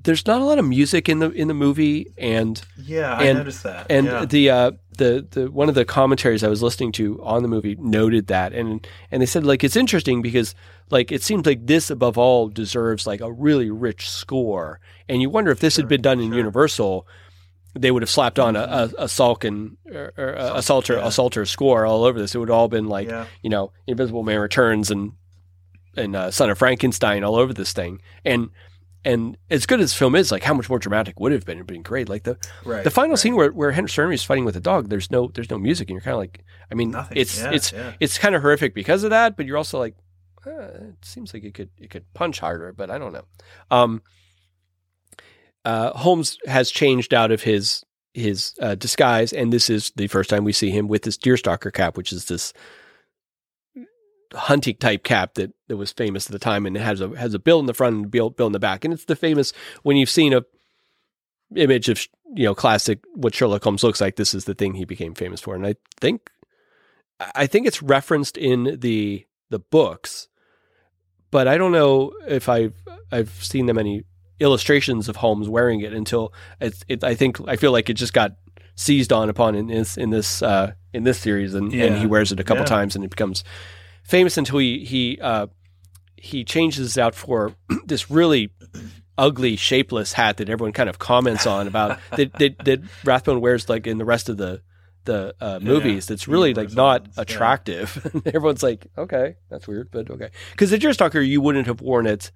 [0.00, 3.64] there's not a lot of music in the in the movie, and Yeah, I noticed
[3.64, 3.86] that.
[3.90, 4.24] and yeah.
[4.24, 7.76] the uh, the the one of the commentaries I was listening to on the movie
[7.80, 10.54] noted that, and and they said like it's interesting because
[10.90, 15.30] like it seems like this above all deserves like a really rich score, and you
[15.30, 17.06] wonder if this had been done in Universal,
[17.74, 21.08] they would have slapped on a, a, a Salkin or, or a, a Salter yeah.
[21.08, 22.34] a Salter score all over this.
[22.34, 23.26] It would have all been like yeah.
[23.42, 25.12] you know Invisible Man Returns and
[25.96, 28.50] and uh, Son of Frankenstein all over this thing, and.
[29.04, 31.58] And as good as the film is, like how much more dramatic would have been?
[31.58, 32.08] It'd been great.
[32.08, 32.82] Like the Right.
[32.84, 33.18] the final right.
[33.18, 35.94] scene where where Henry is fighting with the dog, there's no there's no music, and
[35.94, 37.16] you're kind of like, I mean, Nothing.
[37.16, 37.92] it's Yeah, it's yeah.
[38.00, 39.94] it's kind of horrific because of that, but you're also like,
[40.46, 40.50] uh,
[40.90, 43.24] it seems like it could it could punch harder, but I don't know.
[43.70, 44.02] Um,
[45.64, 47.84] uh, Holmes has changed out of his
[48.14, 51.72] his uh, disguise, and this is the first time we see him with this deerstalker
[51.72, 52.52] cap, which is this
[54.34, 57.34] hunting type cap that, that was famous at the time, and it has a has
[57.34, 59.16] a bill in the front and a bill, bill in the back, and it's the
[59.16, 59.52] famous
[59.82, 60.42] when you've seen a
[61.56, 64.16] image of you know classic what Sherlock Holmes looks like.
[64.16, 66.30] This is the thing he became famous for, and I think
[67.34, 70.28] I think it's referenced in the the books,
[71.30, 72.74] but I don't know if I've
[73.10, 74.04] I've seen them any
[74.40, 77.02] illustrations of Holmes wearing it until it's it.
[77.02, 78.32] I think I feel like it just got
[78.76, 82.30] seized on upon in this in this uh, in this series, and, and he wears
[82.30, 82.66] it a couple Yeah.
[82.66, 83.42] times, and it becomes
[84.08, 85.46] famous until he he uh,
[86.16, 87.54] he changes out for
[87.84, 88.50] this really
[89.16, 93.68] ugly, shapeless hat that everyone kind of comments on about that, that that Rathbone wears
[93.68, 94.62] like in the rest of the
[95.04, 96.06] the uh, movies.
[96.06, 97.22] That's really like not ones, yeah.
[97.22, 98.22] attractive.
[98.26, 102.30] Everyone's like, okay, that's weird, but okay, because the Deerstalker you wouldn't have worn it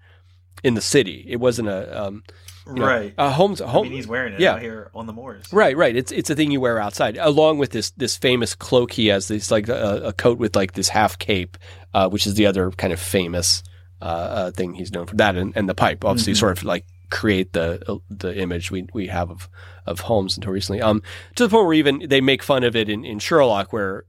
[0.63, 1.25] in the city.
[1.29, 2.23] It wasn't a um,
[2.67, 3.15] you know, right.
[3.19, 3.61] Uh, Holmes.
[3.61, 4.53] I Home, mean, he's wearing it yeah.
[4.55, 5.53] out here on the moors.
[5.53, 5.95] Right, right.
[5.97, 9.29] It's it's a thing you wear outside, along with this this famous cloak he has.
[9.29, 11.57] This like a, a coat with like this half cape,
[11.95, 13.63] uh, which is the other kind of famous
[14.01, 15.17] uh, uh, thing he's known for.
[15.17, 16.39] That and, and the pipe, obviously, Mhm.
[16.39, 19.49] sort of like create the the image we we have of
[19.85, 20.81] of Holmes until recently.
[20.81, 21.03] Um,
[21.35, 24.05] to the point where even they make fun of it in, in Sherlock, where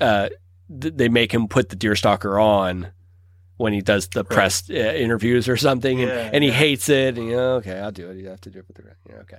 [0.00, 0.28] uh,
[0.80, 2.88] th- they make him put the deerstalker on.
[3.58, 6.56] When he does the press uh, interviews or something, and, Yeah, and he yeah.
[6.56, 8.18] hates it, and you know, okay, I'll do it.
[8.18, 9.38] You have to do it with the yeah, okay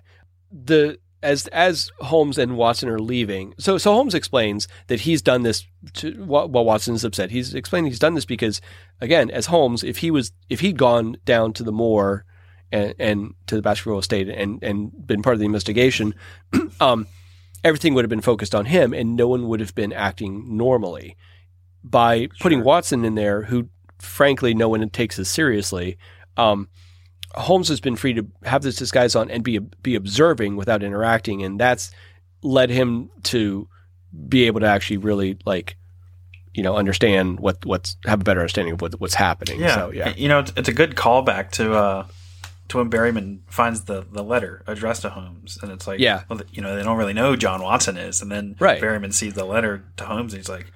[0.52, 5.44] the as as Holmes and Watson are leaving, so so Holmes explains that he's done
[5.44, 5.65] this
[5.95, 7.31] to, while while Watson's upset.
[7.31, 8.61] He's explaining he's done this because,
[9.02, 12.23] again, as Holmes, if he was if he'd gone down to the moor
[12.72, 16.14] and, and to the Baskerville estate and and been part of the investigation,
[16.80, 17.07] um,
[17.64, 21.18] everything would have been focused on him, and no one would have been acting normally.
[21.84, 22.65] By putting Sure.
[22.65, 23.69] Watson in there, who
[23.99, 25.98] frankly no one takes as seriously,
[26.38, 26.68] um,
[27.36, 31.44] Holmes has been free to have this disguise on and be be observing without interacting,
[31.44, 31.91] and that's
[32.41, 33.68] led him to
[34.30, 35.76] be able to actually really like,
[36.53, 39.60] you know, understand what what's have a better understanding of what, what's happening.
[39.60, 39.76] Yeah.
[39.76, 42.07] So yeah, You know, it's, it's a good callback to uh
[42.69, 46.24] to when Barryman finds the the letter addressed to Holmes, and it's like, Yeah.
[46.30, 48.82] well, you know, they don't really know who John Watson is, and then Right.
[48.82, 50.72] Barryman sees the letter to Holmes, and he's like,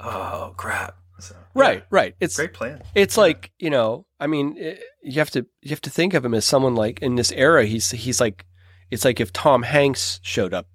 [0.00, 0.96] oh crap.
[1.18, 2.14] So, right, yeah, right.
[2.20, 2.82] It's great plan.
[2.94, 6.24] It's like you know, I mean, eh, you have to you have to think of
[6.24, 7.64] him as someone like in this era.
[7.64, 8.44] He's he's like,
[8.90, 10.68] it's like if Tom Hanks showed up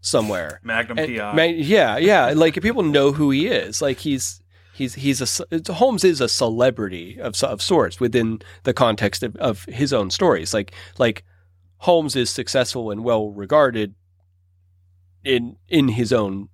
[0.00, 0.60] somewhere.
[0.62, 1.32] Magnum And- PI.
[1.34, 2.32] ma- yeah, yeah.
[2.34, 3.82] Like if people know who he is.
[3.82, 4.40] Like he's
[4.74, 9.64] he's he's a Holmes is a celebrity of of sorts within the context of, of
[9.64, 10.54] his own stories.
[10.54, 11.24] Like like
[11.78, 13.94] Holmes is successful and well regarded
[15.24, 16.48] in in his own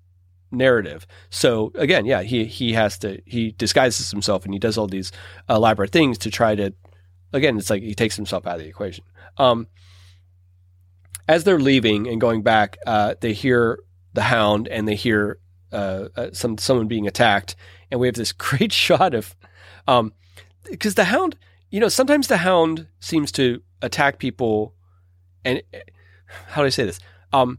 [0.51, 1.06] narrative.
[1.31, 5.12] So again, yeah, he he has to he disguises himself and he does all these
[5.48, 6.73] elaborate things to try to
[7.32, 9.05] again, it's like he takes himself out of the equation.
[9.36, 9.66] Um,
[11.28, 13.81] as they're leaving and going back, uh, they hear
[14.12, 15.39] the hound and they hear
[15.73, 17.56] uh, uh, some someone being attacked,
[17.90, 19.35] and we have this great shot of
[19.89, 20.12] um
[20.64, 21.36] because the hound,
[21.70, 24.74] you know, sometimes the hound seems to attack people,
[25.44, 25.62] and
[26.48, 26.98] how do I say this?
[27.32, 27.59] Um,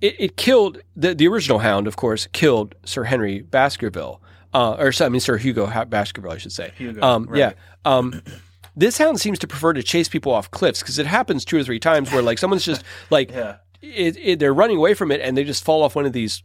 [0.00, 4.20] it, it killed the the original hound, of course, killed Sir Henry Baskerville,
[4.54, 6.72] uh, or I mean Sir Hugo Ha- Baskerville, I should say.
[6.76, 7.38] Hugo, Um, right.
[7.38, 7.52] Yeah.
[7.84, 8.22] Um,
[8.74, 11.64] this hound seems to prefer to chase people off cliffs because it happens two or
[11.64, 13.56] three times where like someone's just like Yeah.
[13.80, 16.42] it, it, they're running away from it and they just fall off one of these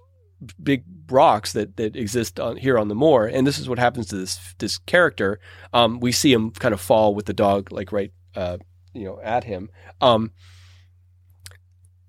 [0.64, 3.28] big rocks that, that exist on, here on the moor.
[3.28, 5.40] And this is what happens to this this character.
[5.74, 8.58] Um, we see him kind of fall with the dog like right uh,
[8.94, 9.70] you know at him.
[10.00, 10.32] Um,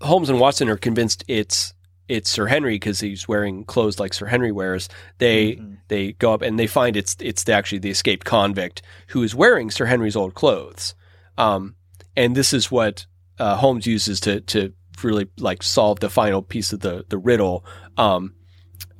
[0.02, 1.74] Holmes and Watson are convinced it's
[2.08, 4.88] it's Sir Henry because he's wearing clothes like Sir Henry wears.
[5.18, 5.78] They Mhm.
[5.88, 9.34] they go up and they find it's it's the, actually the escaped convict who is
[9.34, 10.94] wearing Sir Henry's old clothes.
[11.38, 11.76] Um,
[12.16, 13.06] and this is what
[13.38, 14.72] uh, Holmes uses to to
[15.02, 17.64] really like solve the final piece of the the riddle
[17.96, 18.34] um,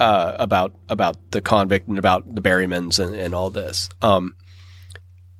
[0.00, 3.88] uh, about about the convict and about the Barrymans and, and all this.
[4.00, 4.36] Um,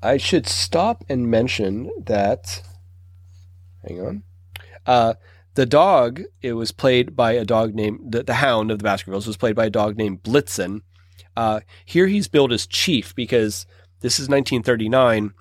[0.02, 2.62] I should stop and mention that
[3.86, 4.22] Hang on.
[4.86, 5.14] Uh,
[5.55, 9.27] the dog, it was played by a dog named, the, the hound of the Baskervilles
[9.27, 10.81] was played by a dog named Blitzen.
[11.37, 13.66] Uh, here he's billed as chief because
[14.01, 15.33] this is 1939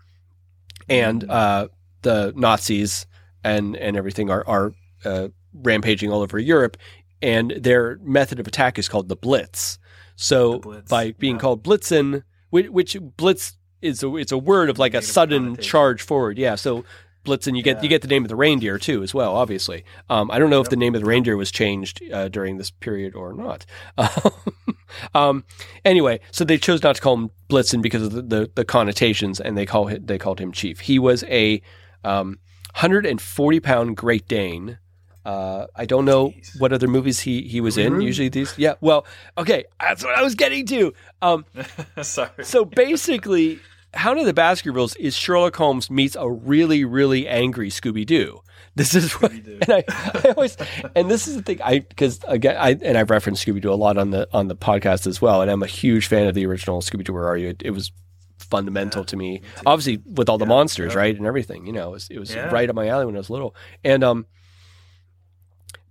[0.90, 1.68] and uh,
[2.02, 3.06] the Nazis
[3.44, 4.74] and, and everything are, are
[5.06, 6.78] uh, rampaging all over Europe.
[7.22, 9.80] And their method of attack is called the Blitz.
[10.16, 11.42] So The Blitz, by being yeah.
[11.42, 16.02] called Blitzen, which, which Blitz is a, it's a word of like a sudden charge
[16.02, 16.38] forward.
[16.38, 16.56] Yeah.
[16.56, 16.84] So
[17.24, 17.84] Blitzen, you get Yeah.
[17.84, 19.36] you get the name of the reindeer too, as well.
[19.36, 22.58] Obviously, um, I don't know if the name of the reindeer was changed uh, during
[22.58, 23.66] this period or not.
[25.14, 25.44] um,
[25.86, 29.40] anyway, so they chose not to call him Blitzen because of the, the, the connotations,
[29.40, 30.80] and they call it, they called him Chief.
[30.82, 31.62] He was a
[32.04, 32.40] um,
[32.74, 34.78] 140 pound Great Dane.
[35.24, 36.60] Uh, I don't know Jeez.
[36.60, 38.02] what other movies he, he was in.
[38.02, 38.74] Usually these, yeah.
[38.82, 39.06] Well,
[39.38, 40.94] okay, that's what I was getting to.
[41.22, 41.46] Um,
[42.02, 42.44] Sorry.
[42.44, 43.60] so basically,
[43.94, 48.42] Hound of the Baskervilles is Sherlock Holmes meets a really, really angry Scooby Doo.
[48.76, 50.56] This is what, and I, I always,
[50.96, 53.76] and this is the thing, I because again, I and I've referenced Scooby Doo a
[53.76, 56.46] lot on the on the podcast as well, and I'm a huge fan of the
[56.46, 57.12] original Scooby Doo.
[57.14, 57.50] Where are you?
[57.50, 57.92] It, it was
[58.40, 61.66] fundamental Yeah, to me, obviously with all the Yeah, monsters, right, and everything.
[61.66, 62.50] You know, it was, it was Yeah.
[62.54, 64.26] right up my alley when I was little, and um,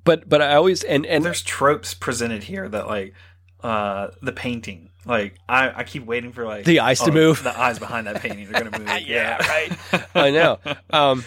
[0.05, 3.15] but but I always and and there's tropes presented here that like
[3.63, 7.43] uh the painting like i i keep waiting for like The eyes to oh, move.
[7.43, 10.59] the eyes behind that painting they're gonna move Yeah, right I know.
[10.91, 11.25] Um,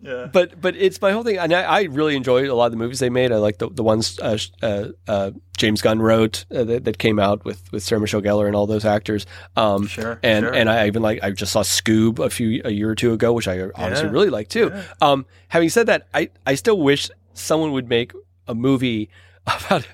[0.00, 2.70] yeah but but it's my whole thing, and I, I really enjoyed a lot of
[2.72, 3.32] the movies they made.
[3.32, 7.18] I like the the ones uh, uh, uh, James Gunn wrote uh, that, that came
[7.18, 9.26] out with with Sarah Michelle Gellar and all those actors.
[9.56, 10.54] Um, sure and sure.
[10.54, 13.34] and I even like I just saw Scoob a few a year or two ago,
[13.34, 14.12] which I honestly Yeah.
[14.12, 14.70] really like too.
[14.72, 14.84] Yeah.
[15.02, 18.12] Um, having said that, I I still wish someone would make
[18.48, 19.10] a movie
[19.46, 19.86] about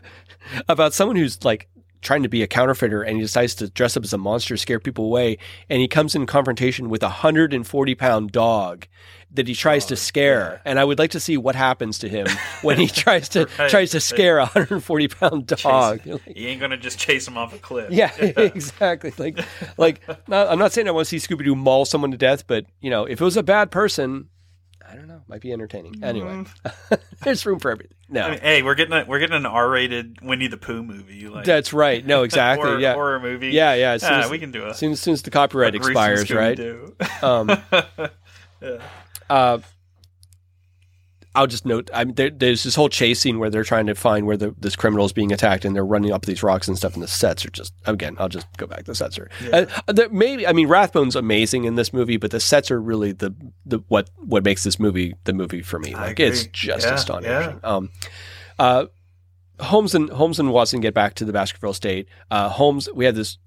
[0.69, 1.67] about someone who's like
[2.03, 4.81] trying to be a counterfeiter and he decides to dress up as a monster, scare
[4.81, 8.87] people away, and he comes in confrontation with a hundred and forty pound dog
[9.33, 10.63] that he tries to Oh, scare.
[10.65, 10.71] yeah.
[10.71, 12.27] And I would like to see what happens to him
[12.63, 16.03] when he tries to Right, tries to scare a hundred and forty pound dog.
[16.05, 19.13] Chase- he ain't gonna just chase him off a cliff Yeah, exactly.
[19.19, 19.39] Like,
[19.77, 22.47] like not, I'm not saying I want to see Scooby Doo maul someone to death,
[22.47, 24.29] but you know, if it was a bad person, I don't know,
[25.29, 26.03] might be entertaining.
[26.05, 26.45] Anyway,
[27.23, 27.93] there's room for everything.
[28.09, 28.25] No, Mm.
[28.27, 31.29] I mean, hey, we're getting a, we're getting an R-rated Winnie the Pooh movie.
[31.29, 32.05] Like that's right.
[32.07, 32.67] No, exactly.
[32.69, 33.49] horror, yeah, horror movie.
[33.49, 33.93] yeah, yeah.
[33.93, 34.71] As soon yeah, as, we can do it.
[34.71, 36.57] as soon as, soon as the copyright expires, right?
[36.57, 37.27] Scooby-Doo.
[37.27, 37.63] Um,
[38.63, 38.79] Yeah.
[39.29, 39.59] uh,
[41.37, 41.91] I'll just note.
[41.95, 44.55] I mean, there, there's this whole chase scene where they're trying to find where the,
[44.59, 46.95] this criminal is being attacked, and they're running up these rocks and stuff.
[46.95, 48.17] And the sets are just again.
[48.19, 48.85] I'll just go back.
[48.85, 49.67] The sets are Yeah.
[49.87, 50.47] uh, there- maybe.
[50.47, 53.35] I mean, Rathbone's amazing in this movie, but the sets are really the
[53.65, 55.95] the what what makes this movie the movie for me.
[55.95, 57.61] Like it's just Yeah, astonishing.
[57.63, 57.91] Um,
[58.59, 58.87] uh,
[59.61, 62.09] Holmes and Holmes and Watson get back to the Baskerville estate.
[62.31, 63.39] Uh, Holmes, we had this.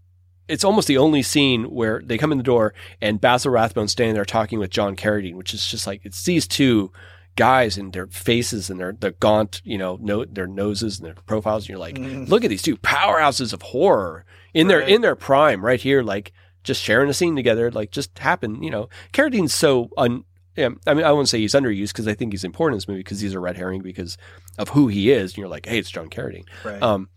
[0.47, 4.15] It's almost the only scene where they come in the door and Basil Rathbone's standing
[4.15, 6.91] there talking with John Carradine, which is just like it's these two
[7.35, 11.15] guys and their faces and their their gaunt, you know, no, their noses and their
[11.25, 12.27] profiles, and you're like, Mm.
[12.29, 16.31] look at these two powerhouses of horror in their in their prime, right here, like
[16.63, 18.89] just sharing a scene together, like just happen, you know.
[19.13, 20.23] Carradine's so un.
[20.57, 22.87] Yeah, I mean, I won't say he's underused because I think he's important in this
[22.89, 24.17] movie because he's a red herring because
[24.57, 25.31] of who he is.
[25.31, 26.43] And you're like, hey, it's John Carradine.
[26.65, 26.81] Right.
[26.83, 27.07] Um,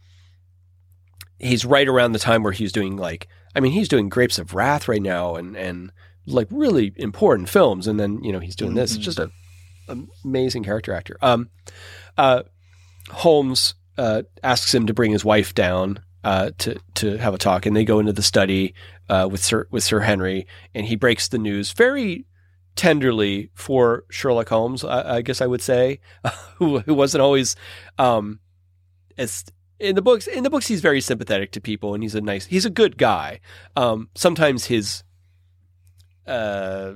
[1.39, 3.27] he's right around the time where he's doing like,
[3.57, 5.93] I mean, he's doing Grapes of Wrath right now, and and
[6.27, 8.93] like really important films, and then you know he's doing this.
[8.95, 9.05] It's Mhm.
[9.05, 9.31] just a
[9.89, 11.17] amazing character actor.
[11.23, 11.51] Um,
[12.17, 12.43] uh,
[13.11, 17.67] Holmes uh, asks him to bring his wife down uh, to to have a talk,
[17.67, 18.75] and they go into the study
[19.09, 22.27] uh, with Sir with Sir Henry, and he breaks the news very
[22.77, 24.85] tenderly for Sherlock Holmes.
[24.85, 26.01] I, I guess I would say,
[26.57, 27.57] who who wasn't always
[27.99, 28.41] um,
[29.19, 29.45] as
[29.79, 30.27] in the books.
[30.27, 32.97] In the books, he's very sympathetic to people, and he's a nice, he's a good
[32.97, 33.41] guy.
[33.77, 35.03] Um, sometimes his
[36.27, 36.95] uh,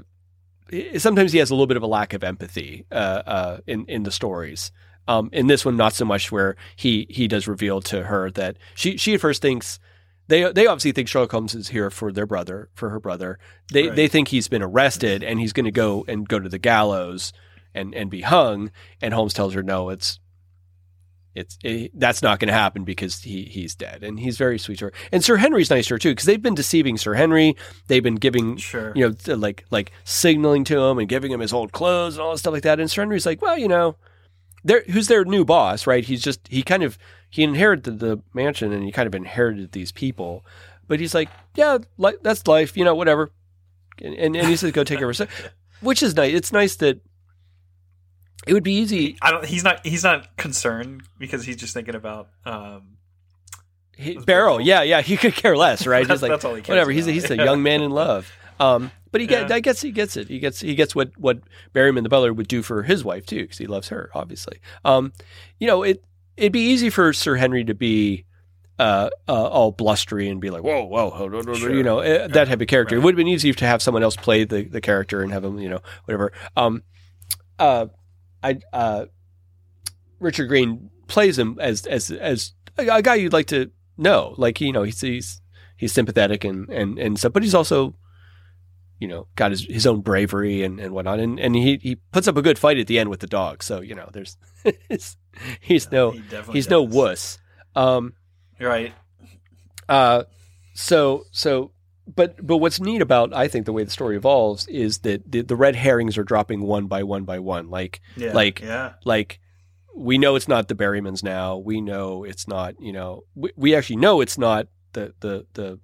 [0.98, 2.94] sometimes he has a little bit of a lack of empathy uh,
[3.26, 4.72] uh, in in the stories.
[5.08, 6.32] Um, in this one, not so much.
[6.32, 9.78] Where he he does reveal to her that she she at first thinks
[10.28, 13.38] they they obviously think Sherlock Holmes is here for their brother for her brother.
[13.72, 13.96] They Right.
[13.96, 17.32] they think he's been arrested and he's going to go and go to the gallows
[17.74, 18.72] and and be hung.
[19.00, 20.18] And Holmes tells her no, it's
[21.36, 24.02] it's it, that's not going to happen because he he's dead.
[24.02, 24.92] And he's very sweet to her.
[25.12, 27.54] And Sir Henry's nice to her too because they've been deceiving Sir Henry.
[27.88, 28.92] They've been giving sure.
[28.96, 32.32] you know, like like signaling to him and giving him his old clothes and all
[32.32, 32.80] that stuff like that.
[32.80, 33.96] And Sir Henry's like, well, you know,
[34.90, 36.04] who's their new boss, right?
[36.04, 36.98] He's just he kind of
[37.28, 40.44] he inherited the mansion and he kind of inherited these people,
[40.88, 43.30] but he's like, yeah, like that's life, you know, whatever.
[44.00, 45.50] And and, and he says, go take care of herself,
[45.82, 46.34] which is nice.
[46.34, 47.00] It's nice that
[48.46, 49.16] it would be easy.
[49.20, 49.44] I don't.
[49.44, 49.84] He's not.
[49.86, 52.28] He's not concerned because he's just thinking about.
[52.44, 52.96] Um,
[53.96, 54.60] He, Beryl.
[54.60, 56.06] yeah, yeah, he could care less, right?
[56.06, 56.90] That's- he's like, that's all he cares whatever.
[56.90, 57.14] He's a, about.
[57.14, 57.44] he's a Yeah.
[57.44, 58.30] young man in love.
[58.60, 59.56] Um, but he get, Yeah.
[59.56, 60.28] I guess he gets it.
[60.28, 61.40] He gets he gets what what
[61.74, 64.60] Barryman the butler would do for his wife too, because he loves her, obviously.
[64.84, 65.12] Um,
[65.58, 66.04] you know, it
[66.36, 68.24] it'd be easy for Sir Henry to be
[68.78, 71.74] uh, uh, all blustery and be like, whoa, whoa, whoa, whoa, whoa," Sure.
[71.74, 72.94] you know, uh, that type of character.
[72.96, 75.44] It would have been easier to have someone else play the, the character and have
[75.44, 76.32] him, you know, whatever.
[76.58, 76.82] Um,
[77.58, 77.86] uh,
[78.42, 79.06] I, uh,
[80.20, 84.34] Richard Greene plays him as, as, as a, guy you'd like to know.
[84.36, 85.40] Like, you know, he's, he's,
[85.76, 87.94] he's sympathetic and, and, and stuff, but he's also,
[88.98, 91.20] you know, got his, his own bravery and, and whatnot.
[91.20, 93.62] And, and he, he puts up a good fight at the end with the dog.
[93.62, 94.36] So, you know, there's,
[94.88, 95.16] he's,
[95.60, 97.38] he's no, He definitely he's no wuss.
[97.74, 98.14] Um,
[98.58, 98.94] You're right.
[99.88, 100.24] uh,
[100.74, 101.72] so so,
[102.14, 105.40] but but what's neat about I think the way the story evolves is that the,
[105.42, 107.68] the red herrings are dropping one by one by one.
[107.70, 108.32] Like Yeah.
[108.32, 108.92] Like- yeah.
[109.04, 109.40] like
[109.94, 111.56] we know it's not the Barrymans now.
[111.56, 112.74] We know it's not.
[112.78, 115.80] You know, we, we actually know it's not the the the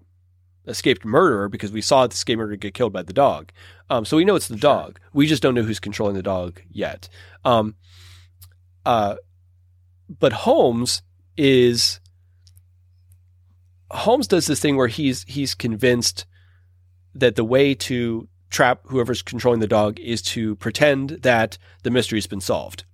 [0.66, 3.51] escaped murderer because we saw the escaped murderer get killed by the dog.
[3.90, 4.70] Um, so we know it's the Sure.
[4.70, 5.01] dog.
[5.15, 7.09] We just don't know who's controlling the dog yet.
[7.44, 7.74] Um,
[8.86, 9.16] uh,
[10.20, 11.03] but Holmes
[11.36, 11.99] is
[13.93, 16.27] Holmes does this thing where he's he's convinced
[17.14, 22.27] that the way to trap whoever's controlling the dog is to pretend that the mystery's
[22.27, 22.85] been solved.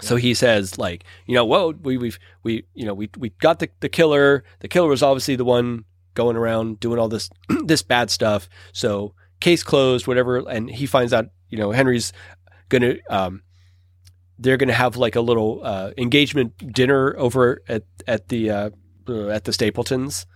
[0.00, 3.60] So he says, like, you know, whoa, we, we've, we, you know, we, we got
[3.60, 4.42] the, the killer.
[4.58, 5.84] The killer was obviously the one
[6.14, 7.30] going around doing all this,
[7.64, 8.48] this bad stuff.
[8.72, 10.38] So case closed, whatever.
[10.38, 12.12] And he finds out, you know, Henry's
[12.68, 13.42] going to, um,
[14.38, 18.70] they're going to have like a little, uh, engagement dinner over at, at the, uh,
[19.08, 20.26] uh, at the Stapletons.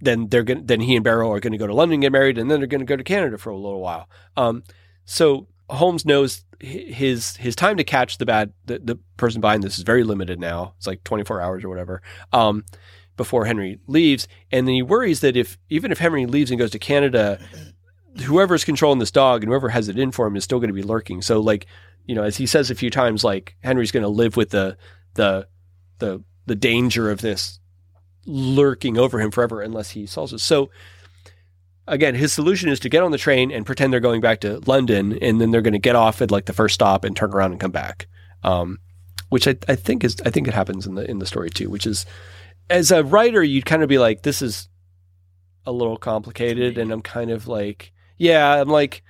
[0.00, 2.36] Then they're to, then he and Beryl are going to go to London get married
[2.36, 4.08] and then they're going to go to Canada for a little while.
[4.36, 4.62] Um,
[5.06, 9.78] so Holmes knows his his time to catch the bad the, the person behind this
[9.78, 10.74] is very limited now.
[10.76, 12.02] It's like 24 hours or whatever.
[12.32, 12.64] Um,
[13.16, 16.70] before Henry leaves, and then he worries that if even if Henry leaves and goes
[16.72, 17.40] to Canada,
[18.24, 20.74] whoever's controlling this dog and whoever has it in for him is still going to
[20.74, 21.22] be lurking.
[21.22, 21.66] So like,
[22.04, 24.76] you know, as he says a few times, like Henry's going to live with the
[25.14, 25.48] the
[25.98, 27.58] the the danger of this
[28.26, 30.40] lurking over him forever unless he solves it.
[30.40, 30.70] So
[31.88, 34.60] again, his solution is to get on the train and pretend they're going back to
[34.66, 37.32] London, and then they're going to get off at like the first stop and turn
[37.32, 38.06] around and come back.
[38.42, 38.78] Um,
[39.28, 41.70] which I, I think is I think it happens in the in the story too.
[41.70, 42.06] Which is,
[42.70, 44.68] as a writer, you'd kind of be like, this is
[45.64, 49.02] a little complicated, and I'm kind of like, yeah, I'm like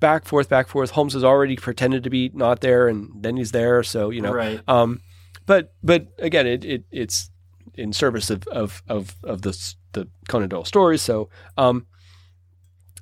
[0.00, 0.90] back forth, back forth.
[0.90, 4.32] Holmes has already pretended to be not there, and then he's there, so you know,
[4.32, 4.60] right.
[4.68, 5.00] um,
[5.46, 7.30] but but again, it, it it's
[7.76, 11.02] in service of of of of the the Conan Doyle stories.
[11.02, 11.86] So um,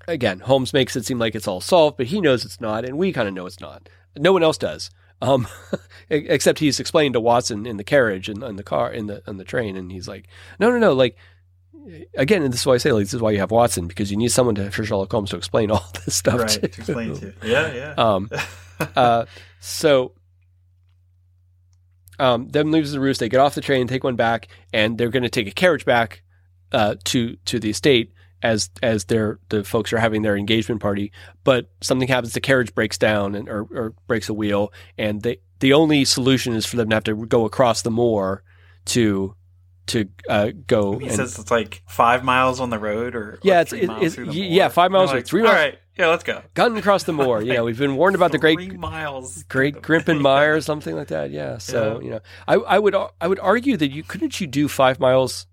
[0.07, 2.99] again, Holmes makes it seem like it's all solved, but he knows it's not, and
[2.99, 3.89] we kind of know it's not.
[4.17, 4.91] No one else does,
[5.21, 5.47] um,
[6.11, 9.37] except he's explained to Watson in the carriage and in the car in the on
[9.37, 10.29] the train, and he's like,
[10.59, 11.17] no, no, no, like.
[12.17, 14.11] Again, and this is why I say, like, this is why you have Watson because
[14.11, 16.41] you need someone to for Sherlock Holmes to explain all this stuff.
[16.41, 16.49] Right.
[16.49, 16.61] to.
[16.61, 17.35] To explain to.
[17.43, 17.95] Yeah, yeah.
[17.99, 18.31] Um,
[18.97, 19.27] uh,
[19.61, 20.13] so
[22.19, 23.21] um, them leaves the roost.
[23.21, 25.85] They get off the train, take one back, and they're going to take a carriage
[25.85, 26.23] back
[26.73, 28.13] uh, to to the estate
[28.43, 31.13] as as their the folks are having their engagement party.
[31.45, 32.35] But something happens.
[32.35, 36.55] The carriage breaks down and or, or breaks a wheel, and they the only solution
[36.55, 38.43] is for them to have to go across the moor
[38.87, 39.35] to
[39.87, 40.99] to uh, go.
[40.99, 43.87] he and- says it's like five miles on the road, or Yeah, or it's- it-
[43.87, 44.51] miles it's- through the moor.
[44.51, 45.55] yeah, five miles or like, three miles.
[45.55, 46.43] All right, yeah, let's go.
[46.55, 47.43] Gun across the moor.
[47.43, 49.43] You know, we've been warned about the great miles.
[49.49, 51.31] Great Grimpen Mire or something like that.
[51.31, 51.59] Yeah.
[51.59, 52.05] So Yeah.
[52.05, 55.47] you know, I, I would I would argue that you couldn't you do five miles.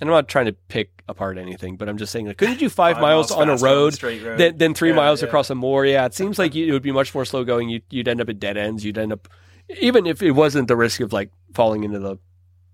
[0.00, 2.60] And I'm not trying to pick apart anything, but I'm just saying that couldn't you
[2.66, 4.38] do five, miles, on a road, road.
[4.38, 5.28] then then three Yeah, miles yeah.
[5.28, 5.86] across a moor?
[5.86, 7.68] Yeah, it seems like you, it would be much more slow going.
[7.68, 8.84] You, you'd end up at dead ends.
[8.84, 9.28] You'd end up,
[9.80, 12.16] even if it wasn't the risk of like falling into the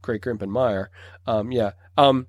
[0.02, 0.90] Great Grimpen Mire.
[1.26, 1.72] Um, yeah.
[1.96, 2.26] Um,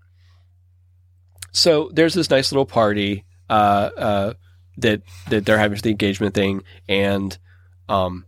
[1.52, 4.34] so there's this nice little party uh, uh,
[4.78, 7.38] that that they're having for the engagement thing, and
[7.90, 8.26] um,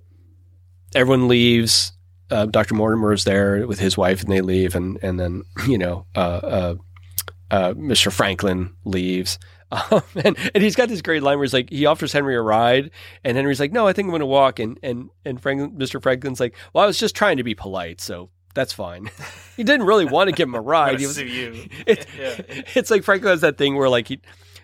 [0.94, 1.94] everyone leaves.
[2.30, 2.74] Uh, Dr.
[2.74, 6.20] Mortimer is there with his wife, and they leave, and and then you know, uh,
[6.20, 6.76] uh,
[7.52, 8.12] uh, Mr.
[8.12, 9.40] Frankland leaves.
[9.90, 12.42] Um, and, and he's got this great line where he's like, he offers Henry a
[12.44, 12.92] ride,
[13.24, 14.60] and Henry's like, no, I think I'm going to walk.
[14.60, 16.00] And and and Frankland, Mr.
[16.00, 19.10] Frankland's like, well, I was just trying to be polite, so that's fine.
[19.58, 21.00] he didn't really want to give him a ride.
[21.00, 21.68] He was, you.
[21.88, 22.42] it, Yeah.
[22.76, 24.20] it's like Frankland has that thing where like he,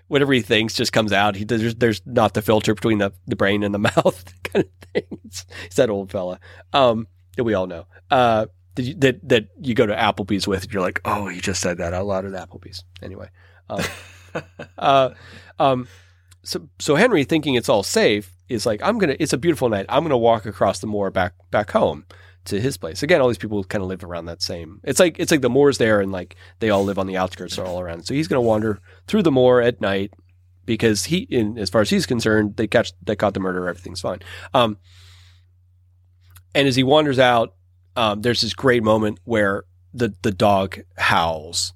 [0.08, 1.36] whatever he thinks just comes out.
[1.36, 4.88] He there's there's not the filter between the, the brain and the mouth kind of
[4.94, 5.20] thing.
[5.26, 6.40] It's, it's that old fella
[6.74, 7.08] um,
[7.38, 7.86] that we all know.
[8.12, 11.42] Uh, that, you, that that you go to Applebee's with, and you're like, oh, he
[11.42, 12.84] just said that out loud at Applebee's.
[13.02, 13.30] Anyway,
[13.70, 13.84] um,
[14.78, 15.10] uh,
[15.58, 15.88] um,
[16.44, 19.16] so so Henry thinking it's all safe is like, I'm gonna.
[19.20, 19.86] It's a beautiful night.
[19.90, 22.06] I'm gonna walk across the moor back back home
[22.46, 23.04] to his place.
[23.04, 24.80] Again, all these people kind of live around that same.
[24.84, 27.58] It's like it's like the moor's there, and like they all live on the outskirts,
[27.58, 28.06] are all around.
[28.06, 30.14] So he's going to wander through the moor at night,
[30.66, 34.02] because he, in as far as he's concerned, they catch they caught the murderer, everything's
[34.02, 34.20] fine.
[34.54, 34.78] Um,
[36.54, 37.56] and as he wanders out,
[37.96, 39.64] um, there's this great moment where
[39.96, 41.74] the the dog howls,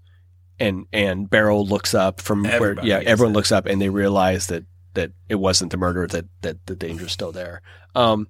[0.60, 4.45] and and Beryl looks up from Everybody where yeah everyone looks up and they realize
[4.48, 7.64] that that it wasn't the murderer that that the danger's still there.
[7.95, 8.27] Um,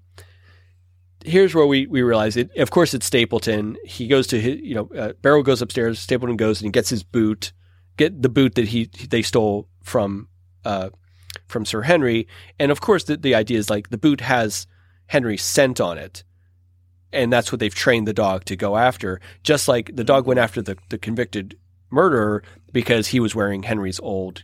[1.25, 2.55] here's where we we realize it.
[2.57, 3.77] Of course, it's Stapleton.
[3.85, 5.99] He goes to his you know uh, Beryl goes upstairs.
[5.99, 7.51] Stapleton goes and he gets his boot,
[7.97, 10.27] get the boot that he they stole from
[10.65, 10.89] uh
[11.47, 12.27] from Sir Henry,
[12.59, 14.67] and of course the the idea is like the boot has
[15.07, 16.23] Henry's scent on it.
[17.11, 19.21] And that's what they've trained the dog to go after.
[19.43, 21.55] Just like the dog went after the, the convicted
[21.91, 22.41] murderer
[22.71, 24.43] because he was wearing Henry's old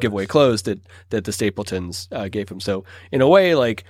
[0.00, 2.60] giveaway clothes that that the Stapletons uh, gave him.
[2.60, 3.84] So in a way, like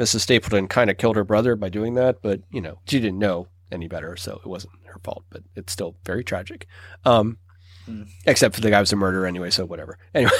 [0.00, 0.20] Mrs.
[0.20, 3.48] Stapleton kind of killed her brother by doing that, but you know she didn't know
[3.70, 5.24] any better, so it wasn't her fault.
[5.30, 6.66] But it's still very tragic.
[7.04, 7.38] Um,
[7.86, 8.02] Hmm.
[8.26, 9.98] Except for the guy was a murderer anyway, so whatever.
[10.14, 10.30] Anyway.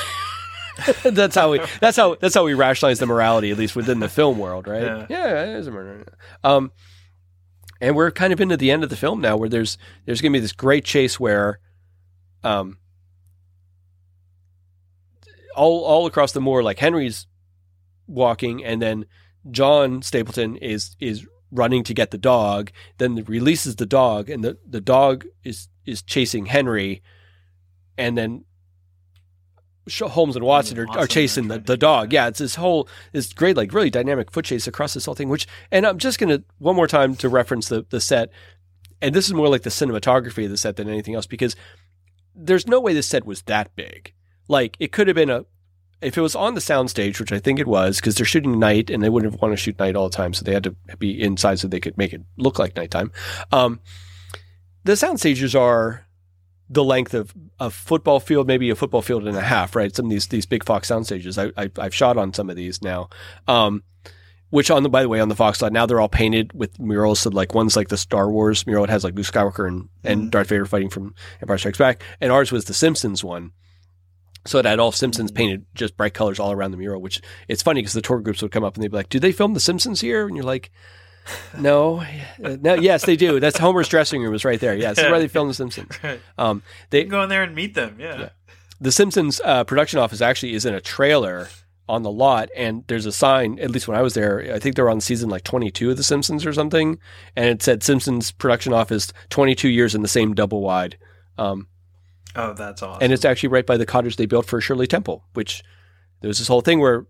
[1.05, 4.09] that's how we that's how that's how we rationalize the morality at least within the
[4.09, 5.07] film world right Yeah.
[5.11, 6.07] yeah, it is a murder
[6.45, 6.71] um
[7.83, 9.77] and we're kind of into the end of the film now where there's
[10.07, 11.59] there's going to be this great chase where
[12.45, 12.79] um
[15.57, 17.27] all all across the moor like Henry's
[18.07, 19.05] walking and then
[19.51, 24.59] John Stapleton is is running to get the dog then releases the dog and the
[24.67, 27.03] the dog is is chasing Henry
[27.99, 28.45] and then
[29.99, 32.13] Holmes and Watson are, are Watson are chasing the, the dog.
[32.13, 35.29] Yeah, it's this whole this great like really dynamic foot chase across this whole thing.
[35.29, 38.31] Which and I'm just gonna one more time to reference the the set,
[39.01, 41.57] and this is more like the cinematography of the set than anything else because
[42.35, 44.13] there's no way this set was that big.
[44.49, 45.45] Like it could have been a
[46.03, 48.89] if it was on the soundstage, which I think it was, because they're shooting night
[48.91, 51.21] and they wouldn't want to shoot night all the time, so they had to be
[51.21, 53.13] inside so they could make it look like nighttime.
[53.53, 53.81] Um,
[54.85, 56.07] the sound stages are
[56.69, 59.95] the length of a football field, maybe a football field and a half, right?
[59.95, 61.37] Some of these these big Fox sound stages.
[61.37, 63.09] I, I I've shot on some of these now.
[63.49, 63.83] Um,
[64.51, 66.79] which on the by the way on the Fox lot now they're all painted with
[66.81, 67.21] murals.
[67.21, 68.85] So like one's like the Star Wars mural.
[68.85, 70.31] It has like Luke Skywalker and, and Mhm.
[70.31, 73.53] Darth Vader fighting from Empire Strikes Back, and ours was the Simpsons one.
[74.47, 77.01] So it had all Simpsons painted just bright colors all around the mural.
[77.03, 79.21] Which it's funny because the tour groups would come up and they'd be like, "Do
[79.21, 80.71] they film the Simpsons here?" And you're like.
[81.59, 82.01] No,
[82.43, 83.39] Uh, no, yes, they do.
[83.39, 84.75] That's Homer's dressing room is right there.
[84.75, 85.91] Yes, this is where they filmed The Simpsons.
[86.39, 87.97] Um, they can go in there and meet them.
[88.01, 88.19] Yeah.
[88.21, 88.29] Yeah.
[88.81, 91.49] the Simpsons uh, production office actually is in a trailer
[91.89, 93.59] on the lot, and there's a sign.
[93.61, 95.97] At least when I was there, I think they were on season like 22 of
[95.99, 96.99] The Simpsons or something,
[97.37, 100.97] and it said Simpsons production office 22 years in the same double wide.
[101.37, 101.69] Um,
[102.37, 103.03] Oh, that's awesome.
[103.03, 105.63] and it's actually right by the cottage they built for Shirley Temple, which
[106.21, 107.07] there was this whole thing where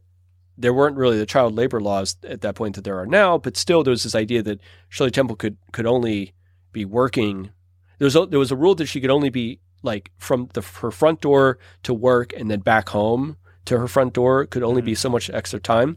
[0.57, 3.57] there weren't really the child labor laws at that point that there are now, but
[3.57, 6.35] still there was this idea that Shirley Temple could could only
[6.73, 7.51] be working.
[7.99, 10.61] There was a, there was a rule that she could only be like from the
[10.81, 14.83] her front door to work and then back home to her front door could only
[14.83, 14.97] be mm-hmm.
[14.99, 15.97] so much extra time.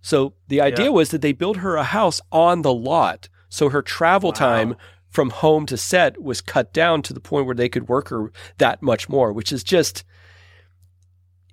[0.00, 0.90] So the idea Yeah.
[0.90, 4.34] was that they built her a house on the lot, so her travel Wow.
[4.34, 4.76] time
[5.14, 8.32] from home to set was cut down to the point where they could work her
[8.58, 10.02] that much more, which is just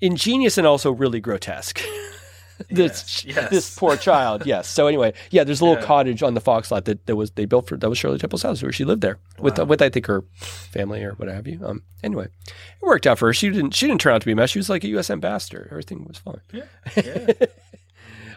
[0.01, 1.79] ingenious and also really grotesque.
[2.69, 3.49] this Yes, yes.
[3.51, 4.45] this poor child.
[4.53, 4.67] Yes.
[4.67, 5.85] So anyway, yeah, there's a little Yeah.
[5.87, 8.43] cottage on the Fox lot that, that was they built for that was Shirley Temple's
[8.43, 9.65] house where she lived there with Wow.
[9.65, 10.23] with I think her
[10.71, 11.59] family or what have you.
[11.63, 11.83] Um.
[12.03, 13.33] Anyway, it worked out for her.
[13.33, 14.49] She didn't she didn't turn out to be a mess.
[14.49, 15.09] She was like a U.S.
[15.11, 15.67] ambassador.
[15.71, 16.41] Everything was fine.
[16.51, 16.63] Yeah.
[17.03, 17.47] Yeah.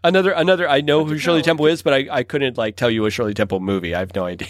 [0.03, 1.45] Another another I know who Shirley know.
[1.45, 3.95] Temple is, but I, I couldn't like tell you a Shirley Temple movie.
[3.95, 4.49] I have no idea.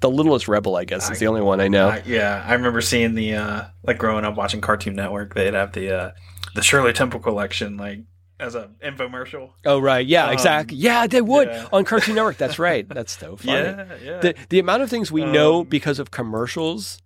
[0.00, 1.88] The Littlest Rebel, I guess, is the only one I know.
[1.88, 5.34] I- yeah, I remember seeing the uh like growing up watching Cartoon Network.
[5.34, 6.10] They'd have the uh
[6.54, 8.00] the Shirley Temple collection like
[8.38, 9.52] as an infomercial.
[9.64, 10.76] oh right, yeah, Um, exactly.
[10.76, 11.66] Yeah, they would yeah.
[11.72, 12.36] on Cartoon Network.
[12.36, 12.86] That's right.
[12.88, 13.52] That's so funny.
[13.52, 14.18] Yeah, yeah.
[14.20, 17.00] the the amount of things we know Um, because of commercials.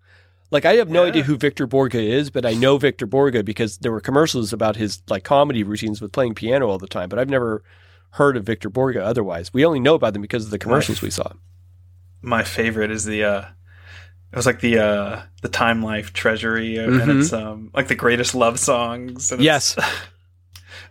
[0.51, 1.11] Like I have no Yeah.
[1.11, 4.75] idea who Victor Borge is, but I know Victor Borge because there were commercials about
[4.75, 7.09] his like comedy routines with playing piano all the time.
[7.09, 7.63] But I've never
[8.15, 9.55] heard of Victor Borge otherwise.
[9.55, 11.31] We only know about them because of the commercials we saw.
[12.23, 13.41] My favorite is the uh
[14.33, 17.03] it was like the uh the Time Life Treasury Mhm.
[17.03, 19.33] and it's um like the greatest love songs.
[19.33, 19.77] And Yes.
[19.79, 19.87] it's,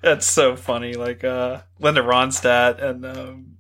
[0.04, 0.94] it's so funny.
[0.94, 3.58] Like uh Linda Ronstadt and um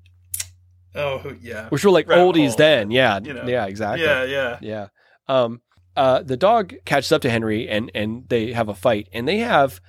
[0.95, 2.91] oh yeah Which were like Rabbit oldies then.
[2.91, 3.19] Yeah.
[3.23, 3.45] You know.
[3.47, 4.05] Yeah, exactly.
[4.05, 4.87] yeah yeah Yeah.
[5.27, 5.61] Um,
[5.95, 9.39] uh, the dog catches up to Henry and, and they have a fight and they
[9.39, 9.81] have,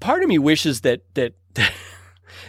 [0.00, 1.34] part of me wishes that, that,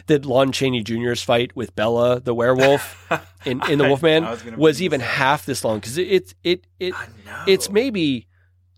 [0.08, 3.10] that Lon Chaney Jr.'s fight with Bela, the werewolf
[3.46, 5.08] in, in The I- Wolfman I was was even up.
[5.08, 5.82] half this long.
[5.82, 6.94] Cause it, it, it, it
[7.48, 8.28] it's maybe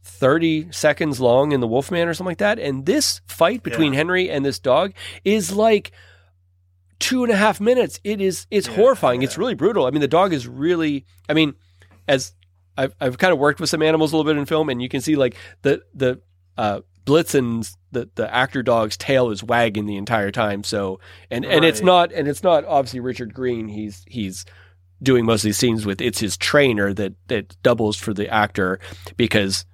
[0.04, 2.60] 30 seconds long in The Wolfman or something like that.
[2.60, 3.98] And this fight between Yeah.
[3.98, 4.94] Henry and this dog
[5.26, 5.92] is like
[7.00, 8.00] two and a half minutes.
[8.04, 9.22] It is, it's Yeah, horrifying.
[9.22, 9.86] It's really brutal.
[9.86, 11.54] I mean, the dog is really, I mean,
[12.08, 12.34] as
[12.78, 14.90] I've, I've kind of worked with some animals a little bit in film and you
[14.90, 16.22] can see like the, the,
[16.58, 20.64] uh, Blitzen's the the actor dog's tail is wagging the entire time.
[20.64, 21.00] So
[21.32, 23.68] and and it's not and it's not obviously Richard Greene.
[23.70, 24.46] He's he's
[25.02, 28.80] doing most of these scenes with it's his trainer that that doubles for the actor
[29.16, 29.66] because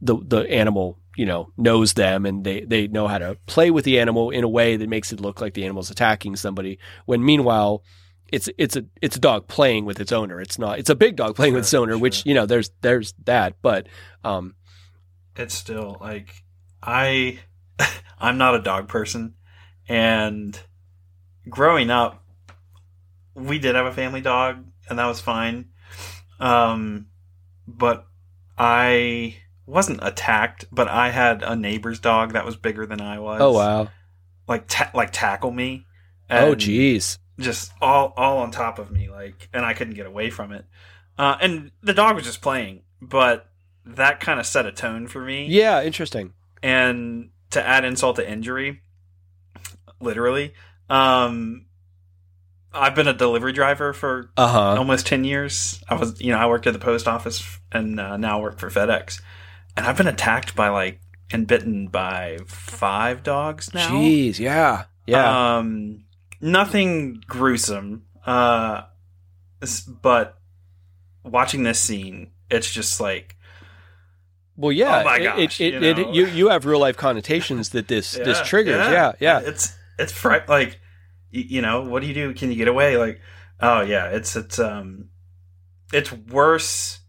[0.00, 3.84] the the animal you know knows them and they they know how to play with
[3.84, 7.24] the animal in a way that makes it look like the animal's attacking somebody when
[7.24, 7.82] meanwhile
[8.28, 11.16] it's it's a it's a dog playing with its owner it's not it's a big
[11.16, 13.86] dog playing with its Sure, owner which you know there's there's that but
[14.24, 14.54] um
[15.36, 16.42] it's still like
[16.82, 17.38] I
[18.18, 19.34] I'm not a dog person
[19.88, 20.58] and
[21.48, 22.22] growing up
[23.34, 25.66] we did have a family dog and that was fine.
[26.40, 27.06] Um
[27.68, 28.06] but
[28.58, 29.36] I
[29.66, 33.40] wasn't attacked, but I had a neighbor's dog that was bigger than I was.
[33.40, 33.88] oh wow
[34.48, 35.86] Like ta- like tackle me.
[36.30, 40.30] oh geez Just all all on top of me like and I couldn't get away
[40.30, 40.64] from it.
[41.18, 43.50] Uh and the dog was just playing, but
[43.84, 45.46] that kind of set a tone for me.
[45.46, 46.32] yeah interesting
[46.66, 48.82] and to add insult to injury
[50.00, 50.52] literally
[50.90, 51.64] um
[52.72, 54.74] i've been a delivery driver for uh-huh.
[54.76, 55.80] almost 10 years.
[55.88, 58.68] I was you know i worked at the post office and uh, now work for
[58.68, 59.22] fedex.
[59.76, 63.88] And i've been attacked by like and bitten by five dogs now.
[63.88, 65.58] Jeez yeah yeah.
[65.58, 66.04] Um
[66.40, 68.82] nothing gruesome uh
[70.02, 70.38] but
[71.24, 73.35] watching this scene it's just like
[74.56, 76.96] well yeah oh my it- gosh, it, you it, it, you you have real life
[76.96, 80.80] connotations that this this triggers yeah yeah, It's it's fri- like
[81.30, 82.32] you know what do you do?
[82.34, 82.96] Can you get away?
[82.96, 83.20] Like
[83.60, 85.08] oh yeah, it's it's um
[85.92, 87.00] it's worse.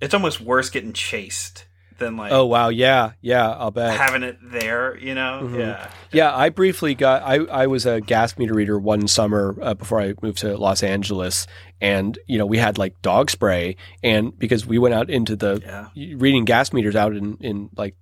[0.00, 1.65] It's almost worse getting chased
[1.98, 4.96] than like oh wow yeah yeah i'll bet having it there.
[4.98, 5.58] You know Mhm.
[5.58, 7.22] yeah Yeah, I briefly got.
[7.22, 10.82] I, I was a gas meter reader one summer uh, before I moved to Los
[10.82, 11.46] Angeles,
[11.80, 15.60] and you know we had like dog spray, and because we went out into the
[15.94, 17.94] yeah reading gas meters out in in like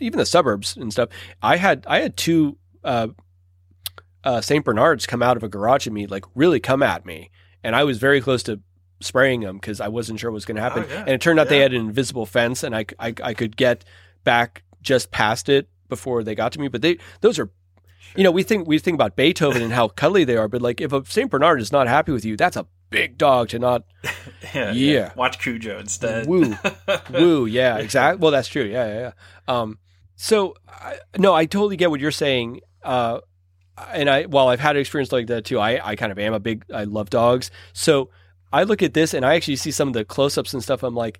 [0.00, 1.08] even the suburbs and stuff.
[1.42, 3.08] I had I had two uh,
[4.24, 7.30] uh, Saint Bernards come out of a garage at me, like really come at me,
[7.62, 8.60] and I was very close to
[9.00, 10.84] spraying them because I wasn't sure what was going to happen.
[10.88, 11.00] Oh, yeah.
[11.00, 13.84] And it turned out they had an invisible fence, and I, I I could get
[14.24, 16.68] back just past it before they got to me.
[16.68, 17.50] But they those are
[18.16, 20.80] you know, we think we think about Beethoven and how cuddly they are, but like
[20.80, 23.84] if a Saint Bernard is not happy with you, that's a big dog to not
[24.54, 25.12] yeah Yeah.
[25.14, 26.26] Watch Cujo instead.
[26.26, 26.54] woo,
[27.12, 27.46] woo.
[27.46, 28.20] Yeah, exactly.
[28.20, 28.64] Well, that's true.
[28.64, 29.12] Yeah, yeah, yeah.
[29.46, 29.78] Um,
[30.16, 32.60] so I, no, I totally get what you're saying.
[32.82, 33.20] Uh,
[33.92, 36.32] and I, while I've had an experience like that too, I, I kind of am
[36.34, 37.50] a big, I love dogs.
[37.72, 38.10] So
[38.52, 40.82] I look at this and I actually see some of the close-ups and stuff.
[40.82, 41.18] I'm like,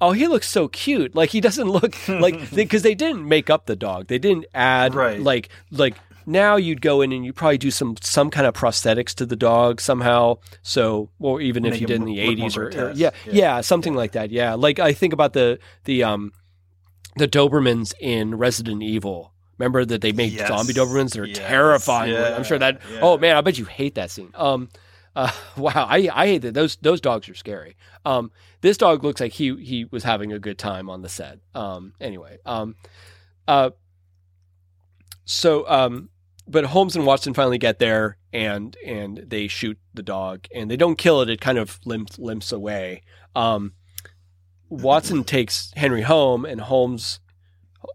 [0.00, 1.14] oh, he looks so cute.
[1.14, 4.08] Like he doesn't look like because they didn't make up the dog.
[4.08, 5.20] They didn't add Right.
[5.20, 5.94] like like
[6.26, 9.36] now you'd go in and you probably do some some kind of prosthetics to the
[9.36, 10.38] dog somehow.
[10.62, 13.32] So or even if you did in the 80s or, or yeah, Yeah.
[13.32, 14.30] yeah something like that.
[14.30, 16.32] Yeah, like I think about the the um
[17.16, 19.32] the Dobermans in Resident Evil.
[19.58, 20.48] Remember that they made Yes.
[20.48, 21.12] zombie Dobermans?
[21.12, 21.38] They're Yes.
[21.38, 22.12] terrifying.
[22.12, 22.34] Yeah.
[22.36, 22.80] I'm sure that.
[22.92, 22.98] Yeah.
[23.02, 24.30] Oh man, I bet you hate that scene.
[24.34, 24.68] Um,
[25.16, 26.54] uh, wow, I I hate that.
[26.54, 27.76] Those those dogs are scary.
[28.04, 28.30] Um,
[28.60, 31.38] this dog looks like he he was having a good time on the set.
[31.54, 32.76] Um, anyway, um,
[33.46, 33.70] uh,
[35.24, 36.10] so um,
[36.46, 40.76] but Holmes and Watson finally get there and and they shoot the dog and they
[40.76, 41.30] don't kill it.
[41.30, 43.02] It kind of limps limps away.
[43.34, 43.72] Um,
[44.68, 47.20] Watson takes Henry home and Holmes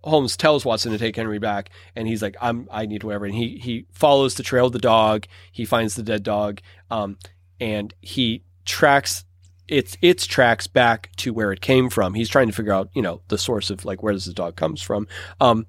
[0.04, 3.36] Holmes tells Watson to take Henry back and he's like I'm I need whatever and
[3.36, 5.26] he he follows the trail of the dog.
[5.52, 7.18] He finds the dead dog um,
[7.60, 9.26] and he tracks
[9.68, 12.14] its its tracks back to where it came from.
[12.14, 14.56] He's trying to figure out, you know, the source of like where does the dog
[14.56, 15.08] comes from.
[15.40, 15.68] Um,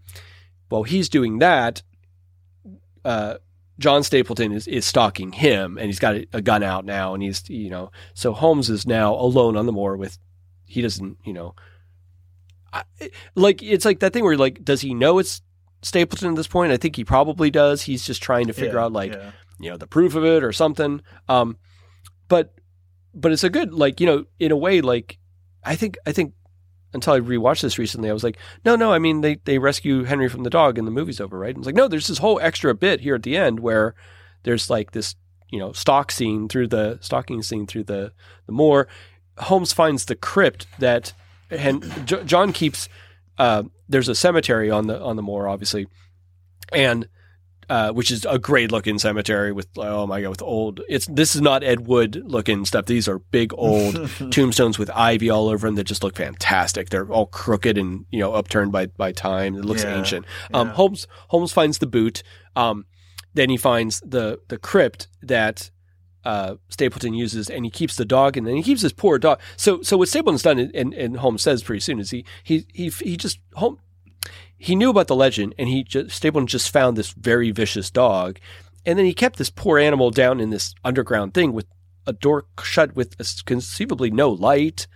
[0.68, 1.82] while he's doing that,
[3.04, 3.36] uh,
[3.78, 7.22] John Stapleton is, is stalking him, and he's got a, a gun out now, and
[7.22, 10.18] he's you know, so Holmes is now alone on the moor with,
[10.66, 11.54] he doesn't, you know,
[12.72, 12.84] I,
[13.34, 15.42] like it's like that thing where like, does he know it's
[15.82, 16.72] Stapleton at this point?
[16.72, 17.82] I think he probably does.
[17.82, 19.32] He's just trying to figure Yeah, out like, yeah.
[19.60, 21.02] You know, the proof of it or something.
[21.28, 21.58] Um,
[22.28, 22.54] but
[23.14, 25.18] but it's a good like you know in a way like
[25.64, 26.34] I think I think
[26.92, 30.04] until I rewatched this recently I was like no no I mean they they rescue
[30.04, 31.50] Henry from the dog and the movie's over right?
[31.50, 33.94] And it's like no there's this whole extra bit here at the end where
[34.44, 35.14] there's like this
[35.50, 38.12] you know stalk scene through the stalking scene through the
[38.46, 38.88] the moor.
[39.38, 41.12] Holmes finds the crypt that
[41.50, 41.82] and
[42.26, 42.88] John keeps
[43.38, 45.86] uh, there's a cemetery on the on the moor obviously.
[46.72, 47.08] And
[47.70, 51.34] uh, which is a great looking cemetery with oh my god with old it's this
[51.34, 52.86] is not Ed Wood looking stuff.
[52.86, 56.90] These are big old tombstones with ivy all over them that just look fantastic.
[56.90, 59.54] They're all crooked and you know upturned by by time.
[59.56, 60.26] It looks Yeah, ancient.
[60.52, 60.74] um, yeah.
[60.74, 62.22] Holmes Holmes finds the boot
[62.56, 62.84] um,
[63.32, 65.70] then he finds the the crypt that
[66.24, 69.40] uh, Stapleton uses, and he keeps the dog, and then he keeps his poor dog.
[69.56, 72.88] So, so what Stapleton's done, and, and Holmes says pretty soon, is he he he
[72.90, 73.78] he just Holmes
[74.62, 78.38] he knew about the legend, and he just, Stapleton just found this very vicious dog,
[78.84, 81.64] and then he kept this poor animal down in this underground thing with
[82.06, 83.16] a door shut with
[83.46, 84.86] conceivably no light.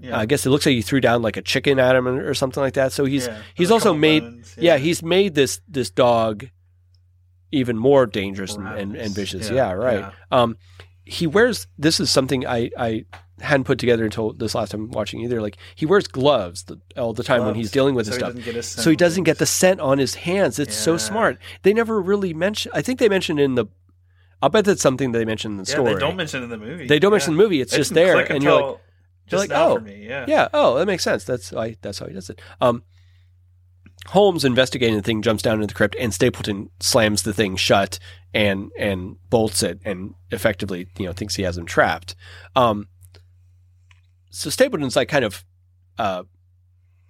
[0.00, 0.18] Yeah.
[0.18, 2.62] I guess it looks like he threw down like a chicken at him or something
[2.62, 2.92] like that.
[2.92, 4.78] So he's Yeah, he's also made bones, yeah.
[4.78, 6.48] he's made this this dog
[7.52, 9.48] even more dangerous and, and, and vicious.
[9.48, 10.00] Yeah, Yeah, right.
[10.00, 10.10] yeah.
[10.30, 10.56] Um,
[11.04, 13.04] he wears this is something I I
[13.40, 15.40] hadn't put together until this last time watching either.
[15.42, 18.28] Like he wears gloves the, all the time when he's dealing with so this stuff.
[18.34, 20.58] doesn't get a so he doesn't get the scent on his hands.
[20.58, 21.38] It's so smart.
[21.62, 22.72] They never really mention.
[22.74, 23.66] I think they mentioned in the.
[24.42, 25.94] I'll bet that's something they mentioned in the Yeah, story.
[25.94, 26.86] they don't mention in the movie.
[26.86, 27.16] They don't Yeah.
[27.16, 27.60] mention the movie.
[27.60, 28.80] It's It just there, and you're like,
[29.28, 30.06] just like, oh, for me.
[30.06, 30.24] Yeah.
[30.28, 30.48] yeah.
[30.52, 31.24] Oh, that makes sense.
[31.24, 32.40] That's I, that's how he does it.
[32.60, 32.82] Um,
[34.08, 37.98] Holmes investigating the thing jumps down into the crypt, and Stapleton slams the thing shut
[38.32, 42.14] and and bolts it, and effectively, you know, thinks he has him trapped.
[42.54, 42.88] Um,
[44.36, 45.44] so Stapleton's like kind of,
[45.98, 46.24] uh,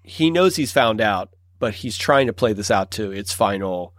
[0.02, 3.92] he knows he's found out, but he's trying to play this out to its final,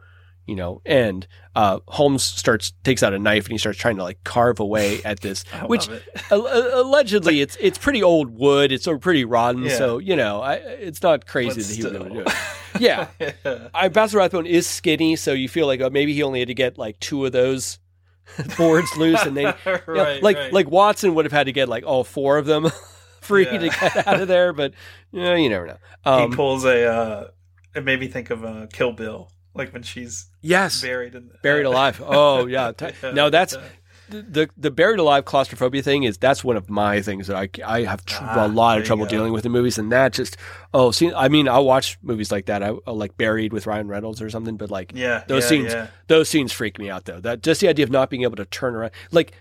[0.45, 1.27] you know, end.
[1.53, 5.01] Uh, Holmes starts takes out a knife and he starts trying to like carve away
[5.05, 6.03] at this, which it.
[6.31, 8.71] Al- al- allegedly it's it's pretty old wood.
[8.71, 9.77] It's pretty rotten, Yeah.
[9.77, 12.29] so you know I, it's not crazy But that he would be able to do
[12.29, 12.81] it.
[12.81, 13.07] Yeah,
[13.45, 13.67] yeah.
[13.73, 16.53] I Basil Rathbone is skinny, so you feel like oh, maybe he only had to
[16.53, 17.79] get like two of those
[18.57, 20.53] boards loose, and then you know, like right.
[20.53, 22.67] like Watson would have had to get like all four of them
[23.27, 23.57] free Yeah.
[23.59, 24.53] to get out of there.
[24.53, 24.73] But
[25.11, 25.77] you, know, you never know.
[26.05, 26.85] Um, he pulls a.
[26.85, 27.27] Uh,
[27.75, 31.65] it made me think of uh, Kill Bill, like when she's yes, buried in buried
[31.71, 32.01] alive.
[32.05, 32.71] Oh yeah.
[32.71, 34.21] T- Now that's Yeah.
[34.29, 37.83] the, the buried alive claustrophobia thing is that's one of my things that I, I
[37.83, 40.37] have tr- Ah, a lot of trouble dealing with in movies and that just
[40.73, 43.89] oh see I mean I'll watch movies like that I I'll like buried with Ryan
[43.89, 45.25] Reynolds or something but like yeah.
[45.27, 45.87] those yeah, scenes Yeah.
[46.07, 48.45] those scenes freak me out though that just the idea of not being able to
[48.45, 49.33] turn around like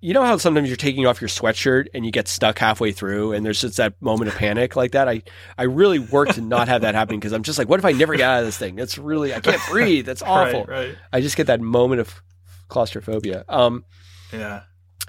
[0.00, 3.32] you know how sometimes you're taking off your sweatshirt and you get stuck halfway through
[3.32, 5.22] and there's just that moment of panic like that I
[5.58, 7.92] I really work to not have that happening because I'm just like what if I
[7.92, 10.88] never get out of this thing that's really I can't breathe that's awful Right.
[10.88, 10.94] Right.
[11.12, 12.22] I just get that moment of
[12.68, 13.84] claustrophobia um
[14.32, 14.62] Yeah.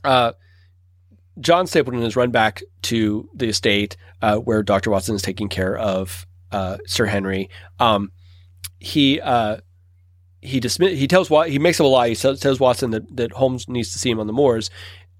[0.03, 0.33] uh,
[1.39, 4.91] John Stapleton has run back to the estate uh, where Dr.
[4.91, 7.49] Watson is taking care of uh, Sir Henry.
[7.79, 8.11] Um,
[8.79, 9.57] he uh,
[10.41, 12.09] he dismiss- he tells he makes up a lie.
[12.09, 14.69] He tells, tells Watson that, that Holmes needs to see him on the moors.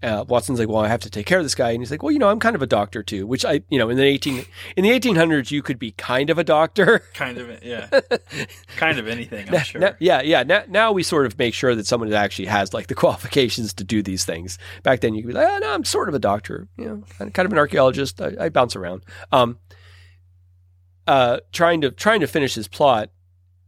[0.04, 2.02] Uh, Watson's like, well, I have to take care of this guy, and he's like,
[2.02, 3.28] well, you know, I'm kind of a doctor too.
[3.28, 4.46] Which I, you know, in the eighteen
[4.76, 7.04] in the 1800s, you could be kind of a doctor.
[7.14, 7.64] Kind of.
[7.64, 7.88] Yeah.
[8.78, 9.46] kind of anything.
[9.46, 9.80] I'm Now- sure.
[9.80, 10.42] now- yeah, yeah.
[10.42, 13.84] Now, now we sort of make sure that someone actually has like the qualifications to
[13.84, 14.58] do these things.
[14.82, 17.04] Back then, you could be like, oh, no, I'm sort of a doctor, you know,
[17.20, 18.20] kind of, kind of an archaeologist.
[18.20, 19.04] I, I bounce around.
[19.32, 19.60] Um,
[21.06, 23.10] uh, trying to trying to finish his plot,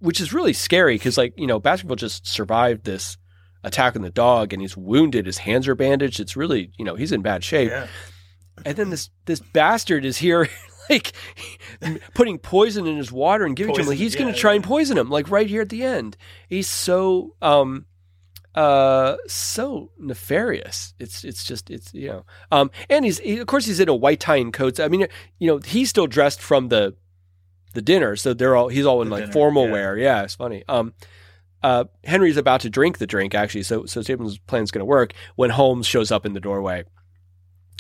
[0.03, 3.17] which is really scary because, like, you know, Baskerville just survived this
[3.63, 5.25] attack on the dog, and he's wounded.
[5.25, 6.19] His hands are bandaged.
[6.19, 7.87] It's really, you know, he's in bad shape yeah.
[8.65, 10.47] and then this this bastard is here
[10.89, 11.13] like
[12.13, 14.51] putting poison in his water and giving to him like Poison, he's going to try
[14.51, 14.55] yeah.
[14.55, 16.17] and poison him like right here at the end
[16.49, 17.85] he's so um
[18.55, 23.65] uh so nefarious it's it's just it's you know um and he's he, of course
[23.65, 25.07] he's in a white tie and coat i mean
[25.39, 26.95] you know he's still dressed from the
[27.73, 29.71] the dinner so they're all he's all in The like dinner, formal yeah.
[29.71, 30.93] wear yeah it's funny um
[31.61, 35.13] uh, Henry's about to drink the drink actually, so so Stapleton's plan's going to work
[35.37, 36.83] when Holmes shows up in the doorway,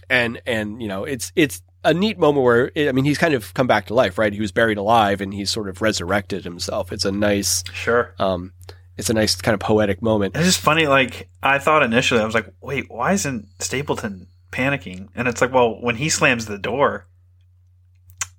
[0.09, 3.53] and and you know it's it's a neat moment where I mean he's kind of
[3.53, 4.31] come back to life, right?
[4.31, 6.93] He was buried alive and he's sort of resurrected himself.
[6.93, 8.13] It's a nice Sure.
[8.19, 8.53] um,
[8.97, 10.35] it's a nice kind of poetic moment.
[10.37, 10.87] It's just funny.
[10.87, 15.51] Like I thought initially, I was like, "Wait, why isn't Stapleton panicking?" And it's like,
[15.51, 17.05] well, when he slams the door,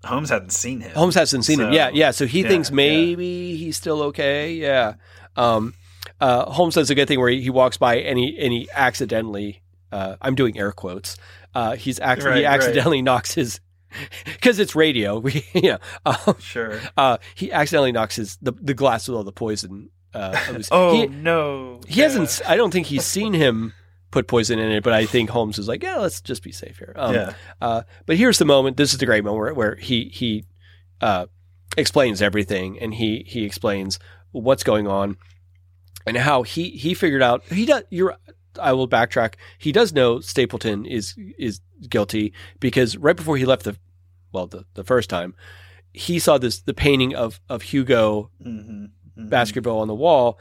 [0.04, 0.92] Holmes hadn't seen him.
[0.94, 1.72] Holmes hasn't seen him.
[1.72, 2.10] Yeah, yeah.
[2.12, 2.76] So he yeah, thinks yeah.
[2.76, 4.52] maybe he's still okay.
[4.54, 4.94] Yeah.
[5.36, 5.74] Um,
[6.20, 8.68] uh, Holmes does a good thing where he, he walks by and he and he
[8.74, 9.62] accidentally.
[9.92, 11.16] Uh, I'm doing air quotes.
[11.54, 12.54] Uh, he's ac- Right, he right.
[12.54, 13.60] accidentally knocks his
[14.24, 15.18] because it's radio.
[15.20, 16.80] We, you know, um, Sure.
[16.96, 19.90] uh, he accidentally knocks his the, the glass with all the poison.
[20.12, 20.36] Uh.
[20.70, 21.80] Oh he, no.
[21.88, 22.40] he hasn't.
[22.48, 23.72] I don't think he's seen him
[24.14, 26.78] put poison in it, but I think Holmes is like, yeah, let's just be safe
[26.78, 26.94] here.
[26.96, 27.34] Um, yeah.
[27.60, 28.76] uh, but here's the moment.
[28.76, 30.44] This is the great moment where, where he he
[31.00, 31.26] uh,
[31.76, 33.98] explains everything, and he he explains
[34.30, 35.16] what's going on,
[36.06, 37.82] and how he he figured out he does.
[37.90, 38.16] You're.
[38.60, 39.34] I will backtrack.
[39.58, 43.76] He does know Stapleton is is guilty because right before he left the,
[44.30, 45.34] well, the the first time,
[45.92, 48.84] he saw this the painting of of Hugo Mm-hmm.
[48.84, 50.38] mm Baskerville on the wall,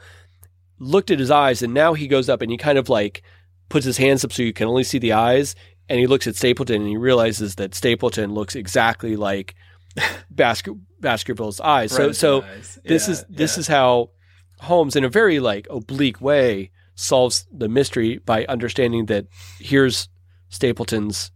[0.78, 3.22] looked at his eyes, and now he goes up and he kind of like
[3.68, 5.54] puts his hands up so you can only see the eyes,
[5.88, 9.54] and he looks at Stapleton and he realizes that Stapleton looks exactly like
[10.30, 11.92] basket Baskerville's eyes.
[11.92, 12.44] so so
[12.84, 14.10] this is this is how
[14.60, 19.26] Holmes, in a very like oblique way, solves the mystery by understanding that
[19.58, 20.08] here's
[20.48, 21.30] Stapleton's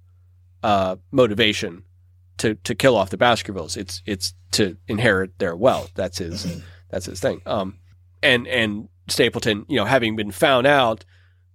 [0.62, 1.84] uh, motivation,
[2.38, 3.76] to to kill off the Baskervilles.
[3.76, 5.92] It's it's to inherit their wealth.
[5.94, 7.42] That's his that's his thing.
[7.46, 7.78] Um,
[8.22, 11.04] and and Stapleton, you know, having been found out,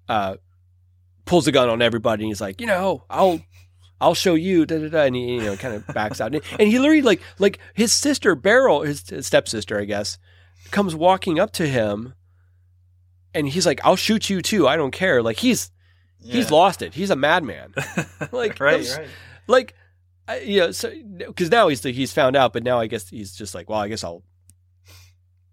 [0.08, 0.36] uh,
[1.26, 2.24] pulls a gun on everybody.
[2.24, 3.41] and He's like, you know, I'll
[4.02, 6.34] I'll show you, da, da, da, and he, you know, kind of backs out.
[6.36, 10.18] And he literally, like, like his sister Beryl, his, his stepsister, I guess,
[10.72, 12.14] comes walking up to him,
[13.34, 14.68] and he's like, "I'll shoot you too.
[14.68, 15.72] I don't care." Like he's
[16.20, 16.94] he's lost it.
[16.94, 17.74] He's a madman.
[18.32, 19.08] Like right, right.
[19.48, 19.76] Like,
[20.28, 23.34] I- you know, so because now he's he's found out, but now I guess he's
[23.36, 24.24] just like, well, I guess I'll.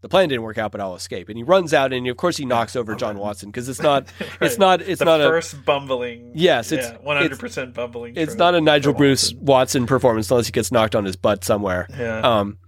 [0.02, 1.28] The plan didn't work out, but I'll escape.
[1.28, 4.06] And he runs out, and of course he knocks over John Watson because it's not,
[4.40, 6.32] it's not, it's the not a, first bumbling.
[6.34, 8.14] Yes, it's- one hundred percent bumbling.
[8.16, 9.44] it's not a Nigel Bruce Watson.
[9.44, 11.86] Watson performance unless he gets knocked on his butt somewhere.
[11.90, 12.58] Yeah, um,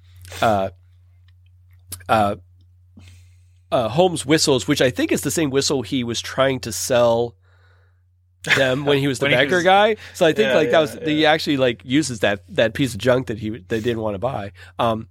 [0.43, 0.71] uh,
[2.09, 2.37] uh,
[3.71, 7.35] uh, Holmes whistles, which I think is the same whistle he was trying to sell
[8.57, 9.97] them when he was the banker was- guy.
[10.15, 12.93] So I think Yeah, like that was yeah, he actually like uses that that piece
[12.93, 14.53] of junk that he they didn't want to buy.
[14.79, 15.09] Um,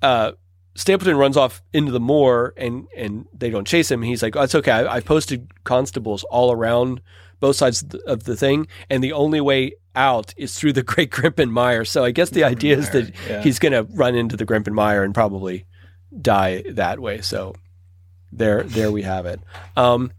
[0.00, 0.32] uh,
[0.76, 4.02] Stapleton runs off into the moor and and they don't chase him.
[4.02, 4.70] He's like, oh, it's okay.
[4.70, 7.00] I, I posted constables all around
[7.40, 10.82] both sides of the, of the thing, and the only way out is through the
[10.84, 11.84] Great Grimpen Mire.
[11.84, 13.42] So I guess the idea is that yeah.
[13.42, 15.64] he's going to run into the Grimpen Mire and probably
[16.20, 17.22] die that way.
[17.22, 17.54] So
[18.30, 19.40] there, there we have it.
[19.76, 20.12] Um,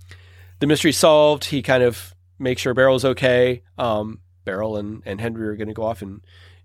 [0.60, 1.46] the mystery solved.
[1.46, 3.64] He kind of makes sure Beryl's okay.
[3.78, 6.22] Um, Beryl and, and Henry are going to go off and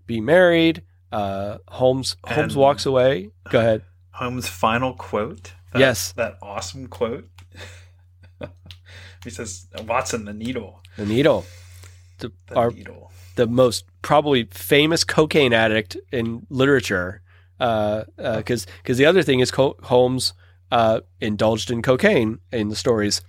[0.07, 0.83] be married.
[1.13, 3.29] Uh, Holmes Holmes And- walks away.
[3.49, 3.83] Go ahead.
[4.11, 5.53] Holmes' final quote.
[5.71, 6.11] That, Yes.
[6.13, 7.29] that awesome quote.
[9.23, 11.45] he says, "Watson, the needle, The needle.
[12.19, 17.21] The, the our, needle." the most probably famous cocaine addict in literature.
[17.57, 20.33] Because because the other thing is Co- Holmes
[20.71, 23.21] uh, indulged in cocaine in the stories,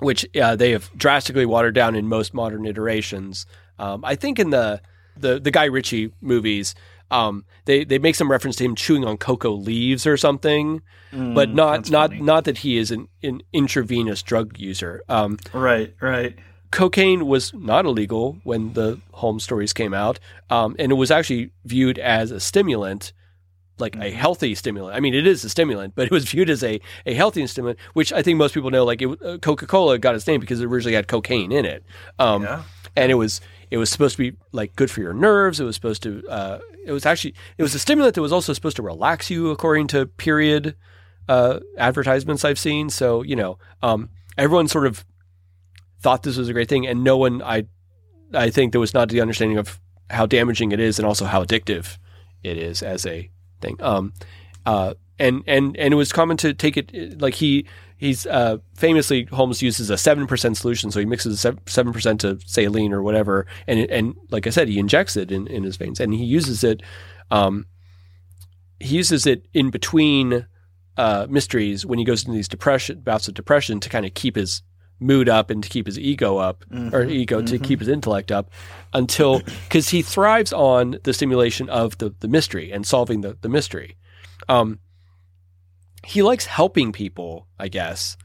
[0.00, 3.46] which uh, they have drastically watered down in most modern iterations.
[3.78, 4.80] Um, I think in the
[5.16, 6.74] the the Guy Ritchie movies.
[7.10, 10.82] Um, they, they make some reference to him chewing on cocoa leaves or something,
[11.32, 12.20] but Mm, not not funny.
[12.20, 15.02] not that he is an, an intravenous drug user.
[15.08, 16.38] Um, right, right.
[16.70, 20.18] cocaine was not illegal when the Holmes stories came out,
[20.50, 23.12] um, and it was actually viewed as a stimulant,
[23.78, 24.12] like a Mhm.
[24.12, 24.96] healthy stimulant.
[24.96, 27.78] I mean, it is a stimulant, but it was viewed as a, a healthy stimulant,
[27.94, 28.84] which I think most people know.
[28.84, 31.84] Like uh, Coca Cola got its name because it originally had cocaine in it,
[32.18, 32.62] um, yeah,
[32.96, 33.40] and it was
[33.74, 35.58] it was supposed to be like good for your nerves.
[35.58, 36.22] It was supposed to.
[36.28, 39.50] Uh, it was actually it was a stimulant that was also supposed to relax you,
[39.50, 40.76] according to period
[41.28, 42.88] uh, advertisements I've seen.
[42.88, 45.04] So you know, um, everyone sort of
[46.00, 47.64] thought this was a great thing, and no one I
[48.32, 51.42] I think there was not the understanding of how damaging it is, and also how
[51.42, 51.98] addictive
[52.44, 53.28] it is as a
[53.60, 53.76] thing.
[53.82, 54.12] Um,
[54.64, 57.66] uh, and and and it was common to take it like he
[58.04, 62.38] he's uh, famously Holmes uses a seven percent solution, so he mixes seven percent to
[62.46, 66.00] saline or whatever, and and like I said, he injects it in, in his veins,
[66.00, 66.82] and he uses it.
[67.30, 67.66] Um,
[68.80, 70.46] he uses it in between
[70.96, 74.36] uh, mysteries when he goes into these depression bouts of depression to kind of keep
[74.36, 74.62] his
[75.00, 77.64] mood up and to keep his ego up or Mhm, ego to mhm.
[77.64, 78.50] keep his intellect up
[78.92, 83.48] until because he thrives on the stimulation of the, the mystery and solving the, the
[83.48, 83.96] mystery
[84.48, 84.78] um,
[86.06, 88.16] he likes helping people i guess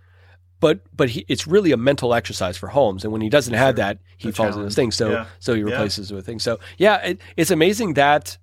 [0.60, 3.76] but but he, it's really a mental exercise for holmes and when he doesn't have
[3.78, 5.26] that he The falls into this thing so Yeah.
[5.40, 5.68] so he Yeah.
[5.72, 8.38] replaces it with things so yeah it, it's amazing that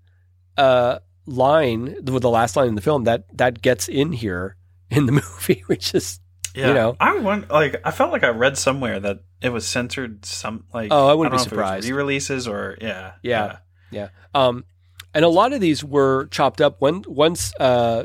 [0.56, 4.56] uh, line with the last line in the film that that gets in here
[4.90, 6.20] in the movie which is
[6.54, 6.96] Yeah, You know.
[6.98, 10.24] I want like I felt like I read somewhere that it was censored.
[10.24, 11.88] Some like Oh, I wouldn't don't be know if it was surprised.
[11.90, 13.58] Re-releases or yeah, Yeah.
[13.90, 14.08] Yeah.
[14.34, 14.64] Um,
[15.12, 18.04] and a lot of these were chopped up when once uh,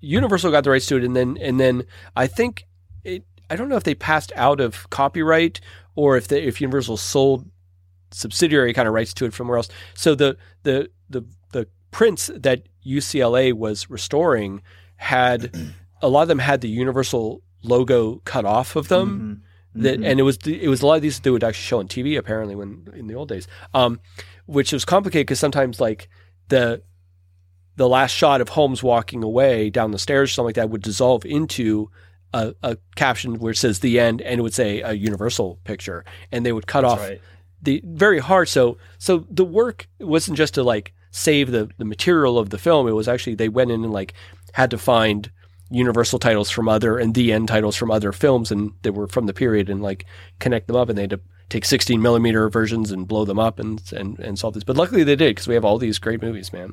[0.00, 1.84] Universal got the rights to it, and then and then
[2.16, 2.66] I think
[3.04, 3.24] it.
[3.48, 5.60] I don't know if they passed out of copyright
[5.94, 7.48] or if they, if Universal sold
[8.10, 9.68] subsidiary kind of rights to it somewhere else.
[9.94, 14.62] So the the the the prints that UCLA was restoring
[14.96, 15.54] had
[16.02, 19.42] a lot of them had the Universal logo cut off of them
[19.76, 19.82] Mhm.
[19.82, 20.06] that, Mhm.
[20.10, 22.16] and it was it was a lot of these they would actually show on TV
[22.16, 24.00] apparently when in the old days, um,
[24.46, 26.08] which was complicated because sometimes like
[26.48, 26.82] the
[27.76, 30.82] the last shot of Holmes walking away down the stairs or something like that would
[30.82, 31.90] dissolve into
[32.32, 36.04] a, a caption where it says the end and it would say a Universal picture
[36.32, 37.20] and they would cut That's off right.
[37.62, 38.48] the very hard.
[38.48, 42.88] So so the work wasn't just to like save the the material of the film.
[42.88, 44.14] It was actually they went in and like
[44.52, 45.30] had to find
[45.70, 49.26] universal titles from other and the end titles from other films and they were from
[49.26, 50.04] the period and like
[50.38, 53.58] connect them up and they had to take 16 millimeter versions and blow them up
[53.58, 56.22] and and, and solve this but luckily they did because we have all these great
[56.22, 56.72] movies man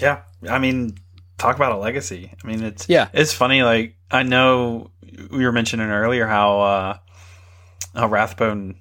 [0.00, 0.96] Yeah, I mean,
[1.38, 2.32] talk about a legacy.
[2.42, 3.08] I mean, it's Yeah.
[3.12, 3.62] it's funny.
[3.62, 4.90] Like I know
[5.30, 6.98] we were mentioning earlier how uh,
[7.94, 8.80] how Rathbone,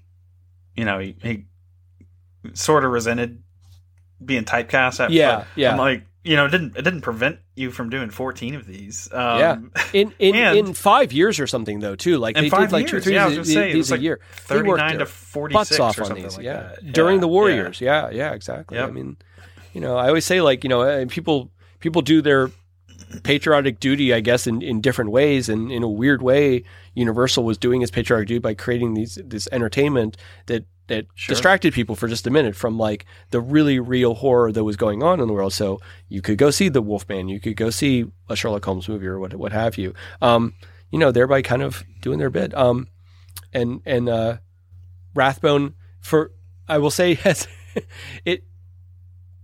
[0.75, 1.45] you know, he, he
[2.53, 3.41] sort of resented
[4.23, 4.99] being typecast.
[5.03, 5.71] At, Yeah, yeah.
[5.71, 9.07] I'm like, you know, it didn't it didn't prevent you from doing 14 of these.
[9.11, 9.57] Um, Yeah.
[9.93, 12.17] In in, And- in five years or something though too.
[12.17, 13.73] Like In they five did like two years, three yeah, I was these, say, it
[13.73, 14.19] these was a like year.
[14.33, 16.37] 39 to 46 off or something these.
[16.37, 16.53] like yeah.
[16.81, 16.91] that.
[16.93, 17.27] During Yeah, the.
[17.27, 17.81] Warriors.
[17.81, 18.77] Yeah, yeah, exactly.
[18.79, 19.17] I mean,
[19.77, 22.49] you know, I always say like, you know, uh, people people do their
[23.21, 25.49] patriotic duty, I guess, in, in different ways.
[25.49, 26.63] And in a weird way,
[26.95, 30.17] Universal was doing its patriotic duty by creating these this entertainment
[30.47, 31.35] that that Sure.
[31.35, 35.03] distracted people for just a minute from like the really real horror that was going
[35.03, 35.53] on in the world.
[35.53, 35.79] So
[36.09, 39.19] you could go see the Wolfman, you could go see a Sherlock Holmes movie or
[39.19, 39.93] what what have you.
[40.23, 40.55] Um,
[40.89, 42.51] you know, thereby kind of doing their bit.
[42.57, 42.87] Um,
[43.53, 44.37] and and uh,
[45.13, 46.31] Rathbone for
[46.67, 47.47] I will say has
[48.25, 48.43] it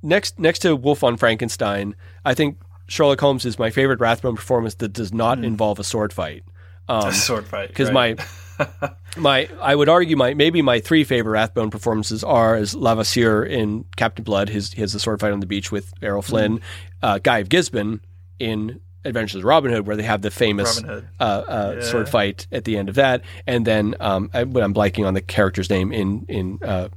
[0.03, 1.95] next next to Wolf von Frankenstein.
[2.25, 6.13] I think Sherlock Holmes is my favorite Rathbone performance that does not involve a sword
[6.13, 6.43] fight.
[6.89, 7.69] Um, a sword fight.
[7.69, 8.19] because right.
[8.59, 13.43] my my I would argue my maybe my three favorite Rathbone performances are as Levasseur
[13.43, 16.59] in Captain Blood, his he has the sword fight on the beach with Errol Flynn,
[17.01, 18.01] uh, Guy of Gisborne
[18.39, 21.81] in Adventures of Robin Hood, where they have the famous uh, uh, Yeah.
[21.83, 25.21] sword fight at the end of that, and then um, I, I'm blanking on the
[25.21, 26.89] character's name in in uh,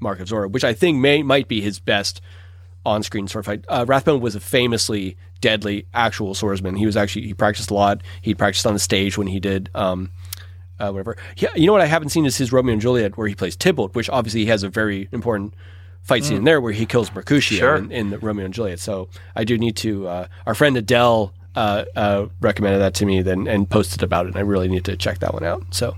[0.00, 2.20] Mark of Zorro, which I think may might be his best
[2.86, 3.64] on-screen sword fight.
[3.68, 6.76] Uh, Rathbone was a famously deadly actual swordsman.
[6.76, 8.02] He was actually he practiced a lot.
[8.22, 10.10] He practiced on the stage when he did um,
[10.78, 11.16] uh, whatever.
[11.36, 13.56] Yeah, you know what I haven't seen is his Romeo and Juliet, where he plays
[13.56, 15.54] Tybalt, which obviously he has a very important
[16.02, 17.76] fight scene in there where he kills Mercutio Sure.
[17.76, 18.78] in, in the Romeo and Juliet.
[18.80, 20.06] So I do need to.
[20.08, 24.30] Uh, our friend Adele uh, uh, recommended that to me then and posted about it.
[24.30, 25.62] and I really need to check that one out.
[25.72, 25.96] So.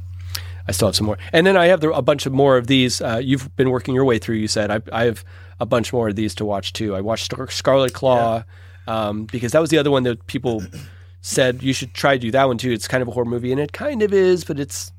[0.68, 2.66] I still have some more, and then I have the, a bunch of more of
[2.66, 3.01] these.
[3.01, 4.36] Uh, you've been working your way through.
[4.36, 5.24] You said I, I have
[5.60, 6.94] a bunch more of these to watch too.
[6.94, 8.43] I watched Scar- Scarlet Claw
[8.86, 10.62] um, because that was the other one that people
[11.20, 12.72] said you should try to do that one too.
[12.72, 14.93] It's kind of a horror movie, and it kind of is, but it's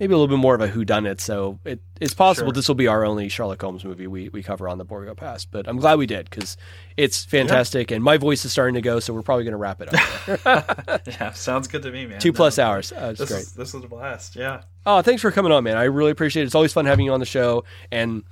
[0.00, 1.20] maybe a little bit more of a whodunit.
[1.20, 2.52] So it, it's possible Sure.
[2.54, 5.44] this will be our only Sherlock Holmes movie we, we cover on the Borgo Pass.
[5.44, 6.56] But I'm glad we did because
[6.96, 8.98] it's fantastic, and my voice is starting to go.
[8.98, 11.02] So we're probably going to wrap it up.
[11.06, 12.18] yeah, sounds good to me, man.
[12.20, 12.90] Two plus hours.
[12.92, 13.40] Uh, This great.
[13.42, 14.34] is this is a blast.
[14.34, 14.62] Yeah.
[14.86, 15.76] Oh, thanks for coming on, man.
[15.76, 16.46] I really appreciate it.
[16.46, 17.64] It's always fun having you on the show.
[17.92, 18.24] And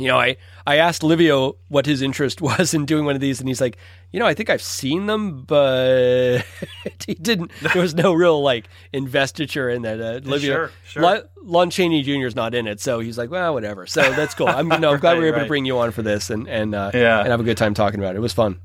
[0.00, 0.36] you know, I
[0.66, 3.76] I asked Livio what his interest was in doing one of these, and he's like,
[4.12, 6.44] you know, I think I've seen them, but
[7.06, 7.52] he didn't.
[7.72, 10.00] There was no real like investiture in that.
[10.00, 11.02] Uh, Livio, sure, sure.
[11.02, 12.26] Lon, Lon Chaney Jr.
[12.26, 13.86] is not in it, so he's like, well, whatever.
[13.86, 14.48] So that's cool.
[14.48, 16.48] I'm no, I'm glad we were Right, able to bring you on for this and
[16.48, 17.20] and uh, Yeah.
[17.20, 18.18] and have a good time talking about it.
[18.18, 18.58] It was fun.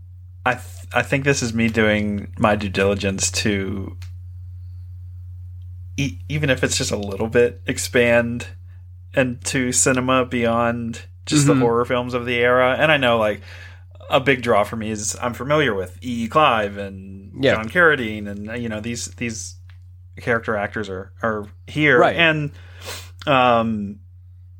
[0.45, 0.63] I th-
[0.93, 3.97] I think this is me doing my due diligence to
[5.97, 8.47] e- even if it's just a little bit expand
[9.15, 11.47] into cinema beyond just Mhm.
[11.47, 12.75] the horror films of the era.
[12.79, 13.41] And I know like
[14.09, 16.25] a big draw for me is I'm familiar with E.
[16.25, 16.27] E.
[16.27, 17.55] Clive and Yeah.
[17.55, 19.55] John Carradine and you know these these
[20.21, 22.15] character actors are are here Right.
[22.15, 22.51] and
[23.27, 23.99] um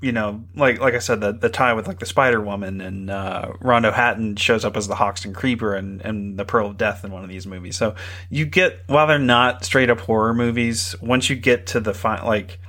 [0.01, 3.09] you know, like like I said, the the tie with like the Spider Woman and
[3.09, 7.03] uh, Rondo Hatton shows up as the Hoxton Creeper and, and the Pearl of Death
[7.03, 7.75] in one of these movies.
[7.75, 7.95] So
[8.29, 12.21] you get while they're not straight up horror movies, once you get to the fi-
[12.23, 12.59] like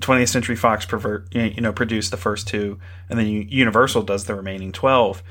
[0.00, 4.34] 20th Century Fox pervert, you know, produced the first two, and then Universal does the
[4.34, 5.22] remaining 12.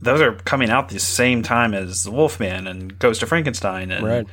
[0.00, 4.06] Those are coming out the same time as The Wolfman and Ghost of Frankenstein, and
[4.06, 4.26] Right.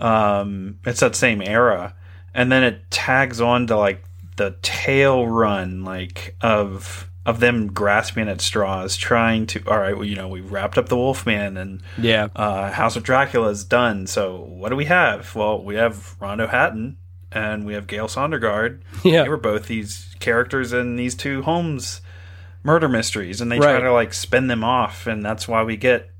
[0.00, 1.94] um, it's that same era,
[2.34, 4.02] and then it tags on to like
[4.36, 9.62] the tail run, like of of them grasping at straws, trying to.
[9.68, 12.26] All right, well, you know, we wrapped up the Wolfman, and Yeah.
[12.34, 14.08] uh, House of Dracula is done.
[14.08, 15.32] So what do we have?
[15.36, 16.96] Well, we have Rondo Hatton
[17.34, 18.80] and we have Gale Sondergaard.
[19.04, 19.24] Yeah.
[19.24, 22.02] They were both these characters in these two Holmes
[22.62, 26.10] murder mysteries, and they try to like spin them off, and that's why we get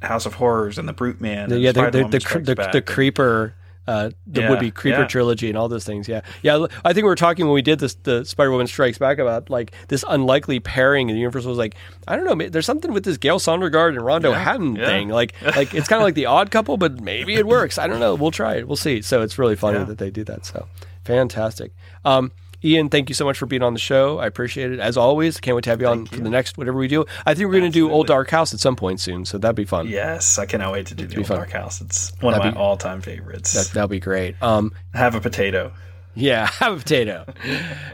[0.00, 1.50] House of Horrors and the Brute Man.
[1.50, 2.18] And yeah, the the, the,
[2.54, 3.54] the, the creeper,
[3.90, 5.06] uh, the Yeah, would be creeper yeah.
[5.06, 6.06] trilogy and all those things.
[6.06, 6.66] Yeah, yeah.
[6.84, 9.50] I think we were talking when we did this, the Spider Woman Strikes Back about
[9.50, 11.74] like this unlikely pairing, and the universe was like,
[12.06, 14.86] I don't know, there's something with this Gale Sondergaard and Rondo Hatton yeah.
[14.86, 15.08] thing.
[15.08, 17.78] Like, like it's kind of like the Odd Couple, but maybe it works.
[17.78, 18.14] I don't know.
[18.14, 18.68] We'll try it.
[18.68, 19.02] We'll see.
[19.02, 20.46] So it's really funny that they do that.
[20.46, 20.68] So
[21.04, 21.72] fantastic.
[22.04, 22.30] Um,
[22.64, 24.18] Ian, thank you so much for being on the show.
[24.18, 25.40] I appreciate it as always.
[25.40, 27.06] Can't wait to have you on for the next whatever we do.
[27.24, 29.56] I think we're going to do Old Dark House at some point soon, so that'd
[29.56, 29.88] be fun.
[29.88, 31.36] Yes, I cannot wait to do the Old fun.
[31.38, 31.80] Dark House.
[31.80, 33.52] It's one That'd of be- my all-time favorites.
[33.54, 34.40] That, that'll be great.
[34.42, 35.72] Um, Have a potato.
[36.12, 37.24] Yeah, have a potato.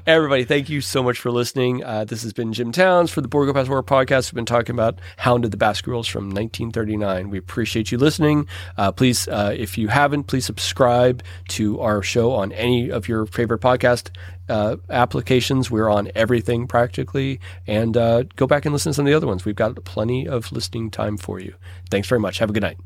[0.07, 1.85] Everybody, thank you so much for listening.
[1.85, 4.33] Uh, this has been Jim Towns for the Borgo Pass Horror Podcast.
[4.33, 7.29] We've been talking about Hound of the Baskervilles from 1939.
[7.29, 8.49] We appreciate you listening.
[8.79, 13.27] Uh, please, uh, if you haven't, please subscribe to our show on any of your
[13.27, 14.09] favorite podcast
[14.49, 15.71] uh, applications.
[15.71, 17.41] We're on everything practically.
[17.67, 19.45] And uh, go back and listen to some of the other ones.
[19.45, 21.55] We've got plenty of listening time for you.
[21.91, 22.39] Thanks very much.
[22.39, 22.79] Have a good night.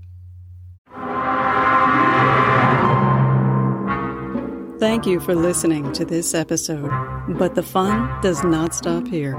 [4.81, 6.91] Thank you for listening to this episode,
[7.39, 9.35] but the fun does not stop here.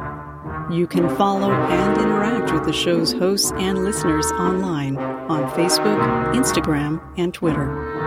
[0.72, 6.00] You can follow and interact with the show's hosts and listeners online on Facebook,
[6.36, 8.01] Instagram, and Twitter.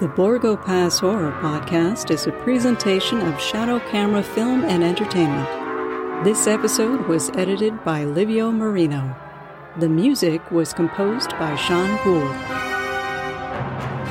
[0.00, 6.24] The Borgo Pass Horror Podcast is a presentation of Shadow Camera Film and Entertainment.
[6.24, 9.16] This episode was edited by Livio Marino.
[9.80, 12.32] The music was composed by Sean Gould.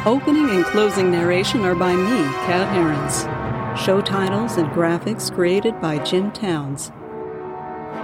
[0.05, 3.80] Opening and closing narration are by me, Kat Herons.
[3.81, 6.91] Show titles and graphics created by Jim Towns.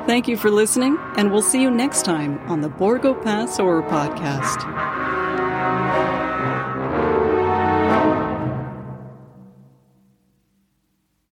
[0.08, 3.84] Thank you for listening, and we'll see you next time on the Borgo Pass Horror
[3.84, 4.64] Podcast.